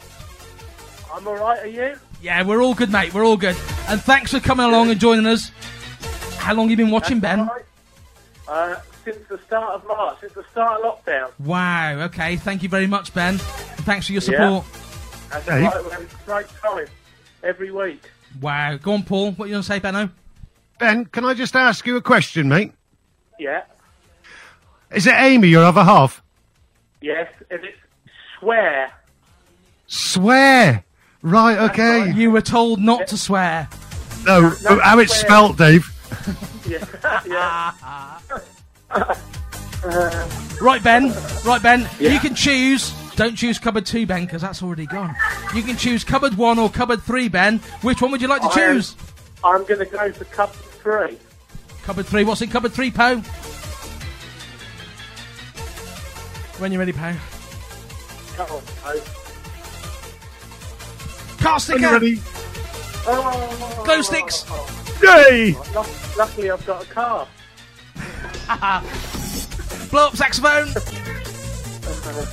I'm 1.15 1.27
alright, 1.27 1.61
are 1.61 1.67
you? 1.67 1.97
Yeah, 2.21 2.43
we're 2.43 2.63
all 2.63 2.75
good, 2.75 2.93
mate. 2.93 3.15
We're 3.15 3.25
all 3.25 3.39
good. 3.39 3.57
And 3.89 3.99
thanks 4.03 4.33
for 4.33 4.41
coming 4.41 4.67
along 4.67 4.91
and 4.91 5.01
joining 5.01 5.25
us. 5.25 5.51
How 6.37 6.53
long 6.53 6.69
have 6.69 6.79
you 6.79 6.85
been 6.85 6.93
watching, 6.93 7.21
Ben? 7.21 7.41
Alright. 7.41 7.65
Uh, 8.47 8.75
since 9.03 9.27
the 9.29 9.39
start 9.47 9.77
of 9.77 9.87
March, 9.87 10.21
since 10.21 10.35
the 10.35 10.45
start 10.53 10.83
of 10.83 11.05
lockdown. 11.05 11.31
Wow. 11.39 12.01
Okay. 12.05 12.37
Thank 12.37 12.63
you 12.63 12.69
very 12.69 12.87
much, 12.87 13.15
Ben. 13.15 13.39
Thanks 13.39 14.09
for 14.09 14.13
your 14.13 14.23
Yeah. 14.23 14.63
Support. 15.41 15.45
That's 15.47 15.59
Hey. 15.59 15.65
right, 15.65 15.85
we're 15.85 15.91
having 15.91 16.07
a 16.07 16.25
great 16.27 16.47
time 16.63 16.87
every 17.43 17.71
week. 17.71 18.03
Wow. 18.41 18.77
Go 18.77 18.93
on, 18.93 19.03
Paul. 19.03 19.33
What 19.33 19.47
you 19.47 19.53
going 19.53 19.63
to 19.63 19.67
say, 19.67 19.79
Benno? 19.79 20.11
Ben, 20.79 21.05
can 21.07 21.25
I 21.25 21.35
just 21.35 21.55
ask 21.55 21.87
you 21.87 21.97
a 21.97 22.01
question, 22.03 22.49
mate? 22.49 22.73
Yeah. 23.39 23.63
Is 24.91 25.07
it 25.07 25.15
Amy, 25.17 25.49
your 25.49 25.65
other 25.65 25.85
half? 25.85 26.23
Yes, 27.01 27.29
and 27.51 27.65
it's 27.65 27.77
swear. 28.39 28.93
Swear. 29.87 30.85
Right, 31.23 31.59
okay. 31.71 32.13
You 32.13 32.31
were 32.31 32.41
told 32.43 32.81
not 32.81 33.07
to 33.09 33.17
swear. 33.19 33.69
No, 34.27 34.53
no, 34.63 34.79
how 34.81 34.99
it's 34.99 35.15
swear. 35.15 35.27
spelt, 35.27 35.57
Dave. 35.59 35.89
Yeah. 36.69 37.21
yeah. 37.27 38.19
Uh, 39.85 40.29
right, 40.61 40.81
Ben. 40.85 41.13
Right, 41.45 41.61
Ben. 41.61 41.89
Yeah. 41.99 42.13
You 42.13 42.21
can 42.21 42.37
choose. 42.37 42.93
Don't 43.17 43.37
choose 43.37 43.59
cupboard 43.59 43.85
two, 43.87 44.07
Ben, 44.07 44.25
because 44.25 44.41
that's 44.43 44.63
already 44.63 44.87
gone. 44.87 45.15
You 45.55 45.63
can 45.63 45.77
choose 45.77 46.03
cupboard 46.03 46.35
one 46.37 46.59
or 46.59 46.71
cupboard 46.71 47.03
three, 47.03 47.29
Ben. 47.29 47.59
Which 47.83 48.01
one 48.01 48.11
would 48.11 48.23
you 48.23 48.29
like 48.29 48.41
to 48.43 48.49
I 48.49 48.51
am- 48.65 48.75
choose? 48.77 48.97
I'm 49.45 49.65
going 49.65 49.81
to 49.81 49.87
go 49.87 50.11
for 50.13 50.25
cupboard 50.27 50.57
three. 50.57 51.19
Cupboard 51.83 52.07
three. 52.07 52.25
What's 52.25 52.41
in 52.43 52.49
cupboard 52.49 52.73
three, 52.73 52.91
Poe? 52.91 53.17
When 56.59 56.73
you're 56.73 56.79
ready, 56.79 56.93
Poe. 56.93 57.15
Come 58.37 58.51
on, 58.51 58.63
Poe. 58.83 59.01
Car 61.39 61.53
Are 61.55 61.61
sticker. 61.61 61.81
you 61.81 61.91
ready? 61.91 62.21
Oh, 63.05 63.83
Glow 63.85 64.01
sticks. 64.01 64.47
Yay! 65.03 65.55
Luckily, 66.17 66.51
I've 66.51 66.65
got 66.65 66.85
a 66.85 66.87
car. 66.87 67.27
Blow 69.91 70.07
up 70.07 70.17
saxophone. 70.17 70.69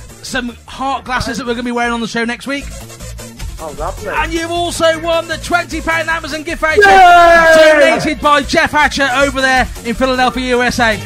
Some 0.22 0.50
heart 0.66 1.04
glasses 1.04 1.38
that 1.38 1.44
we're 1.44 1.54
going 1.54 1.64
to 1.64 1.68
be 1.68 1.72
wearing 1.72 1.92
on 1.92 2.00
the 2.00 2.08
show 2.08 2.24
next 2.24 2.46
week. 2.46 2.64
Oh, 3.62 3.74
lovely. 3.78 4.08
And 4.08 4.32
you've 4.32 4.50
also 4.50 5.00
won 5.02 5.28
the 5.28 5.34
£20 5.34 6.06
Amazon 6.06 6.42
gift 6.42 6.60
voucher 6.60 6.80
donated 6.80 8.20
by 8.20 8.42
Jeff 8.42 8.70
Hatcher 8.70 9.08
over 9.16 9.40
there 9.40 9.68
in 9.84 9.94
Philadelphia, 9.94 10.46
USA. 10.56 10.96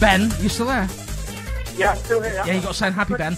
Ben, 0.00 0.30
you 0.40 0.48
still 0.48 0.66
there? 0.66 0.88
yeah, 1.76 1.90
I'm 1.92 1.96
still 1.98 2.22
here. 2.22 2.32
Yeah, 2.46 2.54
you 2.54 2.60
got 2.60 2.68
to 2.68 2.74
sound 2.74 2.94
happy, 2.94 3.14
Ben. 3.14 3.36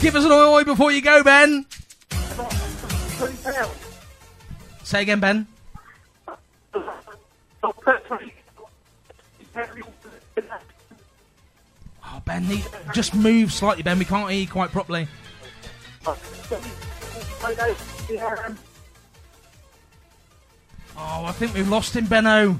Give 0.00 0.14
us 0.14 0.24
an 0.24 0.32
oi 0.32 0.46
oi 0.60 0.64
before 0.64 0.92
you 0.92 1.00
go, 1.02 1.22
Ben. 1.22 1.64
Say 4.84 5.02
again, 5.02 5.20
Ben. 5.20 5.46
Ben, 12.26 12.48
need, 12.48 12.64
just 12.92 13.14
move 13.14 13.52
slightly, 13.52 13.84
Ben. 13.84 14.00
We 14.00 14.04
can't 14.04 14.28
hear 14.28 14.40
you 14.40 14.48
quite 14.48 14.72
properly. 14.72 15.06
Oh, 20.98 21.24
I 21.24 21.32
think 21.32 21.54
we've 21.54 21.68
lost 21.68 21.94
him, 21.94 22.06
Benno. 22.06 22.58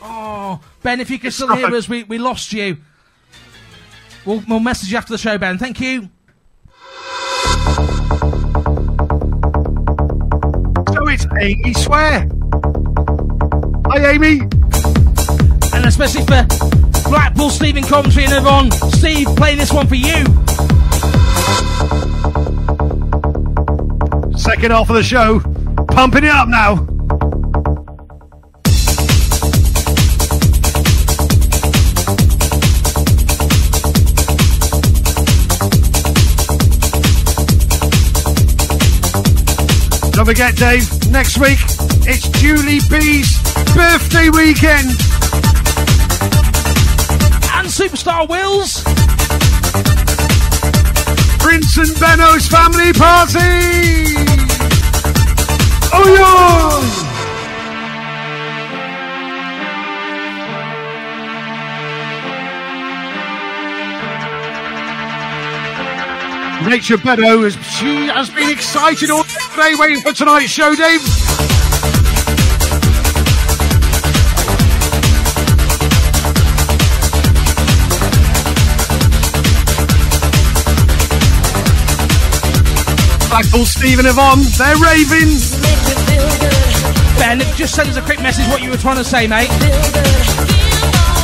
Oh, 0.00 0.60
Ben, 0.82 1.00
if 1.00 1.10
you 1.10 1.18
can 1.18 1.30
still 1.30 1.54
hear 1.54 1.66
us, 1.74 1.88
we, 1.90 2.04
we 2.04 2.16
lost 2.16 2.54
you. 2.54 2.78
We'll, 4.24 4.42
we'll 4.48 4.60
message 4.60 4.90
you 4.90 4.96
after 4.96 5.12
the 5.12 5.18
show, 5.18 5.36
Ben. 5.36 5.58
Thank 5.58 5.78
you. 5.80 6.08
So 10.94 11.08
it's 11.08 11.26
Amy 11.38 11.74
Swear. 11.74 12.28
Hi, 13.88 14.12
Amy. 14.12 14.40
And 15.74 15.86
especially 15.86 16.24
for 16.24 16.91
Blackpool, 17.12 17.50
Stephen 17.50 17.82
Coventry 17.82 18.24
and 18.24 18.32
Yvonne. 18.32 18.70
Steve, 18.92 19.28
playing 19.36 19.58
this 19.58 19.70
one 19.70 19.86
for 19.86 19.96
you. 19.96 20.24
Second 24.34 24.70
half 24.70 24.88
of 24.88 24.96
the 24.96 25.02
show. 25.02 25.38
Pumping 25.88 26.24
it 26.24 26.30
up 26.30 26.48
now. 26.48 26.76
Don't 40.12 40.24
forget, 40.24 40.56
Dave, 40.56 41.10
next 41.10 41.36
week 41.36 41.58
it's 42.08 42.26
Julie 42.40 42.80
B's 42.88 43.42
birthday 43.74 44.30
weekend. 44.30 45.21
Superstar 47.72 48.28
Wills. 48.28 48.84
Prince 51.38 51.78
and 51.78 51.98
Benno's 51.98 52.46
family 52.46 52.92
party. 52.92 53.38
Oh, 55.94 56.14
yeah. 56.18 56.82
Rachel 66.68 66.98
Beddoe 66.98 67.50
she 67.80 68.08
has 68.08 68.28
been 68.28 68.50
excited 68.50 69.10
all 69.10 69.24
day 69.56 69.74
waiting 69.78 70.02
for 70.02 70.12
tonight's 70.12 70.50
show, 70.50 70.74
Dave. 70.74 71.21
Blackpool, 83.32 83.64
Steve 83.64 83.98
and 83.98 84.06
Yvonne, 84.06 84.42
they're 84.58 84.76
raving. 84.76 85.32
Ben, 87.16 87.40
just 87.56 87.74
send 87.74 87.88
us 87.88 87.96
a 87.96 88.02
quick 88.02 88.20
message 88.20 88.46
what 88.48 88.60
you 88.60 88.68
were 88.68 88.76
trying 88.76 88.98
to 88.98 89.04
say, 89.04 89.26
mate. 89.26 89.48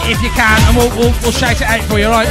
If 0.08 0.22
you 0.22 0.30
can, 0.30 0.58
and 0.68 0.74
we'll, 0.74 0.88
we'll, 0.96 1.12
we'll 1.20 1.32
shout 1.32 1.60
it 1.60 1.68
out 1.68 1.84
for 1.84 1.98
you, 1.98 2.06
alright? 2.06 2.26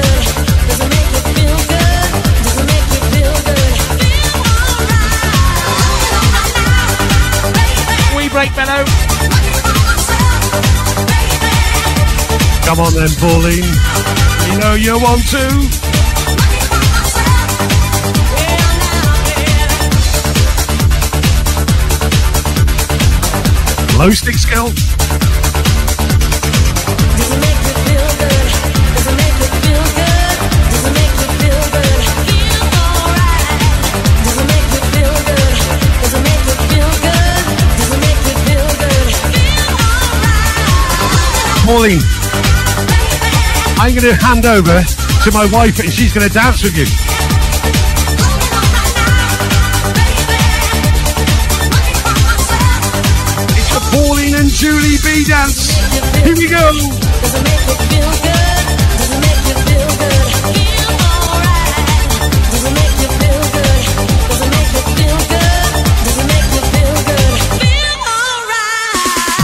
We 8.18 8.30
break, 8.30 8.50
Benno. 8.56 8.84
Come 12.66 12.80
on 12.80 12.94
then, 12.96 13.14
Pauline. 13.22 13.64
You 14.50 14.60
know 14.60 14.74
you 14.74 15.00
want 15.00 15.22
to. 15.30 15.97
Low 23.98 24.12
stick 24.12 24.36
skill. 24.36 24.68
Pauline, 41.66 42.00
I'm 43.80 43.96
going 43.96 44.02
to 44.02 44.16
hand 44.16 44.46
over 44.46 44.84
to 45.24 45.32
my 45.34 45.50
wife 45.52 45.80
and 45.80 45.92
she's 45.92 46.14
going 46.14 46.28
to 46.28 46.34
dance 46.34 46.62
with 46.62 46.78
you. 46.78 47.37
Julie 54.58 54.98
B 55.04 55.24
dance. 55.24 55.78
Here 56.24 56.36
we 56.36 56.50
go. 56.50 56.72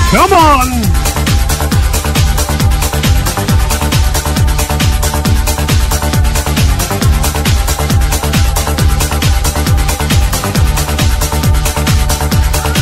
Come 0.09 0.34
on. 0.34 0.84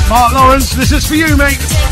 Mark 0.10 0.34
Lawrence, 0.34 0.72
this 0.76 0.94
is 0.94 1.06
for 1.06 1.16
you, 1.16 1.36
mate. 1.36 1.91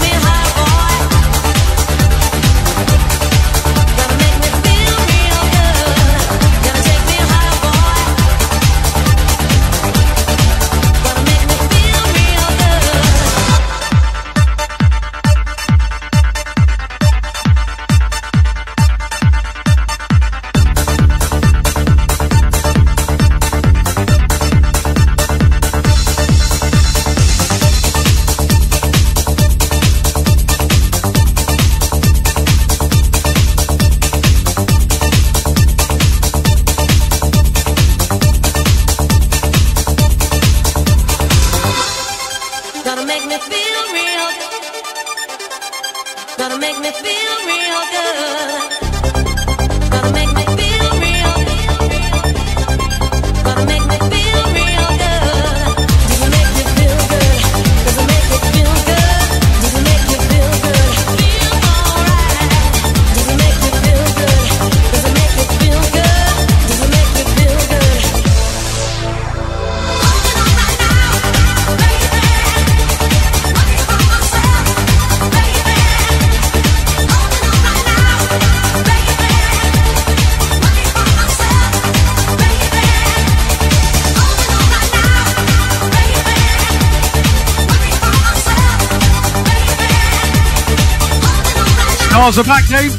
Stars 92.29 92.45
are 92.45 92.49
back, 92.49 92.67
Dave. 92.67 92.93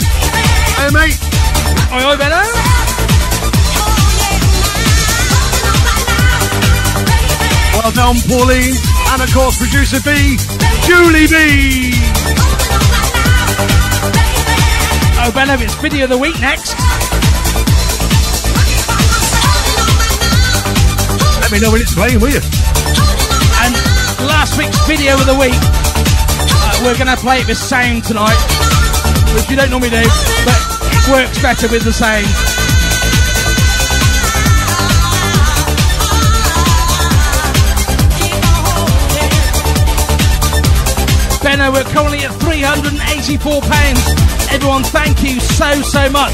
Hey, 0.74 0.90
mate. 0.90 1.14
Oi, 1.94 2.02
oi, 2.02 2.16
Benno. 2.18 2.42
Well 7.78 7.92
done, 7.92 8.18
Pauline. 8.26 8.74
And 9.12 9.22
of 9.22 9.32
course, 9.32 9.56
producer 9.58 10.02
B, 10.02 10.36
Julie 10.82 11.30
B. 11.30 11.94
Oh, 15.22 15.30
Benno, 15.32 15.54
it's 15.62 15.76
video 15.76 16.04
of 16.04 16.10
the 16.10 16.18
week 16.18 16.40
next. 16.40 16.74
Let 21.38 21.52
me 21.52 21.60
know 21.60 21.70
when 21.70 21.82
it's 21.82 21.94
playing, 21.94 22.18
will 22.18 22.30
you? 22.30 22.42
And 23.62 23.74
last 24.26 24.58
week's 24.58 24.84
video 24.88 25.14
of 25.14 25.26
the 25.26 25.38
week, 25.38 25.54
uh, 25.54 26.80
we're 26.82 26.98
going 26.98 27.14
to 27.14 27.20
play 27.22 27.38
it 27.38 27.46
with 27.46 27.58
sound 27.58 28.02
tonight, 28.02 28.59
which 29.34 29.48
you 29.48 29.56
don't 29.56 29.70
normally 29.70 29.90
do, 29.90 30.02
but 30.44 30.58
it 30.90 31.08
works 31.10 31.40
better 31.42 31.68
with 31.68 31.84
the 31.84 31.92
same. 31.92 32.26
Benno, 41.42 41.72
we're 41.72 41.84
currently 41.84 42.24
at 42.24 42.32
£384. 42.32 44.52
Everyone, 44.52 44.82
thank 44.84 45.22
you 45.22 45.40
so, 45.40 45.80
so 45.82 46.10
much. 46.10 46.32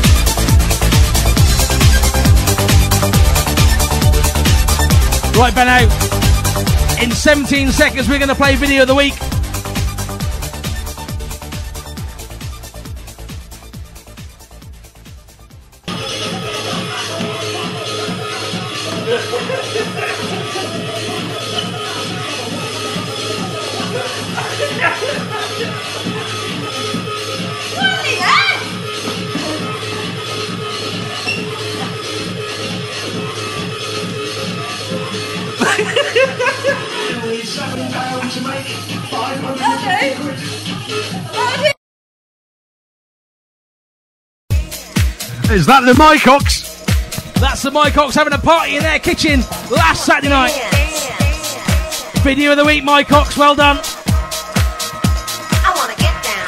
Right, 5.37 5.55
Benno, 5.55 5.89
in 7.03 7.13
17 7.13 7.73
seconds, 7.73 8.09
we're 8.09 8.19
going 8.19 8.29
to 8.29 8.35
play 8.35 8.57
video 8.57 8.83
of 8.83 8.89
the 8.89 8.95
week. 8.95 9.15
Is 45.67 45.71
that 45.71 45.85
the 45.85 45.95
Mycox? 45.95 46.63
That's 47.41 47.63
the 47.63 47.71
Mycox 47.71 48.15
having 48.15 48.33
a 48.33 48.39
party 48.39 48.77
in 48.77 48.85
their 48.85 49.01
kitchen 49.01 49.41
last 49.69 50.07
Saturday 50.07 50.29
night. 50.29 50.53
Video 52.23 52.53
of 52.53 52.59
the 52.59 52.65
week, 52.65 52.85
Mycox. 52.85 53.37
Well 53.37 53.57
done. 53.57 53.79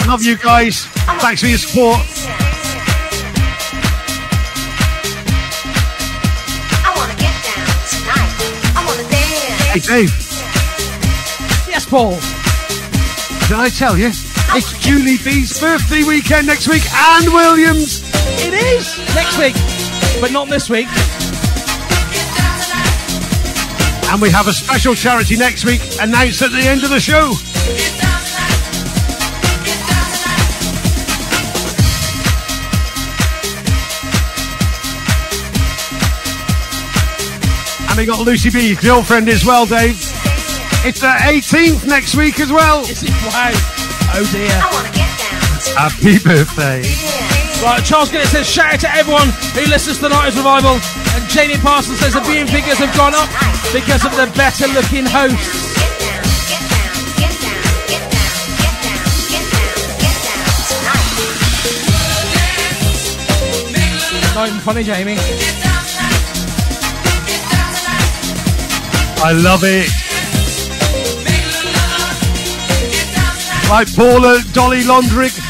Love 0.06 0.22
you 0.22 0.38
guys. 0.38 0.84
Thanks 1.18 1.40
for 1.40 1.48
your 1.48 1.58
support. 1.58 1.98
Hey, 9.66 9.80
Dave. 9.80 10.14
Yes, 11.66 11.84
Paul. 11.86 12.12
Did 13.48 13.58
I 13.58 13.68
tell 13.68 13.98
you? 13.98 14.10
It's 14.10 14.78
Julie 14.78 15.18
B's 15.24 15.58
birthday 15.58 16.04
weekend 16.04 16.46
next 16.46 16.68
week 16.68 16.84
and 16.92 17.26
Williams. 17.32 17.97
It 18.40 18.54
is 18.54 18.98
next 19.14 19.38
week, 19.38 19.54
but 20.20 20.32
not 20.32 20.48
this 20.48 20.68
week. 20.68 20.88
And 24.10 24.22
we 24.22 24.30
have 24.30 24.48
a 24.48 24.52
special 24.52 24.94
charity 24.94 25.36
next 25.36 25.64
week 25.64 25.82
announced 26.00 26.40
at 26.40 26.50
the 26.50 26.62
end 26.62 26.82
of 26.82 26.90
the 26.90 26.98
show. 26.98 27.34
And 37.90 37.98
we 37.98 38.06
got 38.06 38.20
Lucy 38.26 38.50
B's 38.50 38.80
girlfriend 38.80 39.28
as 39.28 39.44
well, 39.44 39.66
Dave. 39.66 39.96
It's 40.84 41.00
the 41.00 41.08
18th 41.08 41.86
next 41.86 42.14
week 42.14 42.40
as 42.40 42.50
well. 42.50 42.80
Is 42.82 43.02
it? 43.02 43.10
Wow. 43.10 43.50
Oh 44.14 44.28
dear. 44.32 44.48
Happy 45.76 46.18
birthday. 46.18 46.82
Yeah. 46.82 47.27
Right, 47.60 47.84
Charles 47.84 48.08
Ginnett 48.08 48.26
says 48.26 48.48
shout 48.48 48.74
out 48.74 48.80
to 48.80 48.94
everyone 48.94 49.28
who 49.52 49.66
listens 49.68 49.96
to 49.96 50.02
the 50.04 50.14
90's 50.14 50.36
Revival. 50.36 50.78
And 51.14 51.28
Jamie 51.28 51.58
Parsons 51.58 51.98
says 51.98 52.14
the 52.14 52.20
viewing 52.20 52.46
figures 52.46 52.78
have 52.78 52.94
gone 52.96 53.14
up 53.14 53.28
because 53.74 54.04
of 54.04 54.12
the 54.14 54.30
better 54.36 54.68
looking 54.68 55.04
hosts. 55.04 55.66
Not 64.36 64.48
even 64.48 64.60
funny, 64.60 64.84
Jamie. 64.84 65.16
I 69.20 69.32
love 69.32 69.62
it. 69.64 69.90
Right, 73.68 73.88
Paula, 73.96 74.40
Dolly 74.52 74.82
Londrick. 74.82 75.47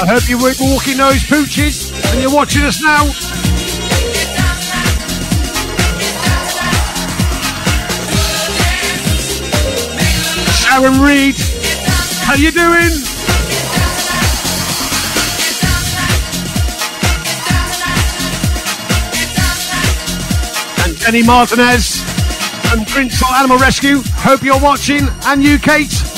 I 0.00 0.06
hope 0.06 0.30
you 0.30 0.38
weren't 0.38 0.56
walking 0.58 0.96
those 0.96 1.22
pooches 1.24 1.92
and 2.10 2.22
you're 2.22 2.34
watching 2.34 2.62
us 2.62 2.80
now. 2.82 3.04
Sharon 10.56 11.02
Reed, 11.02 11.36
how 12.24 12.34
you 12.34 12.50
doing? 12.50 12.96
And 20.82 20.96
Jenny 20.96 21.22
Martinez 21.22 22.02
and 22.72 22.86
Prince 22.86 23.22
Animal 23.34 23.58
Rescue. 23.58 24.00
Hope 24.14 24.42
you're 24.42 24.60
watching. 24.60 25.08
And 25.26 25.44
you, 25.44 25.58
Kate. 25.58 26.09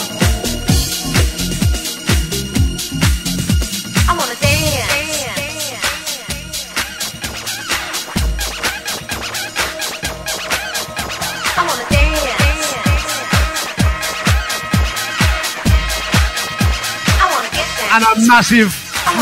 Massive, 18.33 18.73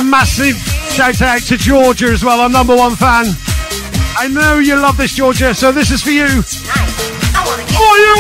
massive 0.07 0.55
shout 0.95 1.21
out 1.21 1.43
to 1.43 1.57
Georgia 1.57 2.07
as 2.07 2.23
well, 2.25 2.39
our 2.39 2.49
number 2.49 2.77
one 2.77 2.95
fan. 2.95 3.27
I 4.17 4.29
know 4.31 4.59
you 4.59 4.77
love 4.77 4.97
this, 4.97 5.15
Georgia, 5.15 5.53
so 5.53 5.73
this 5.73 5.91
is 5.91 6.01
for 6.01 6.11
you. 6.11 6.29
For 6.29 7.95
you! 7.99 8.15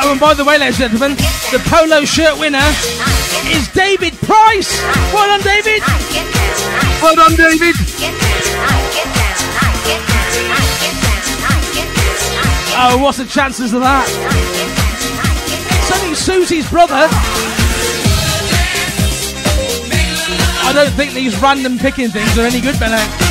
Oh, 0.00 0.10
and 0.10 0.18
by 0.18 0.34
the 0.34 0.44
way, 0.44 0.58
ladies 0.58 0.80
and 0.80 0.90
gentlemen, 0.90 1.16
the 1.52 1.62
polo 1.70 2.04
shirt 2.04 2.36
winner 2.36 2.66
is 3.46 3.68
David 3.68 4.14
Price. 4.14 4.82
Well 5.14 5.38
done, 5.38 5.42
David. 5.42 5.80
Well 7.00 7.14
done, 7.14 7.36
David. 7.36 7.76
Oh, 12.80 12.98
what's 13.00 13.18
the 13.18 13.24
chances 13.24 13.72
of 13.72 13.82
that? 13.82 14.87
Something 15.88 16.14
Susie's 16.14 16.68
brother. 16.68 17.08
I 20.60 20.72
don't 20.74 20.92
think 20.92 21.14
these 21.14 21.34
random 21.40 21.78
picking 21.78 22.10
things 22.10 22.36
are 22.36 22.42
any 22.42 22.60
good, 22.60 22.78
Benno. 22.78 23.27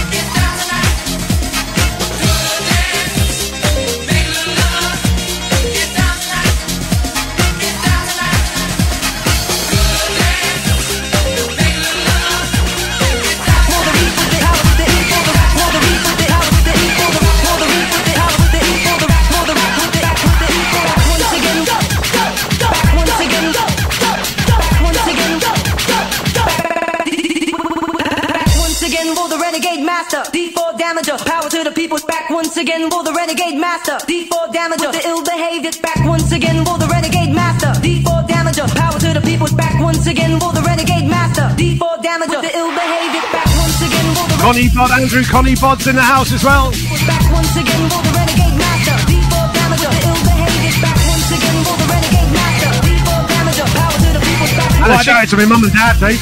Damager, 30.87 31.19
power 31.25 31.49
to 31.49 31.63
the 31.67 31.71
people. 31.71 31.99
Back 32.07 32.29
once 32.29 32.55
again, 32.55 32.87
will 32.89 33.03
the 33.03 33.11
renegade 33.11 33.59
master, 33.59 33.99
D4 34.07 34.55
damager, 34.55 34.87
with 34.87 34.95
the 34.95 35.03
ill 35.11 35.23
behavior. 35.23 35.71
Back 35.83 35.99
once 36.07 36.31
again, 36.31 36.63
will 36.63 36.79
the 36.79 36.87
renegade 36.87 37.33
master, 37.35 37.71
D4 37.83 38.23
damager, 38.27 38.67
power 38.71 38.97
to 39.03 39.11
the 39.11 39.21
people. 39.21 39.49
Back 39.55 39.75
once 39.83 40.07
again, 40.07 40.39
will 40.39 40.53
the 40.55 40.63
renegade 40.63 41.07
master, 41.11 41.51
D4 41.59 41.99
damager, 41.99 42.39
with 42.39 42.47
the 42.47 42.53
ill 42.55 42.71
behavior. 42.71 43.23
Back 43.35 43.49
once 43.59 43.79
again, 43.83 44.07
will 44.15 44.27
the 44.31 44.37
Connie 44.39 44.69
Bod, 44.71 44.91
Andrew 44.95 45.23
Connie 45.27 45.59
Bod's 45.59 45.87
in 45.87 45.95
the 45.99 46.07
house 46.07 46.31
as 46.31 46.43
well. 46.43 46.71
back 47.03 47.25
once 47.35 47.51
again, 47.59 47.83
will 47.91 48.03
the 48.07 48.13
renegade 48.15 48.55
master, 48.55 48.95
D4 49.11 49.43
damager, 49.59 49.91
with 49.91 49.99
the 49.99 50.07
ill 50.07 50.21
behavior. 50.23 50.73
Back 50.79 50.99
once 51.11 51.29
again, 51.35 51.57
will 51.67 51.77
the 51.83 51.87
renegade 51.91 52.31
master, 52.31 52.71
D4 52.87 53.21
damager, 53.27 53.67
power 53.75 53.97
to 54.07 54.09
the 54.15 54.21
people. 54.23 54.49
Back 54.55 54.87
And 54.87 54.91
a 54.95 54.97
shout 55.03 55.19
out 55.19 55.27
to 55.27 55.35
my 55.35 55.47
mum 55.51 55.67
and 55.67 55.73
dad, 55.75 55.99
Dave. 55.99 56.21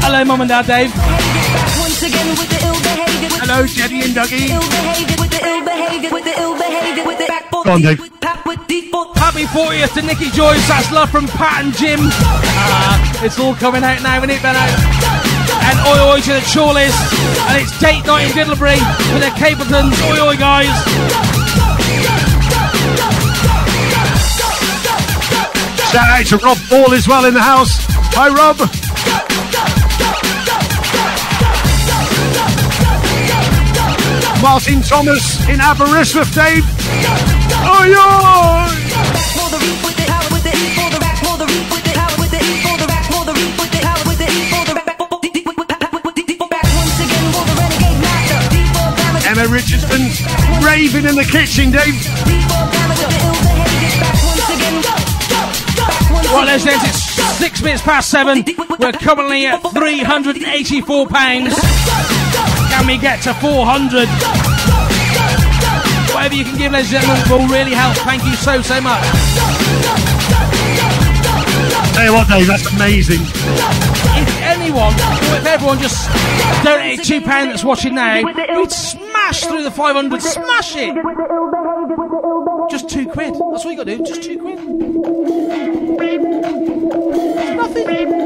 Hello, 0.00 0.24
Mum 0.24 0.40
and 0.40 0.48
Dad 0.48 0.64
Dave. 0.64 0.88
Hello, 3.48 3.64
Jenny 3.64 4.04
and 4.04 4.12
Dougie. 4.12 4.52
ill 4.52 4.60
behavior, 4.60 5.16
with 5.16 5.32
the 5.32 5.40
ill 5.40 5.64
behavior, 5.64 6.10
with 6.12 6.24
the 6.28 6.36
ill 6.36 6.52
behavior, 6.52 7.04
with 7.08 7.16
the 7.16 7.24
back 7.32 7.48
Go 7.50 7.64
on, 7.64 7.80
Dave. 7.80 7.96
Pat 8.20 8.44
with 8.44 8.60
D4. 8.68 9.16
Happy 9.16 9.48
40th 9.48 9.94
to 9.94 10.02
Nikki 10.02 10.28
Joyce. 10.36 10.60
That's 10.68 10.92
love 10.92 11.08
from 11.08 11.26
Pat 11.28 11.64
and 11.64 11.72
Jim. 11.72 11.96
Ah, 12.04 13.24
it's 13.24 13.40
all 13.40 13.54
coming 13.54 13.82
out 13.82 14.02
now, 14.02 14.18
isn't 14.18 14.28
it, 14.28 14.42
Benno? 14.44 14.60
And 14.60 15.80
oi 15.80 15.96
oi 16.12 16.20
to 16.28 16.32
the 16.36 16.44
Chorleys. 16.44 16.92
And 17.48 17.56
it's 17.64 17.72
date 17.80 18.04
night 18.04 18.28
in 18.28 18.36
Diddlebury 18.36 18.76
with 19.16 19.24
the 19.24 19.32
Capletons. 19.40 19.96
Oi 19.96 20.28
oi, 20.28 20.36
guys. 20.36 20.68
Shout 25.88 26.04
out 26.04 26.26
to 26.28 26.36
Rob 26.36 26.58
Ball 26.68 26.92
as 26.92 27.08
well 27.08 27.24
in 27.24 27.32
the 27.32 27.40
house. 27.40 27.80
Hi, 28.12 28.28
Rob. 28.28 28.77
Martin 34.42 34.82
Thomas 34.82 35.38
in 35.48 35.60
Aberystwyth, 35.60 36.32
Dave. 36.34 36.62
Oi, 36.62 37.90
oi! 37.90 38.68
For 39.34 39.50
the 39.50 39.58
reap 39.58 39.82
with 39.82 39.96
the 39.98 40.06
power 40.06 40.28
with 40.30 40.44
the 40.46 40.54
for 40.78 40.86
the 40.94 41.00
rack 41.02 41.18
for 41.18 41.34
the 41.38 41.46
reap 41.46 41.66
with 41.70 41.82
the 41.82 41.90
power 41.98 42.14
with 42.18 42.30
the 42.30 42.38
for 42.62 42.76
the 42.78 42.86
rack 42.86 43.04
for 43.10 43.24
the 43.26 43.32
reap 43.34 43.58
with 43.58 43.70
the 43.74 43.80
power 43.82 43.98
with 44.06 44.18
the 44.18 44.26
for 44.46 44.62
the 44.64 44.74
rack 44.78 44.94
for 44.94 45.18
the 45.18 45.28
D 45.34 45.42
with 45.42 45.58
the 46.14 46.22
D 46.22 46.36
for 46.38 46.46
back 46.48 46.62
once 46.78 47.00
again. 47.02 47.26
For 47.34 47.42
the 47.50 47.54
renegade 47.58 47.98
master. 47.98 48.38
D4 48.54 48.94
damage 48.94 49.26
Emma 49.26 49.50
Richardson 49.50 50.06
raving 50.62 51.06
in 51.10 51.18
the 51.18 51.26
kitchen, 51.26 51.74
Dave. 51.74 51.98
D4 52.22 52.70
damage 52.70 53.02
the 53.02 53.18
ill 53.18 53.34
behavior 53.42 53.90
back 53.98 54.14
once 54.22 54.46
again. 54.54 54.78
Back 54.86 55.02
once 56.14 56.30
Right, 56.30 56.46
Les 56.46 56.62
Dents, 56.62 56.86
it's 56.86 57.10
six 57.42 57.58
minutes 57.62 57.82
past 57.82 58.06
seven. 58.10 58.44
We're 58.78 58.92
currently 58.92 59.46
at 59.46 59.62
£384. 59.66 62.17
Can 62.78 62.86
we 62.86 62.96
get 62.96 63.20
to 63.22 63.34
400? 63.34 64.08
Whatever 66.14 66.34
you 66.36 66.44
can 66.44 66.56
give, 66.56 66.70
ladies 66.70 66.92
and 66.94 67.02
gentlemen, 67.02 67.28
will 67.28 67.48
really 67.52 67.72
help. 67.74 67.96
Thank 68.06 68.22
you 68.24 68.36
so, 68.36 68.62
so 68.62 68.80
much. 68.80 69.02
Tell 71.92 72.04
you 72.04 72.12
what, 72.14 72.28
Dave, 72.28 72.46
that's 72.46 72.72
amazing. 72.72 73.18
If 73.20 74.42
anyone, 74.42 74.94
or 74.94 75.38
if 75.38 75.46
everyone 75.46 75.80
just 75.80 76.08
donated 76.62 77.04
£2 77.04 77.24
that's 77.24 77.64
watching 77.64 77.96
now, 77.96 78.22
we'd 78.24 78.70
smash 78.70 79.40
through 79.42 79.64
the 79.64 79.72
500. 79.72 80.22
Smash 80.22 80.76
it! 80.76 80.94
Just 82.70 82.88
two 82.88 83.08
quid. 83.08 83.34
That's 83.34 83.64
all 83.64 83.72
you 83.72 83.76
got 83.76 83.86
to 83.86 83.96
do. 83.96 84.04
Just 84.04 84.22
two 84.22 84.38
quid. 84.38 84.56
Nothing. 87.56 88.18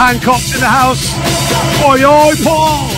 Hancock's 0.00 0.54
in 0.54 0.60
the 0.60 0.66
house. 0.66 1.12
Oi, 1.84 2.02
oi, 2.02 2.06
oh, 2.06 2.34
Paul. 2.42 2.88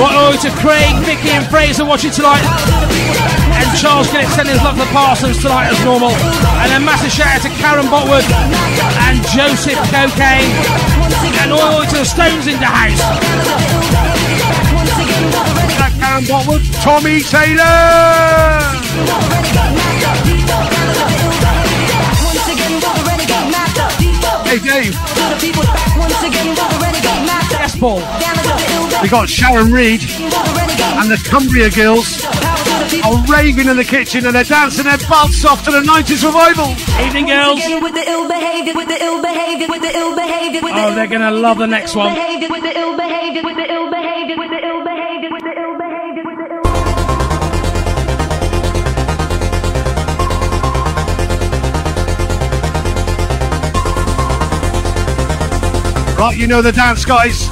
What 0.00 0.16
oi 0.16 0.22
joy 0.32 0.48
to 0.48 0.50
Craig, 0.56 0.96
Vicky, 1.04 1.30
and 1.30 1.46
Fraser 1.48 1.84
watching 1.84 2.10
tonight. 2.10 2.42
And 2.42 3.78
Charles 3.78 4.10
get 4.10 4.24
extending 4.24 4.54
his 4.54 4.62
love 4.62 4.78
for 4.78 4.86
Parsons 4.92 5.40
tonight 5.40 5.68
as 5.68 5.84
normal. 5.84 6.10
And 6.10 6.72
a 6.72 6.80
massive 6.80 7.12
shout 7.12 7.36
out 7.36 7.42
to 7.42 7.50
Karen 7.60 7.86
Botwood 7.86 8.24
and 9.08 9.22
Joseph 9.28 9.78
Cocaine. 9.90 10.52
And 11.42 11.52
all 11.52 11.72
the 11.72 11.80
way 11.80 11.86
to 11.86 11.98
the 11.98 12.04
Stones 12.04 12.46
in 12.46 12.58
the 12.58 12.66
house. 12.66 14.11
That 16.12 16.28
Karen 16.28 16.44
Botwood, 16.44 16.60
Tommy 16.84 17.20
Taylor. 17.24 17.64
Hey 24.44 24.58
Dave. 24.60 24.92
Yes, 27.48 27.76
Paul. 27.78 28.02
We 29.00 29.08
got 29.08 29.30
Sharon 29.30 29.72
Reed 29.72 30.02
and 30.02 31.10
the 31.10 31.16
Cumbria 31.24 31.70
Girls 31.70 32.22
are 33.04 33.24
raving 33.32 33.68
in 33.68 33.78
the 33.78 33.84
kitchen 33.84 34.26
and 34.26 34.34
they're 34.34 34.44
dancing 34.44 34.84
their 34.84 34.98
butts 35.08 35.46
off 35.46 35.64
to 35.64 35.70
the 35.70 35.80
90s 35.80 36.22
revival. 36.22 36.76
Evening, 37.06 37.26
girls. 37.26 37.58
Oh, 40.74 40.94
they're 40.94 41.06
gonna 41.06 41.30
love 41.30 41.56
the 41.56 41.66
next 41.66 41.96
one. 41.96 42.14
Right, 56.22 56.38
you 56.38 56.46
know 56.46 56.62
the 56.62 56.70
dance, 56.70 57.04
guys. 57.04 57.48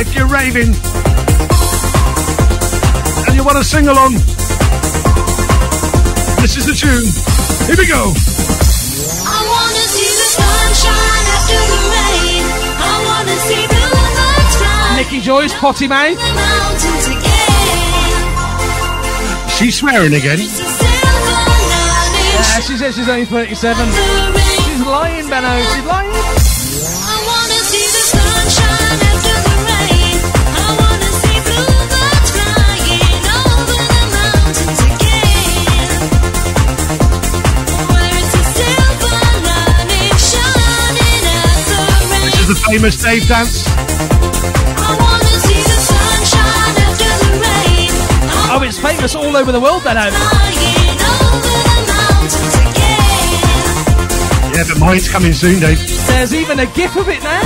If 0.00 0.16
you're 0.16 0.26
raving 0.26 0.74
and 3.28 3.36
you 3.36 3.44
want 3.44 3.58
to 3.58 3.62
sing 3.62 3.86
along, 3.86 4.14
this 6.42 6.56
is 6.56 6.66
the 6.66 6.74
tune. 6.74 7.06
Here 7.68 7.76
we 7.78 7.86
go. 7.86 8.12
I 9.30 9.38
wanna 9.46 9.84
see 9.94 10.10
the 10.10 10.26
sunshine 10.34 11.26
after 11.38 11.60
the 11.70 11.78
rain. 11.94 12.42
I 12.82 12.94
wanna 13.06 13.36
see 13.46 13.62
bluebirds 13.68 14.56
fly 14.56 14.96
Nicky 14.96 15.20
Joyce, 15.20 15.54
Potty 15.54 15.86
Mouth. 15.86 16.18
The 19.58 19.64
mountains 19.64 19.66
again. 19.66 19.66
She's 19.66 19.78
swearing 19.78 20.14
again. 20.14 20.38
Uh, 20.38 20.44
yeah, 22.38 22.60
she 22.60 22.76
says 22.76 22.94
she's 22.94 23.08
only 23.08 23.24
37. 23.24 23.86
She's 23.86 24.86
lying, 24.86 25.28
Benno. 25.28 25.58
She's 25.58 25.84
lying. 25.84 26.10
I 26.10 27.16
wanna 27.26 27.58
see 27.66 27.86
the 27.86 28.02
sunshine 28.12 29.00
after 29.02 29.38
All 49.16 49.36
over 49.36 49.50
the 49.52 49.58
world, 49.58 49.82
Benno. 49.82 50.10
Flying 50.10 51.00
over 51.00 51.40
the 51.40 51.94
mountains 51.96 52.54
again. 52.60 53.32
Yeah, 54.54 54.64
but 54.68 54.78
mine's 54.78 55.08
coming 55.08 55.32
soon, 55.32 55.60
Dave. 55.60 55.80
There's 56.06 56.34
even 56.34 56.60
a 56.60 56.66
gif 56.66 56.94
of 56.94 57.08
it 57.08 57.22
now. 57.22 57.40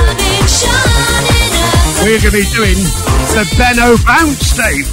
We're 2.02 2.18
going 2.18 2.20
to 2.20 2.30
be 2.32 2.44
doing 2.50 2.74
the 3.32 3.46
Benno 3.56 3.96
Bounce, 4.04 4.56
Dave. 4.58 4.90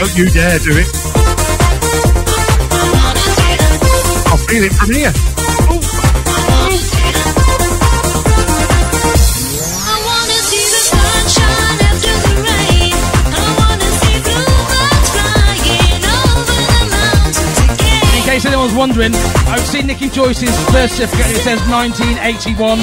Don't 0.00 0.16
you 0.16 0.30
dare 0.30 0.58
do 0.58 0.72
it. 0.72 0.88
I'll 4.26 4.38
feel 4.38 4.64
it 4.64 4.72
from 4.72 4.90
here. 4.92 5.35
Case 18.36 18.44
anyone's 18.44 18.74
wondering, 18.74 19.14
I've 19.48 19.62
seen 19.62 19.86
Nicky 19.86 20.10
Joyce's 20.10 20.52
birth 20.70 20.92
certificate 20.92 21.30
it 21.30 21.40
says 21.40 21.58
1981. 21.70 22.76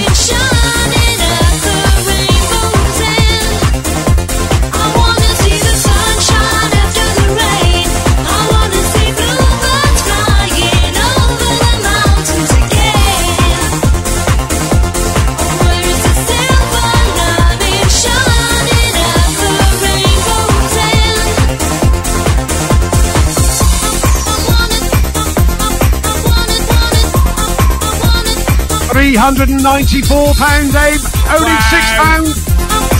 394 28.94 30.38
pound, 30.38 30.70
Dave. 30.70 31.02
Only 31.34 31.58
six 31.74 31.84
pound 31.98 32.30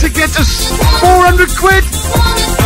to 0.02 0.10
get 0.10 0.34
us 0.34 0.74
400 0.98 1.48
quid. 1.54 1.84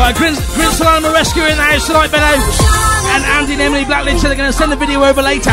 Right, 0.00 0.16
Grin, 0.16 0.32
Grinshill 0.56 0.86
Animal 0.86 1.12
Rescue 1.12 1.42
in 1.44 1.58
the 1.58 1.62
house 1.62 1.86
tonight, 1.86 2.10
Benno. 2.10 2.24
And 2.24 3.24
Andy 3.36 3.52
and 3.52 3.62
Emily 3.62 3.84
Blackledge 3.84 4.18
said 4.18 4.30
they're 4.30 4.36
going 4.36 4.50
to 4.50 4.56
send 4.56 4.72
the 4.72 4.76
video 4.76 5.04
over 5.04 5.20
later. 5.20 5.52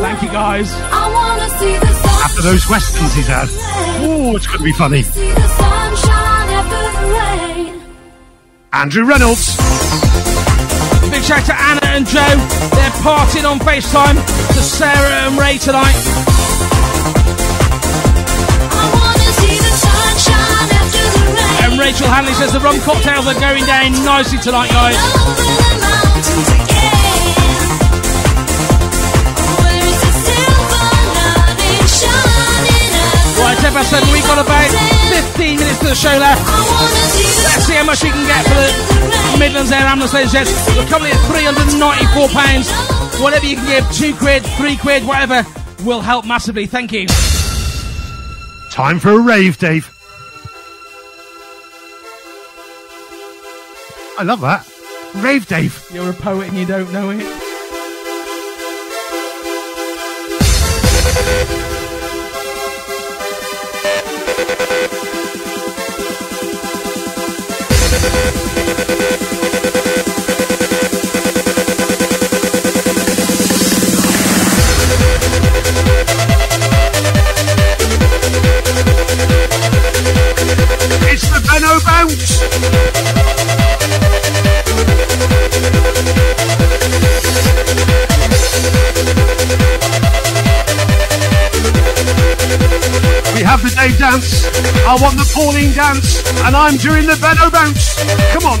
Thank 0.00 0.22
you, 0.22 0.28
guys. 0.28 0.72
I 0.72 1.12
wanna 1.12 1.48
see 1.60 1.76
the. 1.76 1.86
After 2.24 2.40
those 2.40 2.66
westerns 2.70 3.12
he's 3.12 3.26
had. 3.26 3.48
Oh, 4.00 4.34
it's 4.34 4.46
going 4.46 4.58
to 4.60 4.64
be 4.64 4.72
funny. 4.72 5.02
See 5.02 5.30
the 5.30 5.46
sunshine 5.46 6.48
after 6.56 6.80
the 6.96 7.12
rain. 7.12 7.82
Andrew 8.72 9.04
Reynolds. 9.04 9.47
Shout 11.28 11.44
to 11.44 11.52
Anna 11.52 11.84
and 11.92 12.08
Joe. 12.08 12.24
They're 12.72 12.96
partying 13.04 13.44
on 13.44 13.60
FaceTime 13.60 14.16
to 14.16 14.60
Sarah 14.64 15.28
and 15.28 15.36
Ray 15.36 15.58
tonight. 15.58 15.92
I 18.72 18.88
wanna 18.96 19.28
see 19.36 19.60
the 19.60 19.74
sunshine 19.76 20.72
after 20.72 21.04
the 21.04 21.28
rain. 21.36 21.68
And 21.68 21.76
Rachel 21.76 22.08
Hanley 22.08 22.32
says 22.32 22.56
the 22.56 22.60
rum 22.64 22.80
cocktails 22.80 23.28
are 23.28 23.36
going 23.36 23.60
down 23.68 23.92
nicely 24.08 24.40
tonight, 24.40 24.72
guys. 24.72 24.96
Over 24.96 25.52
the 25.52 25.76
mountains 25.84 26.48
again. 26.48 26.96
Where 29.52 29.84
is 29.84 30.00
the 30.00 30.12
silver 30.32 30.88
lining 31.12 31.84
shining 31.92 32.88
at 33.04 33.36
Right, 33.36 33.58
10 33.60 33.76
past 33.76 33.92
7, 33.92 34.08
we 34.16 34.24
got 34.24 34.40
about 34.40 34.72
15 35.36 35.60
minutes 35.60 35.76
to 35.84 35.92
the 35.92 35.94
show 35.94 36.16
left. 36.16 36.40
Let's 36.40 37.68
see 37.68 37.76
how 37.76 37.84
much 37.84 38.00
we 38.00 38.16
can 38.16 38.24
get 38.24 38.48
for 38.48 38.64
the 38.64 39.27
Midlands 39.38 39.70
Air 39.70 39.86
Ambulance 39.86 40.12
Ladies 40.14 40.34
and 40.34 40.46
Gents. 40.46 40.76
We're 40.76 40.86
coming 40.86 41.12
at 41.12 41.18
£394. 41.30 43.22
Whatever 43.22 43.46
you 43.46 43.56
can 43.56 43.66
give, 43.66 43.90
2 43.92 44.14
quid, 44.16 44.44
3 44.44 44.76
quid, 44.76 45.04
whatever, 45.06 45.44
will 45.84 46.00
help 46.00 46.26
massively. 46.26 46.66
Thank 46.66 46.92
you. 46.92 47.06
Time 48.70 48.98
for 48.98 49.10
a 49.10 49.18
rave, 49.18 49.58
Dave. 49.58 49.88
I 54.18 54.22
love 54.24 54.40
that. 54.40 54.66
Rave, 55.16 55.46
Dave. 55.46 55.80
You're 55.92 56.10
a 56.10 56.14
poet 56.14 56.48
and 56.48 56.58
you 56.58 56.66
don't 56.66 56.92
know 56.92 57.10
it. 57.10 57.24
I 94.88 94.96
want 95.02 95.18
the 95.18 95.30
Pauline 95.34 95.74
dance, 95.74 96.24
and 96.46 96.56
I'm 96.56 96.78
doing 96.78 97.04
the 97.04 97.14
Benno 97.20 97.50
bounce. 97.50 97.92
Come 98.32 98.46
on. 98.48 98.58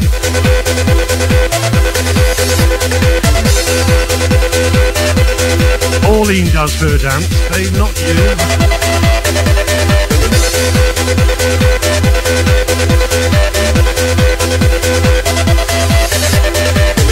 Pauline 6.02 6.52
does 6.52 6.78
her 6.82 6.98
dance, 6.98 7.28
Dave, 7.48 7.72
not 7.78 7.98
you. 8.02 8.12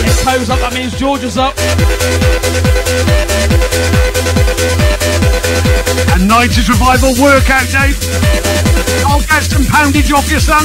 If 0.05 0.25
Poe's 0.25 0.51
up, 0.51 0.59
that 0.61 0.75
means 0.75 0.93
Georgia's 0.95 1.39
up. 1.39 1.57
A 5.97 6.19
90's 6.19 6.69
Revival 6.69 7.13
workout, 7.21 7.67
Dave. 7.73 7.97
I'll 9.07 9.21
get 9.21 9.43
some 9.43 9.65
poundage 9.65 10.13
off 10.13 10.31
your 10.31 10.41
son. 10.41 10.65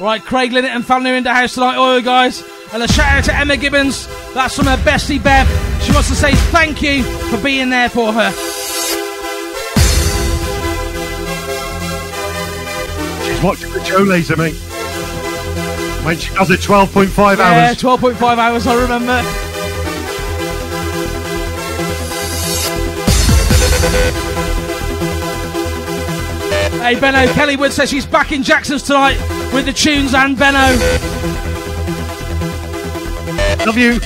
Right, 0.00 0.22
Craig 0.24 0.52
Linnett 0.52 0.70
and 0.70 0.86
family 0.86 1.10
are 1.10 1.16
in 1.16 1.24
the 1.24 1.34
house 1.34 1.54
tonight. 1.54 1.76
Oi, 1.76 2.00
guys. 2.02 2.44
And 2.72 2.82
a 2.82 2.88
shout 2.88 3.18
out 3.18 3.24
to 3.24 3.34
Emma 3.34 3.56
Gibbons. 3.56 4.06
That's 4.32 4.54
from 4.54 4.66
her 4.66 4.76
bestie, 4.76 5.22
Bev. 5.22 5.48
She 5.82 5.92
wants 5.92 6.08
to 6.08 6.14
say 6.14 6.34
thank 6.52 6.82
you 6.82 7.02
for 7.02 7.42
being 7.42 7.70
there 7.70 7.88
for 7.88 8.12
her. 8.12 8.30
She's 13.26 13.42
watching 13.42 13.72
the 13.72 13.84
show 13.84 13.98
later, 13.98 14.36
mate. 14.36 14.67
When 16.04 16.16
she 16.16 16.32
does 16.34 16.50
it 16.50 16.60
12.5 16.60 17.36
Yeah, 17.38 17.68
hours. 17.68 17.82
12.5 17.82 18.38
hours, 18.38 18.66
I 18.66 18.74
remember. 18.80 19.22
Hey, 26.80 26.98
Benno, 26.98 27.30
Kelly 27.34 27.56
Wood 27.56 27.72
says 27.72 27.90
she's 27.90 28.06
back 28.06 28.32
in 28.32 28.42
Jackson's 28.42 28.82
tonight 28.82 29.18
with 29.52 29.66
the 29.66 29.72
tunes 29.72 30.14
and 30.14 30.38
Benno. 30.38 30.58
Love 33.66 33.76
you. 33.76 34.00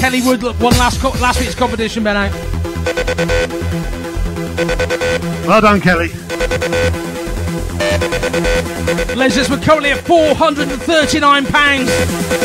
Kelly 0.00 0.20
Wood 0.22 0.42
look, 0.42 0.60
won 0.60 0.72
last 0.74 1.00
co- 1.00 1.10
last 1.20 1.40
week's 1.40 1.54
competition, 1.54 2.04
Benno. 2.04 2.30
Well 5.48 5.60
done, 5.60 5.80
Kelly. 5.80 6.10
Says 9.28 9.50
we're 9.50 9.60
currently 9.60 9.90
at 9.90 10.04
£439. 10.04 11.86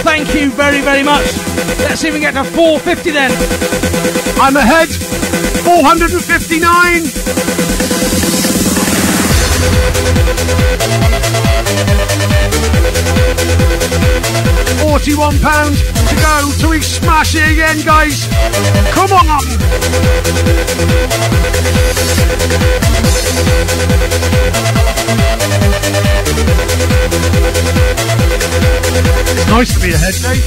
Thank 0.04 0.36
you 0.36 0.52
very, 0.52 0.82
very 0.82 1.02
much. 1.02 1.26
Let's 1.80 2.02
see 2.02 2.10
if 2.10 2.14
we 2.14 2.20
can 2.20 2.34
get 2.34 2.44
to 2.44 2.50
450 2.52 3.12
then. 3.12 3.32
I'm 4.40 4.58
ahead. 4.58 4.90
459. 5.64 7.04
Forty-one 14.84 15.40
pounds 15.40 16.03
to 16.16 16.22
go 16.22 16.52
till 16.58 16.70
we 16.70 16.82
smash 16.82 17.36
it 17.36 17.52
again, 17.52 17.80
guys. 17.86 18.28
Come 18.92 19.12
on! 19.14 19.40
It's 29.36 29.48
nice 29.48 29.74
to 29.74 29.80
be 29.80 29.94
ahead, 29.94 30.16
Dave. 30.22 30.44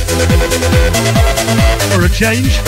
For 1.93 2.05
a 2.05 2.09
change. 2.09 2.61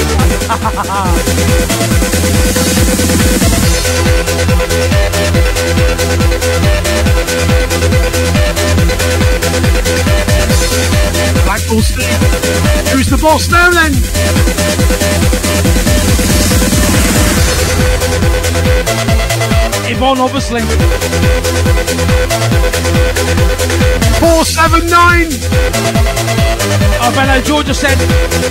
Blackpool 11.44 11.82
Steve. 11.82 12.06
Who's 12.92 13.08
the 13.08 13.18
boss 13.20 13.48
now 13.50 13.70
then? 13.70 13.92
Yvonne, 19.90 20.20
obviously. 20.20 20.60
479. 24.20 25.28
Oh, 27.00 27.12
Benno, 27.14 27.40
Georgia 27.42 27.72
said 27.72 27.96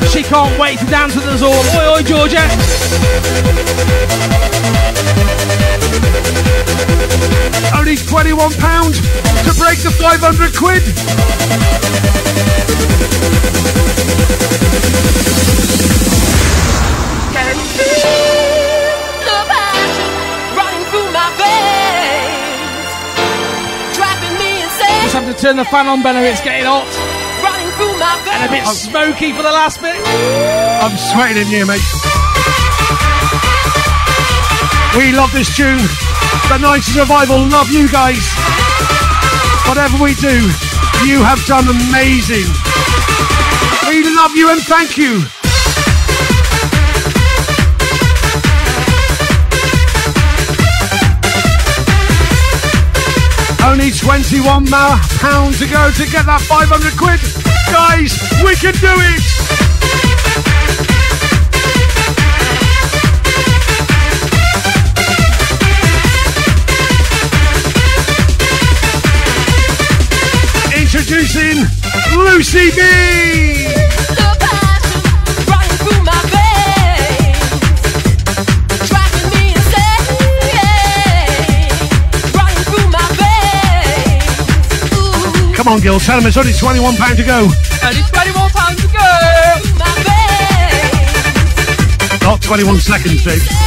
she 0.10 0.24
can't 0.24 0.58
wait 0.60 0.80
to 0.80 0.86
dance 0.86 1.16
with 1.16 1.26
us 1.26 1.42
all. 1.42 1.54
Oi, 1.54 1.98
oi, 1.98 2.04
Georgia. 2.04 2.48
Only 7.78 7.96
21 7.96 8.54
pounds 8.54 9.00
to 9.00 9.54
break 9.60 9.80
the 9.80 9.92
500 9.92 10.56
quid. 10.56 10.84
Can 16.28 17.56
feel 17.78 18.92
the 19.28 19.40
passion 19.52 20.12
running 20.58 20.86
through 20.90 21.10
my 21.14 21.28
veins, 21.38 22.90
driving 23.96 24.36
me 24.42 24.50
insane. 24.64 25.04
Just 25.06 25.16
have 25.16 25.28
to 25.28 25.36
turn 25.36 25.56
the 25.58 25.66
fan 25.66 25.88
on, 25.88 26.02
Benno. 26.02 26.22
It's 26.22 26.42
getting 26.42 26.66
hot 26.66 26.88
Running 27.44 27.72
through 27.78 27.96
my 28.00 28.12
and 28.34 28.50
a 28.50 28.52
bit 28.52 28.64
veins. 28.66 28.82
smoky 28.82 29.32
for 29.34 29.44
the 29.44 29.52
last 29.52 29.82
bit. 29.82 29.96
I'm 30.82 30.98
sweating 30.98 31.38
in 31.44 31.48
here, 31.48 31.66
mate. 31.66 31.84
We 34.98 35.12
love 35.12 35.32
this 35.32 35.56
tune. 35.56 35.78
The 36.46 36.58
90's 36.64 36.96
Revival 36.98 37.40
love 37.50 37.70
you 37.72 37.90
guys. 37.90 38.22
Whatever 39.68 40.02
we 40.02 40.14
do, 40.16 40.36
you 41.06 41.22
have 41.24 41.44
done 41.46 41.68
amazing. 41.68 42.48
We 43.90 44.04
love 44.16 44.32
you 44.36 44.52
and 44.52 44.62
thank 44.62 44.98
you. 44.98 45.22
Only 53.66 53.92
21 53.92 54.70
ma- 54.70 54.98
pounds 55.20 55.60
to 55.60 55.68
go 55.68 55.92
to 55.92 56.06
get 56.10 56.26
that 56.26 56.42
500 56.42 56.98
quid. 56.98 57.20
Guys, 57.70 58.16
we 58.44 58.56
can 58.56 58.74
do 58.80 58.94
it. 58.96 59.67
My 71.10 71.18
Lucy 71.18 72.70
Ooh, 84.94 85.54
Come 85.54 85.68
on, 85.68 85.80
Gil, 85.80 86.00
tell 86.00 86.18
them 86.18 86.28
it's 86.28 86.38
only 86.38 86.52
£21 86.52 87.16
to 87.16 87.24
go. 87.24 87.50
only 87.86 88.02
21 88.02 88.50
pounds 88.50 88.82
to 88.82 88.88
go. 88.88 89.00
Not 92.22 92.42
21 92.42 92.78
seconds, 92.80 93.24
Dave. 93.24 93.67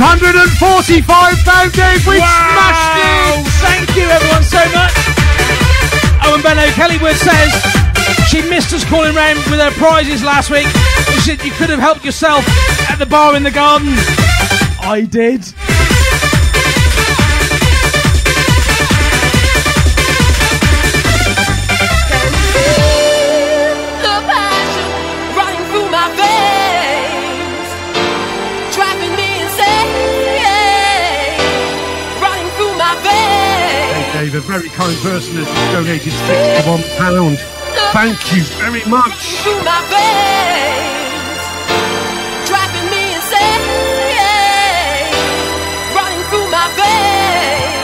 £545, 0.00 1.72
Dave. 1.76 2.06
We 2.06 2.16
smashed 2.16 2.88
Wow! 2.96 3.36
it. 3.36 3.46
Thank 3.60 3.96
you, 3.96 4.08
everyone, 4.08 4.42
so 4.44 4.64
much. 4.72 4.96
And 6.24 6.42
Benno 6.42 6.66
Kellywood 6.72 7.16
says 7.16 7.52
she 8.30 8.40
missed 8.48 8.72
us 8.72 8.82
calling 8.84 9.14
round 9.14 9.38
with 9.50 9.60
her 9.60 9.70
prizes 9.72 10.24
last 10.24 10.48
week. 10.50 10.66
She 11.12 11.20
said 11.20 11.44
you 11.44 11.50
could 11.52 11.68
have 11.68 11.80
helped 11.80 12.02
yourself 12.04 12.44
at 12.88 12.96
the 12.98 13.04
bar 13.06 13.36
in 13.36 13.42
the 13.42 13.50
garden. 13.50 13.92
I 14.82 15.06
did. 15.10 15.44
A 34.32 34.38
very 34.38 34.68
kind 34.68 34.96
person 34.98 35.42
has 35.42 35.72
donated 35.74 36.12
six 36.12 36.62
to 36.62 36.70
one 36.70 36.82
pound. 36.98 37.36
Thank 37.90 38.32
you 38.32 38.44
very 38.62 38.84
much. 38.84 39.44
My. 39.64 39.80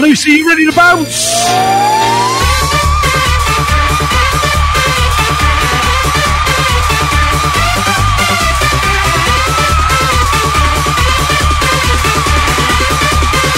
Lucy, 0.00 0.32
you 0.32 0.48
ready 0.48 0.66
to 0.66 0.72
bounce? 0.72 1.26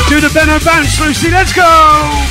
do 0.08 0.26
the 0.26 0.32
Ben 0.32 0.48
Bounce, 0.64 1.00
Lucy. 1.00 1.30
Let's 1.30 1.52
go! 1.52 2.27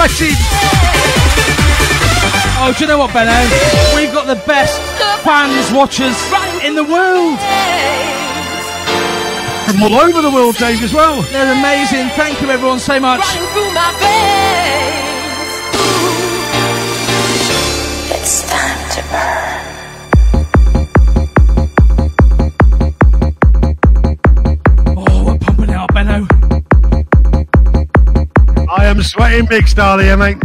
Sweating. 0.00 0.36
Oh, 2.56 2.72
do 2.74 2.80
you 2.80 2.88
know 2.88 2.96
what, 2.96 3.12
Benno? 3.12 3.36
We've 3.94 4.10
got 4.10 4.26
the 4.26 4.42
best 4.46 4.80
fans, 5.22 5.70
watchers 5.74 6.16
in 6.64 6.74
the 6.74 6.84
world. 6.84 7.38
From 9.68 9.82
all 9.82 10.00
over 10.00 10.22
the 10.22 10.30
world, 10.30 10.56
Dave, 10.56 10.82
as 10.82 10.94
well. 10.94 11.20
They're 11.20 11.52
amazing. 11.52 12.08
Thank 12.16 12.40
you, 12.40 12.48
everyone, 12.48 12.78
so 12.78 12.98
much. 12.98 13.20
It's 18.10 18.42
time 18.48 18.90
to 18.92 19.02
burn. 19.10 19.69
I 28.90 28.92
am 28.92 29.02
sweating 29.04 29.46
big, 29.46 29.66
Starly, 29.66 30.02
here, 30.02 30.16
mate. 30.16 30.36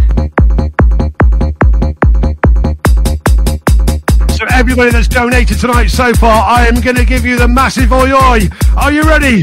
So 4.38 4.46
everybody 4.52 4.92
that's 4.92 5.08
donated 5.08 5.58
tonight 5.60 5.88
so 5.88 6.14
far, 6.14 6.48
I 6.48 6.68
am 6.68 6.80
going 6.80 6.96
to 6.96 7.06
give 7.06 7.26
you 7.26 7.40
the 7.40 7.48
massive 7.48 7.92
oi 7.92 8.12
oi. 8.12 8.48
Are 8.78 8.92
you 8.92 9.02
ready? 9.02 9.42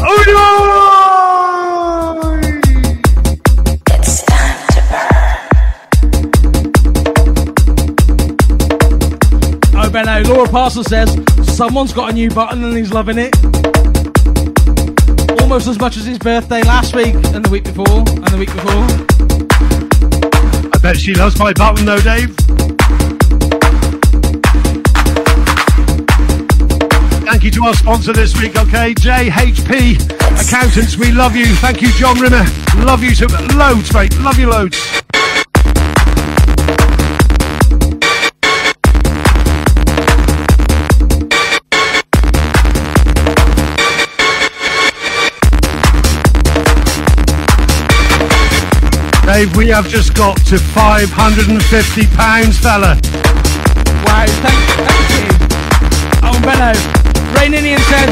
Oi 0.00 0.24
oi! 0.36 0.70
It's 3.88 4.22
time 4.24 4.66
to 4.68 4.82
burn. 9.72 9.82
Oh, 9.82 9.88
Benno, 9.90 10.20
Laura 10.28 10.46
Parsons 10.46 10.88
says 10.88 11.16
someone's 11.56 11.94
got 11.94 12.10
a 12.10 12.12
new 12.12 12.28
button 12.28 12.62
and 12.62 12.76
he's 12.76 12.92
loving 12.92 13.16
it. 13.16 13.34
Almost 15.46 15.68
as 15.68 15.78
much 15.78 15.96
as 15.96 16.04
his 16.04 16.18
birthday 16.18 16.60
last 16.62 16.96
week 16.96 17.14
and 17.14 17.44
the 17.44 17.48
week 17.48 17.62
before 17.62 17.86
and 17.98 18.26
the 18.26 18.36
week 18.36 18.52
before. 18.52 18.82
I 20.74 20.78
bet 20.78 20.96
she 20.96 21.14
loves 21.14 21.38
my 21.38 21.52
button 21.52 21.86
though, 21.86 22.00
Dave. 22.00 22.34
Thank 27.24 27.44
you 27.44 27.52
to 27.52 27.62
our 27.62 27.74
sponsor 27.74 28.12
this 28.12 28.36
week, 28.40 28.56
okay? 28.56 28.92
JHP 28.94 30.00
Accountants, 30.44 30.96
we 30.96 31.12
love 31.12 31.36
you. 31.36 31.46
Thank 31.54 31.80
you, 31.80 31.92
John 31.92 32.18
Rimmer. 32.18 32.44
Love 32.78 33.04
you 33.04 33.14
to 33.14 33.28
loads, 33.54 33.94
mate. 33.94 34.18
Love 34.18 34.40
you 34.40 34.50
loads. 34.50 35.05
Dave, 49.36 49.52
we 49.54 49.68
have 49.68 49.86
just 49.86 50.14
got 50.14 50.38
to 50.46 50.54
£550, 50.54 52.54
fella. 52.54 52.98
Wow, 54.06 54.24
thank, 54.40 54.58
thank 54.88 55.10
you. 55.12 55.28
Oh, 56.22 56.40
Benno, 56.40 56.72
Ray 57.38 57.50
Ninian 57.50 57.80
said 57.80 58.08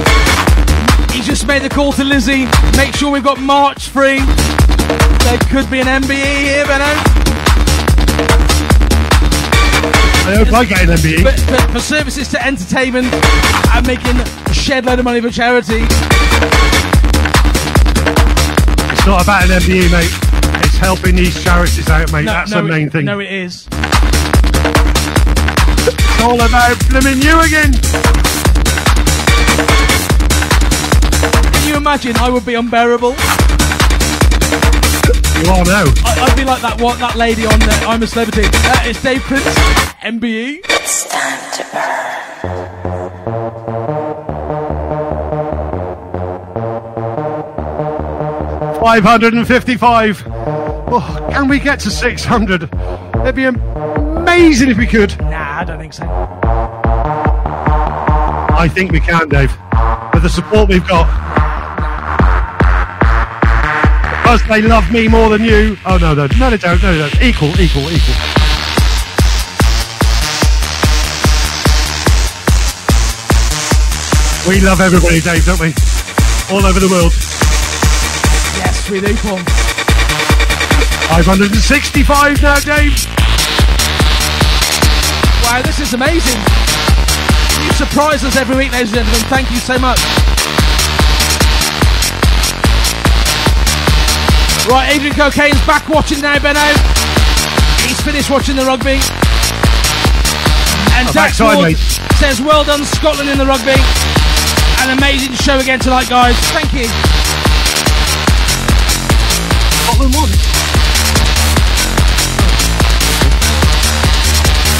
he 1.13 1.23
just 1.23 1.47
made 1.47 1.63
the 1.63 1.71
call 1.71 1.95
to 1.95 2.05
Lizzie. 2.05 2.47
Make 2.77 2.95
sure 2.95 3.11
we've 3.11 3.25
got 3.25 3.41
March 3.41 3.89
free. 3.89 4.21
There 4.21 5.39
could 5.49 5.71
be 5.71 5.81
an 5.81 5.87
MBE 5.87 6.13
here, 6.13 6.67
Benno. 6.67 6.93
I 10.27 10.35
hope 10.37 10.53
I 10.53 10.67
get 10.67 10.83
an 10.83 10.91
MBE. 10.91 11.25
But 11.25 11.41
for, 11.41 11.57
for 11.73 11.81
services 11.81 12.29
to 12.33 12.47
entertainment 12.47 13.11
and 13.73 13.87
making 13.87 14.21
a 14.21 14.53
shed 14.53 14.85
load 14.85 14.99
of 14.99 15.07
money 15.07 15.23
for 15.23 15.31
charity. 15.31 15.87
It's 18.93 19.07
not 19.07 19.23
about 19.23 19.45
an 19.45 19.53
MBE, 19.63 19.91
mate. 19.91 20.13
It's 20.77 20.83
helping 20.83 21.15
these 21.15 21.41
charities 21.41 21.89
out, 21.89 22.11
mate. 22.13 22.25
No, 22.25 22.33
That's 22.33 22.51
no, 22.51 22.57
the 22.57 22.65
main 22.69 22.89
it- 22.89 22.93
thing. 22.93 23.05
No, 23.05 23.21
it 23.21 23.31
is. 23.33 23.69
It's 25.87 26.21
all 26.21 26.35
about 26.35 26.77
blooming 26.89 27.23
you 27.23 27.39
again. 27.43 27.73
Can 31.53 31.69
you 31.69 31.77
imagine? 31.77 32.17
I 32.17 32.29
would 32.29 32.45
be 32.45 32.55
unbearable. 32.55 33.11
You 33.13 33.17
are 35.53 35.65
now. 35.65 35.85
I, 36.05 36.27
I'd 36.29 36.37
be 36.37 36.43
like 36.45 36.61
that 36.63 36.81
what 36.81 36.99
that 36.99 37.15
lady 37.15 37.47
on 37.47 37.63
uh, 37.63 37.71
I'm 37.87 38.03
a 38.03 38.07
Celebrity. 38.09 38.49
Uh, 38.49 38.81
it's 38.83 39.01
Dave 39.01 39.23
Prince, 39.23 39.45
MBE. 40.03 40.59
It's 40.65 41.07
time 41.09 41.53
to 41.53 41.63
burn. 41.73 43.15
Five 48.81 49.03
hundred 49.03 49.35
and 49.35 49.47
fifty-five. 49.47 50.19
Oh, 50.97 51.27
can 51.29 51.49
we 51.49 51.59
get 51.59 51.81
to 51.81 51.91
six 51.91 52.25
hundred? 52.25 52.71
It'd 53.23 53.35
be 53.35 53.47
amazing 53.47 54.71
if 54.71 54.79
we 54.79 54.87
could. 54.87 55.21
Nah, 55.23 55.59
I 55.59 55.65
don't 55.65 55.81
think 55.81 55.93
so. 55.93 56.05
I 58.57 58.69
think 58.73 58.93
we 58.93 59.01
can, 59.01 59.29
Dave. 59.29 59.51
With 60.13 60.23
the 60.23 60.29
support 60.29 60.69
we've 60.69 60.87
got. 60.87 61.09
Because 64.23 64.47
they 64.47 64.63
love 64.63 64.89
me 64.93 65.09
more 65.09 65.31
than 65.31 65.43
you. 65.43 65.77
Oh 65.85 65.97
no, 65.97 66.15
no, 66.15 66.29
no, 66.39 66.51
they 66.51 66.59
don't. 66.59 66.81
No, 66.81 66.93
they 66.93 66.99
don't. 66.99 67.21
Equal, 67.21 67.51
equal, 67.61 67.91
equal. 67.91 68.15
We 74.47 74.61
love 74.61 74.81
everybody, 74.81 75.21
Dave, 75.21 75.45
don't 75.45 75.59
we? 75.59 75.75
All 76.55 76.65
over 76.65 76.79
the 76.79 76.89
world. 76.89 77.13
Yes, 78.63 78.89
we 78.89 79.01
do, 79.01 79.13
Paul. 79.17 79.64
565 81.09 82.43
now, 82.43 82.59
Dave. 82.61 82.97
Wow, 85.45 85.61
this 85.63 85.79
is 85.79 85.93
amazing. 85.95 86.41
You 87.63 87.73
surprise 87.77 88.25
us 88.25 88.37
every 88.37 88.57
week, 88.57 88.73
ladies 88.73 88.93
and 88.97 89.05
gentlemen. 89.07 89.21
Thank 89.29 89.51
you 89.51 89.59
so 89.59 89.79
much. 89.79 90.01
Right, 94.67 94.89
Adrian 94.97 95.15
Cocaine's 95.15 95.61
back 95.67 95.89
watching 95.89 96.21
now, 96.23 96.39
Benno. 96.41 96.65
He's 97.85 98.01
finished 98.01 98.31
watching 98.31 98.57
the 98.57 98.65
rugby. 98.65 98.99
And 100.97 101.09
Oh, 101.09 101.13
Dax 101.13 101.39
Ward 101.39 101.77
says, 102.17 102.41
well 102.41 102.65
done, 102.65 102.83
Scotland 102.85 103.29
in 103.29 103.37
the 103.39 103.47
rugby. 103.47 103.77
An 104.83 104.97
amazing 104.97 105.35
show 105.35 105.59
again 105.59 105.79
tonight, 105.79 106.09
guys. 106.09 106.35
Thank 106.51 106.73
you. 106.73 106.89
Scotland 109.85 110.15
won. 110.15 110.54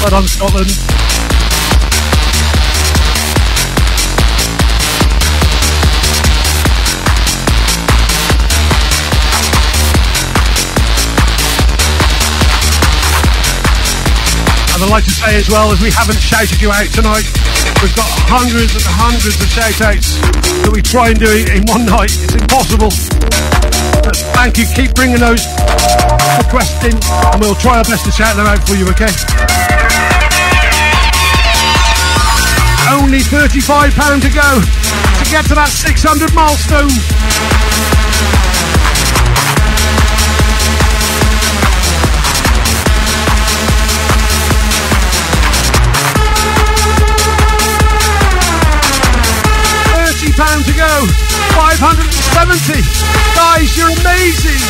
Well 0.05 0.21
done, 0.21 0.27
Scotland. 0.27 0.69
And 14.69 14.83
I'd 14.83 14.89
like 14.91 15.05
to 15.05 15.09
say 15.09 15.37
as 15.37 15.49
well, 15.49 15.71
as 15.71 15.81
we 15.81 15.89
haven't 15.89 16.19
shouted 16.19 16.61
you 16.61 16.69
out 16.69 16.85
tonight, 16.93 17.25
we've 17.81 17.95
got 17.95 18.05
hundreds 18.29 18.75
and 18.75 18.85
hundreds 18.85 19.41
of 19.41 19.49
shout 19.49 19.81
outs 19.81 20.13
that 20.61 20.69
we 20.71 20.83
try 20.83 21.09
and 21.09 21.17
do 21.17 21.33
in 21.49 21.65
one 21.65 21.87
night. 21.87 22.13
It's 22.13 22.35
impossible. 22.35 22.93
But 24.05 24.15
thank 24.37 24.59
you. 24.59 24.69
Keep 24.69 24.93
bringing 24.93 25.17
those 25.17 25.41
requests 26.37 26.85
in, 26.85 26.93
and 26.93 27.41
we'll 27.41 27.57
try 27.57 27.79
our 27.79 27.83
best 27.85 28.05
to 28.05 28.11
shout 28.11 28.35
them 28.35 28.45
out 28.45 28.61
for 28.67 28.75
you, 28.75 28.85
okay? 28.89 29.74
Only 32.91 33.19
£35 33.19 34.21
to 34.21 34.29
go 34.29 34.61
to 34.61 35.31
get 35.31 35.45
to 35.45 35.55
that 35.55 35.69
600 35.69 36.33
milestone. 36.33 36.89
Thirty 49.91 50.31
pound 50.33 50.65
to 50.65 50.73
go. 50.73 50.93
Five 51.55 51.79
hundred 51.79 52.05
and 52.05 52.23
seventy. 52.33 52.81
Guys, 53.35 53.77
you're 53.77 53.89
amazing. 53.89 54.61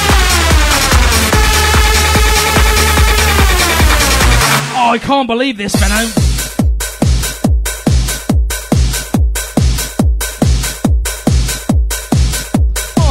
Oh, 4.77 4.89
I 4.91 4.99
can't 4.99 5.27
believe 5.27 5.57
this, 5.57 5.75
Benno. 5.75 6.24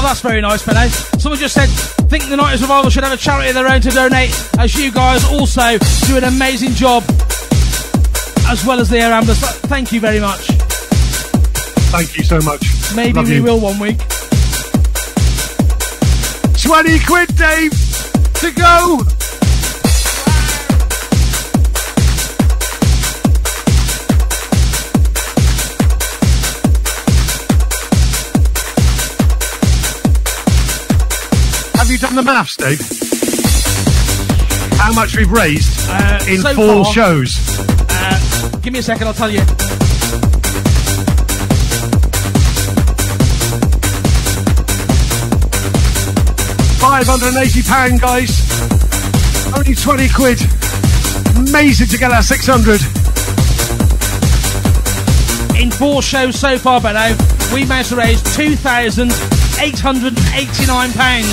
That's 0.05 0.20
very 0.20 0.43
nice, 0.43 0.64
Benno. 0.64 0.86
Someone 1.18 1.40
just 1.40 1.55
said, 1.55 1.68
think 2.09 2.28
the 2.28 2.36
90's 2.36 2.60
Revival 2.60 2.90
should 2.90 3.05
have 3.05 3.12
a 3.12 3.16
charity 3.16 3.48
of 3.48 3.55
their 3.55 3.66
own 3.66 3.81
to 3.81 3.90
donate, 3.90 4.31
as 4.59 4.76
you 4.76 4.93
guys 4.93 5.24
also 5.24 5.78
do 6.06 6.16
an 6.18 6.24
amazing 6.24 6.72
job, 6.72 7.02
as 8.47 8.64
well 8.66 8.78
as 8.81 8.90
the 8.90 8.98
Air 8.98 9.12
Ambulance. 9.12 9.40
Thank 9.62 9.93
you 9.93 10.01
very 10.01 10.20
much. 10.20 10.47
Thank 11.90 12.16
you 12.18 12.22
so 12.22 12.39
much. 12.40 12.62
Maybe 12.94 13.14
Love 13.14 13.28
we 13.28 13.36
you. 13.36 13.43
will 13.43 13.59
one 13.59 13.78
week. 13.78 13.98
20 16.62 16.98
quid, 17.06 17.35
Dave, 17.36 17.72
to 18.40 18.52
go. 18.52 19.01
Have 31.85 31.90
you 31.93 31.98
done 31.98 32.15
the 32.15 32.23
maths, 32.23 32.56
Dave? 32.56 32.81
How 34.78 34.90
much 34.94 35.15
we've 35.19 35.31
raised 35.31 35.86
Uh, 35.90 36.19
in 36.27 36.40
so 36.40 36.55
four 36.55 36.85
far- 36.85 36.93
shows? 36.94 37.39
Uh, 37.90 38.59
give 38.62 38.73
me 38.73 38.78
a 38.78 38.82
second, 38.82 39.06
I'll 39.06 39.12
tell 39.12 39.28
you. 39.31 39.43
£580, 46.81 48.01
guys. 48.01 49.55
Only 49.56 49.74
20 49.74 50.09
quid. 50.11 50.40
Amazing 51.48 51.89
to 51.89 51.98
get 51.98 52.09
that 52.11 52.24
600. 52.24 52.81
In 55.61 55.70
four 55.70 56.02
shows 56.02 56.39
so 56.39 56.59
far, 56.59 56.81
Benno, 56.81 57.16
we 57.52 57.65
managed 57.65 57.90
to 57.90 57.97
raise 57.97 58.23
£2,889. 59.56 61.24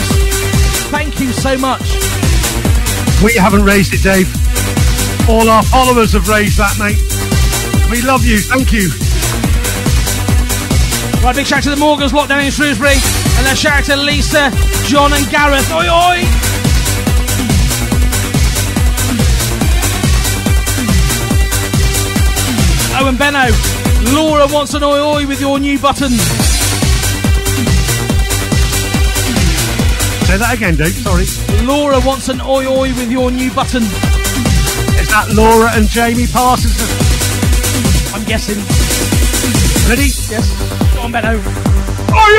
Thank 0.92 1.20
you 1.20 1.32
so 1.32 1.58
much. 1.58 1.82
We 3.24 3.34
haven't 3.36 3.64
raised 3.64 3.94
it, 3.94 4.02
Dave. 4.04 4.28
All 5.30 5.48
our 5.50 5.64
followers 5.64 6.14
have 6.14 6.28
raised 6.28 6.58
that, 6.58 6.78
mate. 6.80 6.98
We 7.92 8.02
love 8.02 8.26
you. 8.26 8.40
Thank 8.40 8.74
you. 8.74 8.90
Right, 11.24 11.36
big 11.36 11.46
shout 11.46 11.60
out 11.60 11.64
to 11.66 11.70
the 11.70 11.78
Morgans 11.78 12.14
locked 12.14 12.30
down 12.30 12.44
in 12.44 12.52
Shrewsbury. 12.52 12.96
And 13.38 13.48
a 13.48 13.56
shout 13.56 13.80
out 13.80 13.86
to 13.86 13.96
Lisa, 13.96 14.50
John, 14.88 15.14
and 15.14 15.30
Gareth. 15.30 15.72
Oi, 15.72 15.88
oi! 15.88 16.24
Oh, 22.94 23.08
and 23.08 23.18
Benno, 23.18 23.50
Laura 24.14 24.48
wants 24.48 24.74
an 24.74 24.84
oi 24.84 25.00
oi 25.00 25.28
with 25.28 25.40
your 25.40 25.60
new 25.60 25.80
button. 25.80 26.12
Say 30.32 30.38
that 30.38 30.56
again, 30.56 30.76
Dave. 30.78 30.96
Sorry. 30.96 31.28
Laura 31.68 32.00
wants 32.00 32.30
an 32.30 32.40
oi 32.40 32.66
oi 32.66 32.94
with 32.96 33.12
your 33.12 33.32
new 33.32 33.52
button. 33.52 33.84
Is 33.84 35.10
that 35.12 35.28
Laura 35.36 35.70
and 35.74 35.90
Jamie 35.90 36.26
Parsons? 36.26 36.80
I'm 38.16 38.24
guessing. 38.24 38.56
Ready? 39.90 40.08
Yes. 40.32 40.48
Go 40.96 41.02
on, 41.02 41.12
Benno. 41.12 41.36
Oh, 42.16 42.30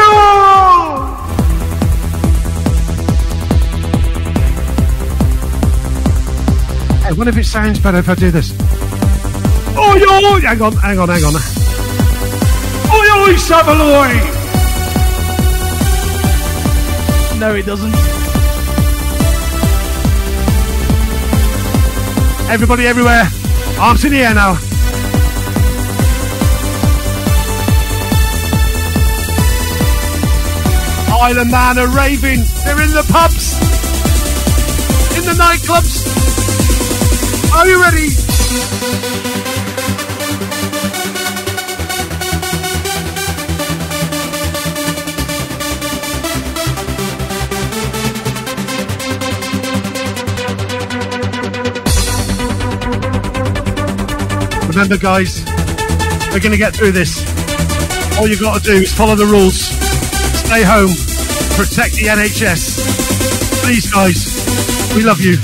yeah! 6.97 7.09
Hey, 7.09 7.13
what 7.13 7.29
if 7.29 7.37
it 7.37 7.45
sounds 7.45 7.79
better 7.79 7.99
if 7.99 8.09
I 8.09 8.15
do 8.15 8.31
this? 8.31 8.55
Oh, 9.77 10.41
yeah! 10.41 10.49
Hang 10.49 10.63
on, 10.63 10.73
hang 10.77 10.99
on, 10.99 11.11
hang 11.11 11.25
on. 11.25 11.35
Oh, 12.89 13.27
yeah, 13.29 13.37
Savaloy! 13.37 14.42
No, 17.43 17.57
it 17.57 17.67
doesn't. 17.67 17.93
Everybody 22.49 22.87
everywhere, 22.87 23.29
arms 23.81 24.05
in 24.05 24.13
the 24.13 24.19
air 24.19 24.33
now. 24.33 24.53
Island 31.21 31.51
Man 31.51 31.79
are 31.81 31.89
raving. 31.89 32.45
They're 32.65 32.81
in 32.81 32.93
the 32.93 33.03
pubs, 33.11 33.59
in 35.19 35.25
the 35.25 35.35
nightclubs. 35.35 36.07
Are 37.57 37.67
you 37.67 37.83
ready? 37.83 39.52
Remember, 54.73 54.97
guys, 54.97 55.45
we're 56.33 56.41
going 56.41 56.53
to 56.53 56.57
get 56.57 56.75
through 56.75 56.93
this. 56.93 57.21
All 58.19 58.27
you 58.27 58.41
got 58.41 58.63
to 58.63 58.65
do 58.65 58.79
is 58.79 58.91
follow 58.91 59.15
the 59.15 59.27
rules. 59.27 59.61
Stay 59.61 60.63
home. 60.63 60.89
Protect 61.61 61.93
the 61.97 62.09
NHS. 62.09 62.81
Please, 63.63 63.93
guys, 63.93 64.97
we 64.97 65.03
love 65.03 65.21
you. 65.21 65.37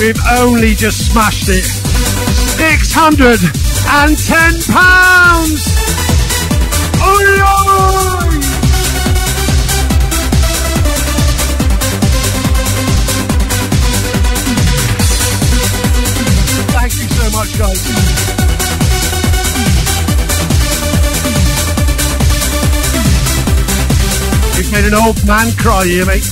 We've 0.00 0.20
only 0.32 0.74
just 0.74 1.12
smashed 1.12 1.48
it. 1.48 1.62
Six 1.62 2.92
hundred 2.92 3.38
and 4.02 4.18
ten 4.18 4.60
pounds. 4.74 5.83
Made 24.74 24.92
an 24.92 24.94
old 24.94 25.24
man 25.24 25.52
cry 25.56 25.84
here, 25.84 26.04
mate. 26.04 26.28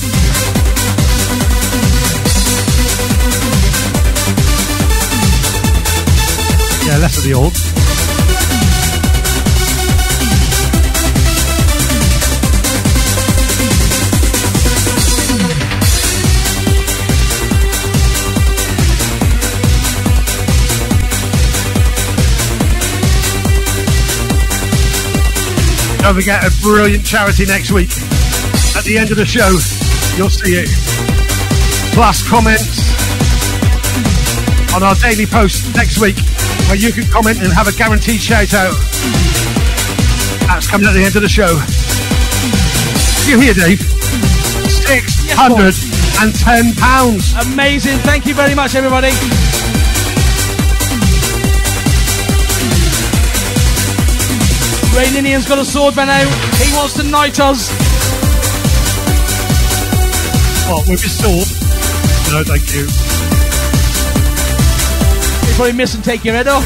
Yeah, 6.85 6.97
less 6.97 7.17
of 7.17 7.23
the 7.23 7.33
old. 7.33 7.72
Don't 26.03 26.15
forget 26.15 26.43
a 26.43 26.51
brilliant 26.61 27.05
charity 27.05 27.45
next 27.45 27.71
week. 27.71 27.89
At 28.75 28.83
the 28.83 28.97
end 28.99 29.11
of 29.11 29.15
the 29.15 29.25
show, 29.25 29.47
you'll 30.17 30.29
see 30.29 30.59
it. 30.59 30.67
Plus 31.95 32.27
comments 32.27 32.91
on 34.75 34.83
our 34.83 34.95
daily 34.95 35.25
post 35.25 35.73
next 35.75 36.01
week 36.01 36.17
where 36.67 36.75
you 36.75 36.91
can 36.91 37.09
comment 37.09 37.39
and 37.39 37.53
have 37.53 37.69
a 37.69 37.71
guaranteed 37.71 38.19
shout 38.19 38.53
out. 38.53 38.75
That's 40.51 40.67
coming 40.67 40.87
at 40.87 40.93
the 40.93 41.05
end 41.07 41.15
of 41.15 41.21
the 41.21 41.31
show. 41.31 41.55
You 43.23 43.39
hear, 43.39 43.53
Dave? 43.53 43.79
Six 44.67 45.31
hundred 45.31 45.73
and 46.19 46.35
ten 46.35 46.75
pounds. 46.75 47.31
Amazing. 47.47 47.99
Thank 47.99 48.25
you 48.25 48.35
very 48.35 48.53
much, 48.53 48.75
everybody. 48.75 49.11
Ray 54.95 55.09
Ninian's 55.11 55.47
got 55.47 55.57
a 55.57 55.65
sword, 55.65 55.95
Benno. 55.95 56.13
He 56.13 56.75
wants 56.75 56.93
to 56.95 57.03
knight 57.03 57.39
us. 57.39 57.69
What, 60.69 60.87
with 60.87 61.01
his 61.01 61.17
sword? 61.17 61.47
No, 62.31 62.43
thank 62.43 62.73
you. 62.73 62.85
You 65.47 65.55
probably 65.55 65.73
miss 65.73 65.95
and 65.95 66.03
take 66.03 66.23
your 66.23 66.35
head 66.35 66.47
off. 66.47 66.63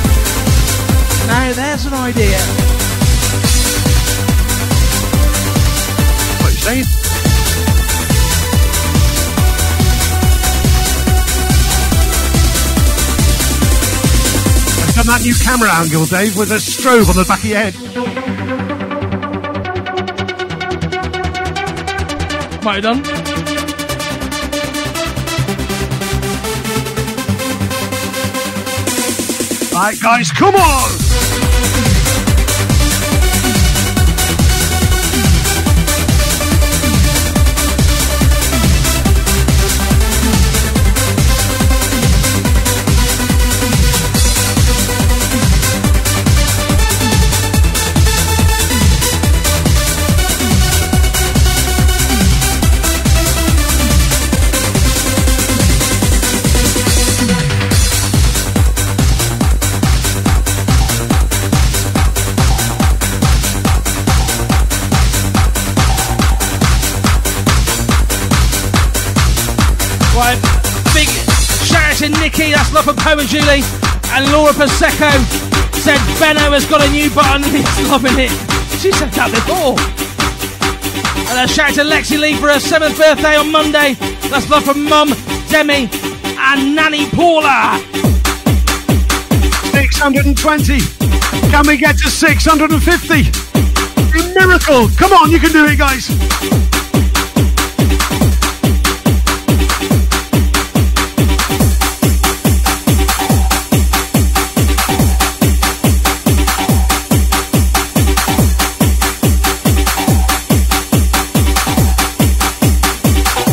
Now, 1.28 1.54
there's 1.54 1.86
an 1.86 1.94
idea. 1.94 2.38
What 6.40 6.68
are 6.68 6.74
you 6.76 6.84
saying? 6.84 6.97
From 15.08 15.20
that 15.20 15.24
new 15.24 15.36
camera 15.36 15.74
angle, 15.74 16.06
Dave, 16.06 16.36
with 16.36 16.52
a 16.52 16.56
strobe 16.56 17.08
on 17.08 17.16
the 17.16 17.24
back 17.24 17.40
of 17.40 17.46
your 17.46 17.58
head. 17.58 17.74
Might 22.62 22.84
have 22.84 22.84
done. 22.84 23.04
Right, 29.72 29.98
guys, 30.02 30.30
come 30.32 30.56
on! 30.56 31.07
That's 72.58 72.74
love 72.74 72.86
from 72.86 72.96
Poe 72.96 73.20
and 73.20 73.30
Julie. 73.30 73.62
And 74.10 74.26
Laura 74.34 74.52
Prosecco 74.52 75.14
said 75.78 76.02
Benno 76.20 76.50
has 76.50 76.66
got 76.66 76.82
a 76.82 76.90
new 76.90 77.10
button 77.14 77.44
and 77.44 77.54
he's 77.54 77.90
loving 77.90 78.18
it. 78.18 78.34
She 78.82 78.92
said 78.92 79.14
that 79.14 79.30
before. 79.30 79.78
And 81.30 81.38
a 81.38 81.48
shout 81.48 81.70
out 81.70 81.76
to 81.76 81.84
Lexi 81.86 82.18
Lee 82.18 82.36
for 82.36 82.50
her 82.50 82.60
seventh 82.60 82.98
birthday 82.98 83.38
on 83.38 83.52
Monday. 83.52 83.94
That's 84.34 84.50
love 84.50 84.64
from 84.64 84.90
Mum, 84.90 85.14
Demi, 85.50 85.90
and 86.34 86.74
Nanny 86.76 87.06
Paula. 87.14 87.78
620. 89.78 90.82
Can 91.54 91.68
we 91.68 91.78
get 91.78 91.98
to 92.00 92.10
650? 92.10 92.74
A 94.18 94.34
miracle! 94.34 94.90
Come 94.98 95.14
on, 95.14 95.30
you 95.30 95.38
can 95.40 95.52
do 95.52 95.66
it, 95.68 95.78
guys. 95.78 96.10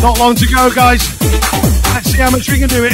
Not 0.05 0.19
long 0.19 0.35
to 0.35 0.47
go, 0.47 0.71
guys. 0.71 1.01
Let's 1.95 2.13
see 2.13 2.19
how 2.19 2.29
much 2.29 2.47
we 2.51 2.59
can 2.59 2.69
do 2.69 2.85
it. 2.85 2.93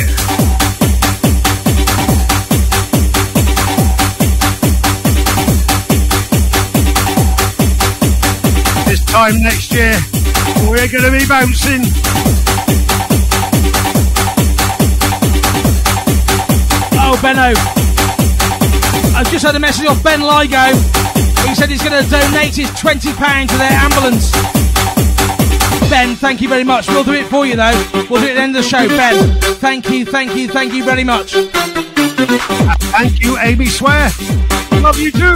This 8.87 9.05
time 9.07 9.43
next 9.43 9.73
year, 9.73 9.99
we're 10.71 10.87
going 10.87 11.03
to 11.03 11.11
be 11.11 11.27
bouncing. 11.27 11.83
Oh, 16.95 17.19
Benno. 17.21 17.55
I've 19.19 19.29
just 19.33 19.45
had 19.45 19.57
a 19.57 19.59
message 19.59 19.87
off 19.87 20.01
Ben 20.05 20.21
Ligo. 20.21 20.75
He 21.49 21.57
said 21.57 21.71
he's 21.71 21.83
going 21.83 22.05
to 22.05 22.09
donate 22.09 22.55
his 22.55 22.71
£20 22.71 23.49
to 23.49 23.57
their 23.57 23.73
ambulance. 23.73 24.70
Ben, 25.91 26.15
thank 26.15 26.41
you 26.41 26.49
very 26.49 26.63
much. 26.63 26.87
We'll 26.89 27.03
do 27.03 27.13
it 27.15 27.27
for 27.27 27.45
you, 27.45 27.57
though. 27.57 27.73
We'll 28.09 28.21
do 28.21 28.29
it 28.29 28.31
at 28.31 28.35
the 28.35 28.41
end 28.41 28.57
of 28.57 28.63
the 28.63 28.69
show. 28.69 28.87
Ben, 28.89 29.41
thank 29.57 29.91
you, 29.91 30.07
thank 30.07 30.37
you, 30.37 30.47
thank 30.49 30.73
you 30.73 30.85
very 30.85 31.03
much. 31.03 31.33
Thank 32.93 33.21
you, 33.21 33.37
Amy 33.39 33.67
Swear. 33.67 34.09
Love 34.73 34.99
you 35.01 35.11
too. 35.11 35.35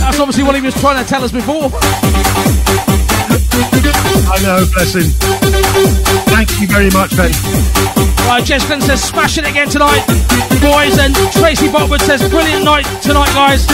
That's 0.00 0.18
obviously 0.18 0.42
what 0.42 0.54
he 0.54 0.62
was 0.62 0.74
trying 0.80 1.04
to 1.04 1.08
tell 1.08 1.22
us 1.22 1.30
before. 1.30 1.68
I 3.58 4.38
know, 4.42 4.66
bless 4.72 4.94
him. 4.94 5.10
Thank 6.30 6.60
you 6.60 6.68
very 6.68 6.90
much, 6.90 7.16
Ben. 7.16 7.32
Right, 8.26 8.44
Jess 8.44 8.62
Jessica 8.68 8.80
says, 8.82 9.02
smash 9.02 9.38
it 9.38 9.46
again 9.46 9.68
tonight, 9.68 10.04
boys. 10.60 10.98
And 10.98 11.14
Tracy 11.32 11.68
Botwood 11.68 12.00
says, 12.00 12.20
brilliant 12.28 12.64
night 12.64 12.84
tonight, 13.02 13.32
guys. 13.34 13.64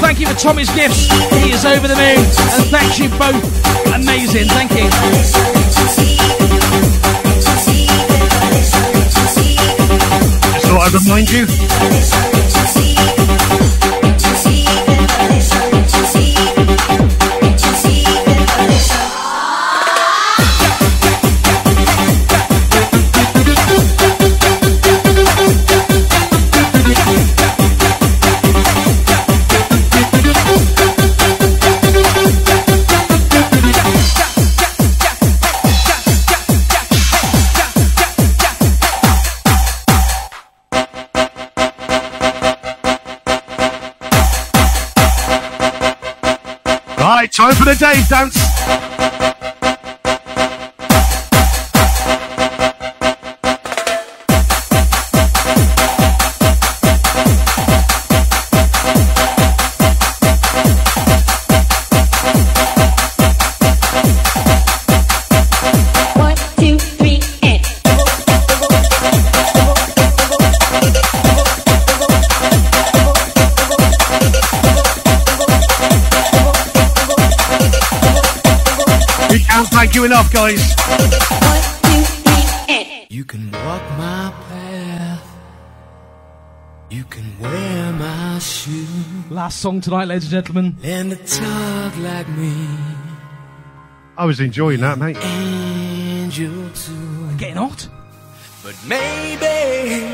Thank 0.00 0.20
you 0.20 0.26
for 0.26 0.34
Tommy's 0.34 0.70
gifts. 0.70 1.08
He 1.44 1.52
is 1.52 1.64
over 1.64 1.86
the 1.86 1.96
moon. 1.96 2.18
And 2.18 2.64
thank 2.72 2.98
you 2.98 3.08
both. 3.18 3.44
Amazing. 3.94 4.48
Thank 4.48 4.72
you. 4.72 4.88
I'd 10.80 10.94
remind 10.94 11.30
you. 11.30 12.59
Time 47.40 47.54
for 47.54 47.64
the 47.64 47.74
Dave 47.74 48.06
dance. 48.06 48.49
Thank 79.90 79.96
you 79.96 80.04
enough, 80.04 80.32
guys. 80.32 80.60
You 83.10 83.24
can 83.24 83.50
walk 83.50 83.82
my 83.98 84.32
path. 84.48 85.26
You 86.90 87.02
can 87.04 87.38
wear 87.40 87.92
my 87.92 88.38
shoe. 88.38 88.86
Last 89.30 89.58
song 89.60 89.80
tonight, 89.80 90.04
ladies 90.06 90.32
and 90.32 90.44
gentlemen. 90.44 90.76
And 90.84 91.10
to 91.10 91.16
talk 91.16 91.96
like 91.98 92.28
me. 92.28 92.54
I 94.16 94.26
was 94.26 94.38
enjoying 94.38 94.80
that, 94.80 94.98
mate. 94.98 95.16
Angel 95.24 96.70
too. 96.70 97.36
Getting 97.36 97.56
hot. 97.56 97.88
But 98.62 98.76
maybe 98.86 100.06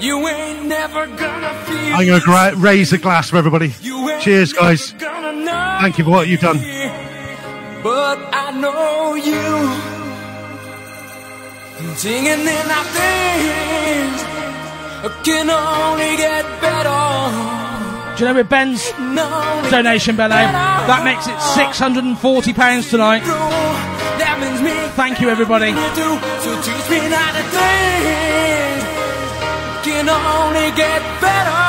you 0.00 0.26
ain't 0.28 0.64
never 0.66 1.06
gonna 1.08 1.54
feel. 1.64 1.94
I'm 1.94 2.06
going 2.06 2.20
to 2.20 2.24
gra- 2.24 2.54
raise 2.56 2.92
a 2.94 2.98
glass 2.98 3.28
for 3.28 3.36
everybody. 3.36 3.74
Cheers, 4.20 4.52
guys. 4.54 4.92
Thank 4.92 5.98
you 5.98 6.04
for 6.04 6.10
what 6.10 6.28
you've 6.28 6.40
done. 6.40 6.58
I 8.52 8.60
know 8.60 9.14
you. 9.14 9.48
Singing 11.96 12.40
in 12.40 12.70
our 12.76 12.84
things 12.92 14.20
can 15.24 15.48
only 15.48 16.16
get 16.16 16.44
better. 16.60 18.16
Do 18.16 18.20
you 18.20 18.28
know 18.28 18.34
with 18.34 18.50
Ben's 18.50 18.92
donation, 19.70 20.16
Benno? 20.16 20.34
That 20.36 21.02
makes 21.04 21.26
it 21.26 21.34
£640 21.34 22.90
tonight. 22.90 23.24
That 24.20 24.38
means 24.38 24.60
me. 24.60 24.72
Thank 24.96 25.20
you, 25.20 25.30
everybody. 25.30 25.72
So 25.72 26.60
teach 26.60 26.90
me 26.90 27.08
not 27.08 27.34
to 27.34 27.42
think 27.42 28.82
can 29.82 30.08
only 30.08 30.70
get 30.76 31.02
better. 31.20 31.64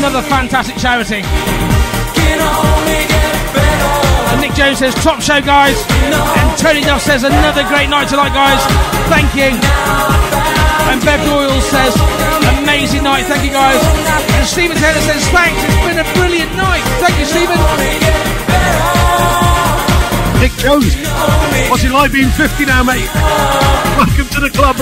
Another 0.00 0.22
fantastic 0.24 0.76
charity. 0.76 1.20
And 4.32 4.40
Nick 4.40 4.54
Jones 4.56 4.78
says, 4.78 4.94
top 5.04 5.20
show, 5.20 5.40
guys. 5.40 5.76
And 6.00 6.58
Tony 6.58 6.80
Duff 6.80 7.02
says, 7.02 7.24
another 7.24 7.62
great 7.68 7.88
night 7.92 8.08
tonight, 8.08 8.32
guys. 8.32 8.60
Thank 9.12 9.34
you. 9.36 9.52
And 10.88 10.98
Bev 11.04 11.20
Doyle 11.28 11.60
says, 11.60 11.92
amazing 12.62 13.04
night. 13.04 13.24
Thank 13.28 13.44
you, 13.44 13.52
guys. 13.52 13.80
And 14.32 14.46
Stephen 14.46 14.76
Taylor 14.76 15.00
says, 15.04 15.28
thanks. 15.28 15.60
It's 15.60 15.84
been 15.86 16.00
a 16.00 16.08
brilliant 16.16 16.56
night. 16.56 16.82
Thank 17.04 17.18
you, 17.20 17.26
Stephen. 17.26 18.33
Nick 20.44 20.52
Jones, 20.58 20.94
what's 21.70 21.84
it 21.84 21.90
like 21.90 22.12
being 22.12 22.28
50 22.28 22.66
now, 22.66 22.82
mate? 22.82 23.08
Welcome 23.96 24.28
to 24.28 24.40
the 24.40 24.50
club. 24.52 24.76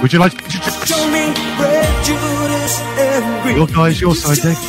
Would 0.00 0.12
you 0.12 0.20
like 0.20 0.34
to 0.34 0.86
show 0.86 1.04
me 1.10 1.34
where 1.58 1.82
introduce 1.98 3.56
your 3.56 3.66
guys, 3.66 4.00
your 4.00 4.14
side, 4.14 4.36
Dave? 4.40 4.62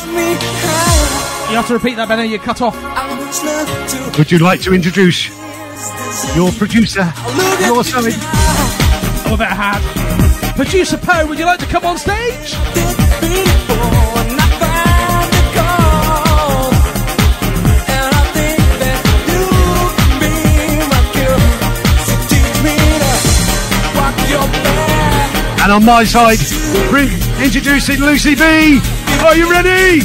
You 1.48 1.54
have 1.54 1.68
to 1.68 1.74
repeat 1.74 1.94
that, 1.94 2.08
Benno. 2.08 2.24
You 2.24 2.40
cut 2.40 2.60
off. 2.60 2.74
Would 4.18 4.32
you 4.32 4.40
like 4.40 4.62
to 4.62 4.74
introduce 4.74 5.28
your 6.34 6.50
producer, 6.50 7.04
your 7.64 7.84
side? 7.84 8.14
Oh, 9.28 9.34
I 9.34 9.36
better 9.36 9.54
had. 9.54 10.54
Producer 10.56 10.98
Poe, 10.98 11.24
would 11.28 11.38
you 11.38 11.46
like 11.46 11.60
to 11.60 11.66
come 11.66 11.84
on 11.84 11.96
stage? 11.98 12.56
And 25.68 25.74
on 25.74 25.84
my 25.84 26.02
side, 26.02 26.38
bring, 26.88 27.10
introducing 27.44 28.00
Lucy 28.00 28.34
B. 28.34 28.80
Are 29.20 29.36
you 29.36 29.50
ready? 29.50 30.00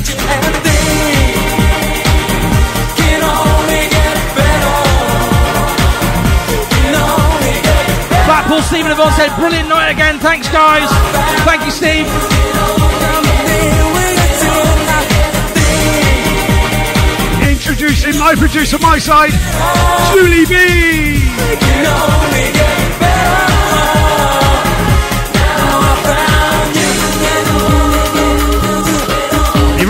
Blackpool 8.25 8.61
Stephen 8.63 8.91
Yvonne 8.91 9.13
said, 9.13 9.33
brilliant 9.37 9.69
night 9.69 9.91
again. 9.91 10.19
Thanks, 10.19 10.49
guys. 10.49 10.89
Thank 11.45 11.63
you, 11.63 11.71
Steve. 11.71 12.07
Introducing 17.49 18.19
my 18.19 18.35
producer, 18.35 18.77
my 18.79 18.97
side, 18.97 19.31
Julie 20.13 20.45
B. 20.45 21.23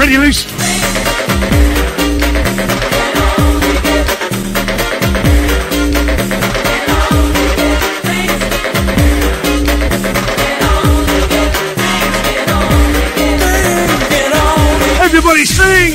ready, 0.04 0.18
Luce? 0.18 0.46
Everybody 15.00 15.46
sing! 15.46 15.94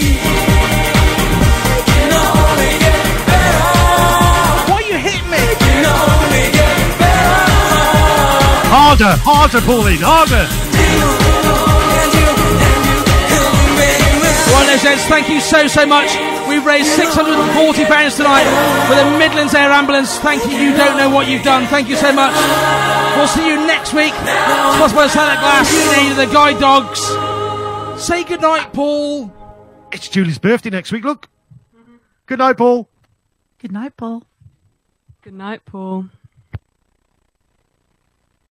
Why 4.68 4.80
you 4.88 4.96
hit 4.96 5.22
me? 5.26 5.38
Harder, 8.70 9.16
harder, 9.22 9.60
Pauline, 9.60 9.98
harder! 10.00 11.77
Right, 14.68 14.74
ladies 14.74 14.84
and 14.84 14.98
gents, 14.98 15.08
thank 15.08 15.28
you 15.30 15.40
so, 15.40 15.66
so 15.66 15.86
much. 15.86 16.12
We've 16.46 16.64
raised 16.64 16.90
£640 16.98 18.16
tonight 18.16 18.44
for 18.86 18.96
the 18.96 19.18
Midlands 19.18 19.54
Air 19.54 19.70
Ambulance. 19.70 20.18
Thank 20.18 20.44
you. 20.44 20.58
You 20.58 20.76
don't 20.76 20.98
know 20.98 21.08
what 21.08 21.26
you've 21.26 21.42
done. 21.42 21.66
Thank 21.68 21.88
you 21.88 21.96
so 21.96 22.12
much. 22.12 22.34
We'll 23.16 23.28
see 23.28 23.48
you 23.48 23.56
next 23.66 23.94
week. 23.94 24.12
Sponsored 24.12 24.94
by 24.94 25.06
Salop 25.06 25.38
Glass, 25.40 26.16
the 26.16 26.26
Guide 26.26 26.60
Dogs. 26.60 27.00
Say 27.98 28.24
goodnight, 28.24 28.74
Paul. 28.74 29.32
It's 29.90 30.06
Julie's 30.06 30.38
birthday 30.38 30.68
next 30.68 30.92
week, 30.92 31.02
look. 31.04 31.30
Good 32.26 32.40
night, 32.40 32.58
Paul. 32.58 32.90
Good 33.60 33.72
night, 33.72 33.96
Paul. 33.96 34.22
Good 35.22 35.32
night, 35.32 35.64
Paul. 35.64 36.10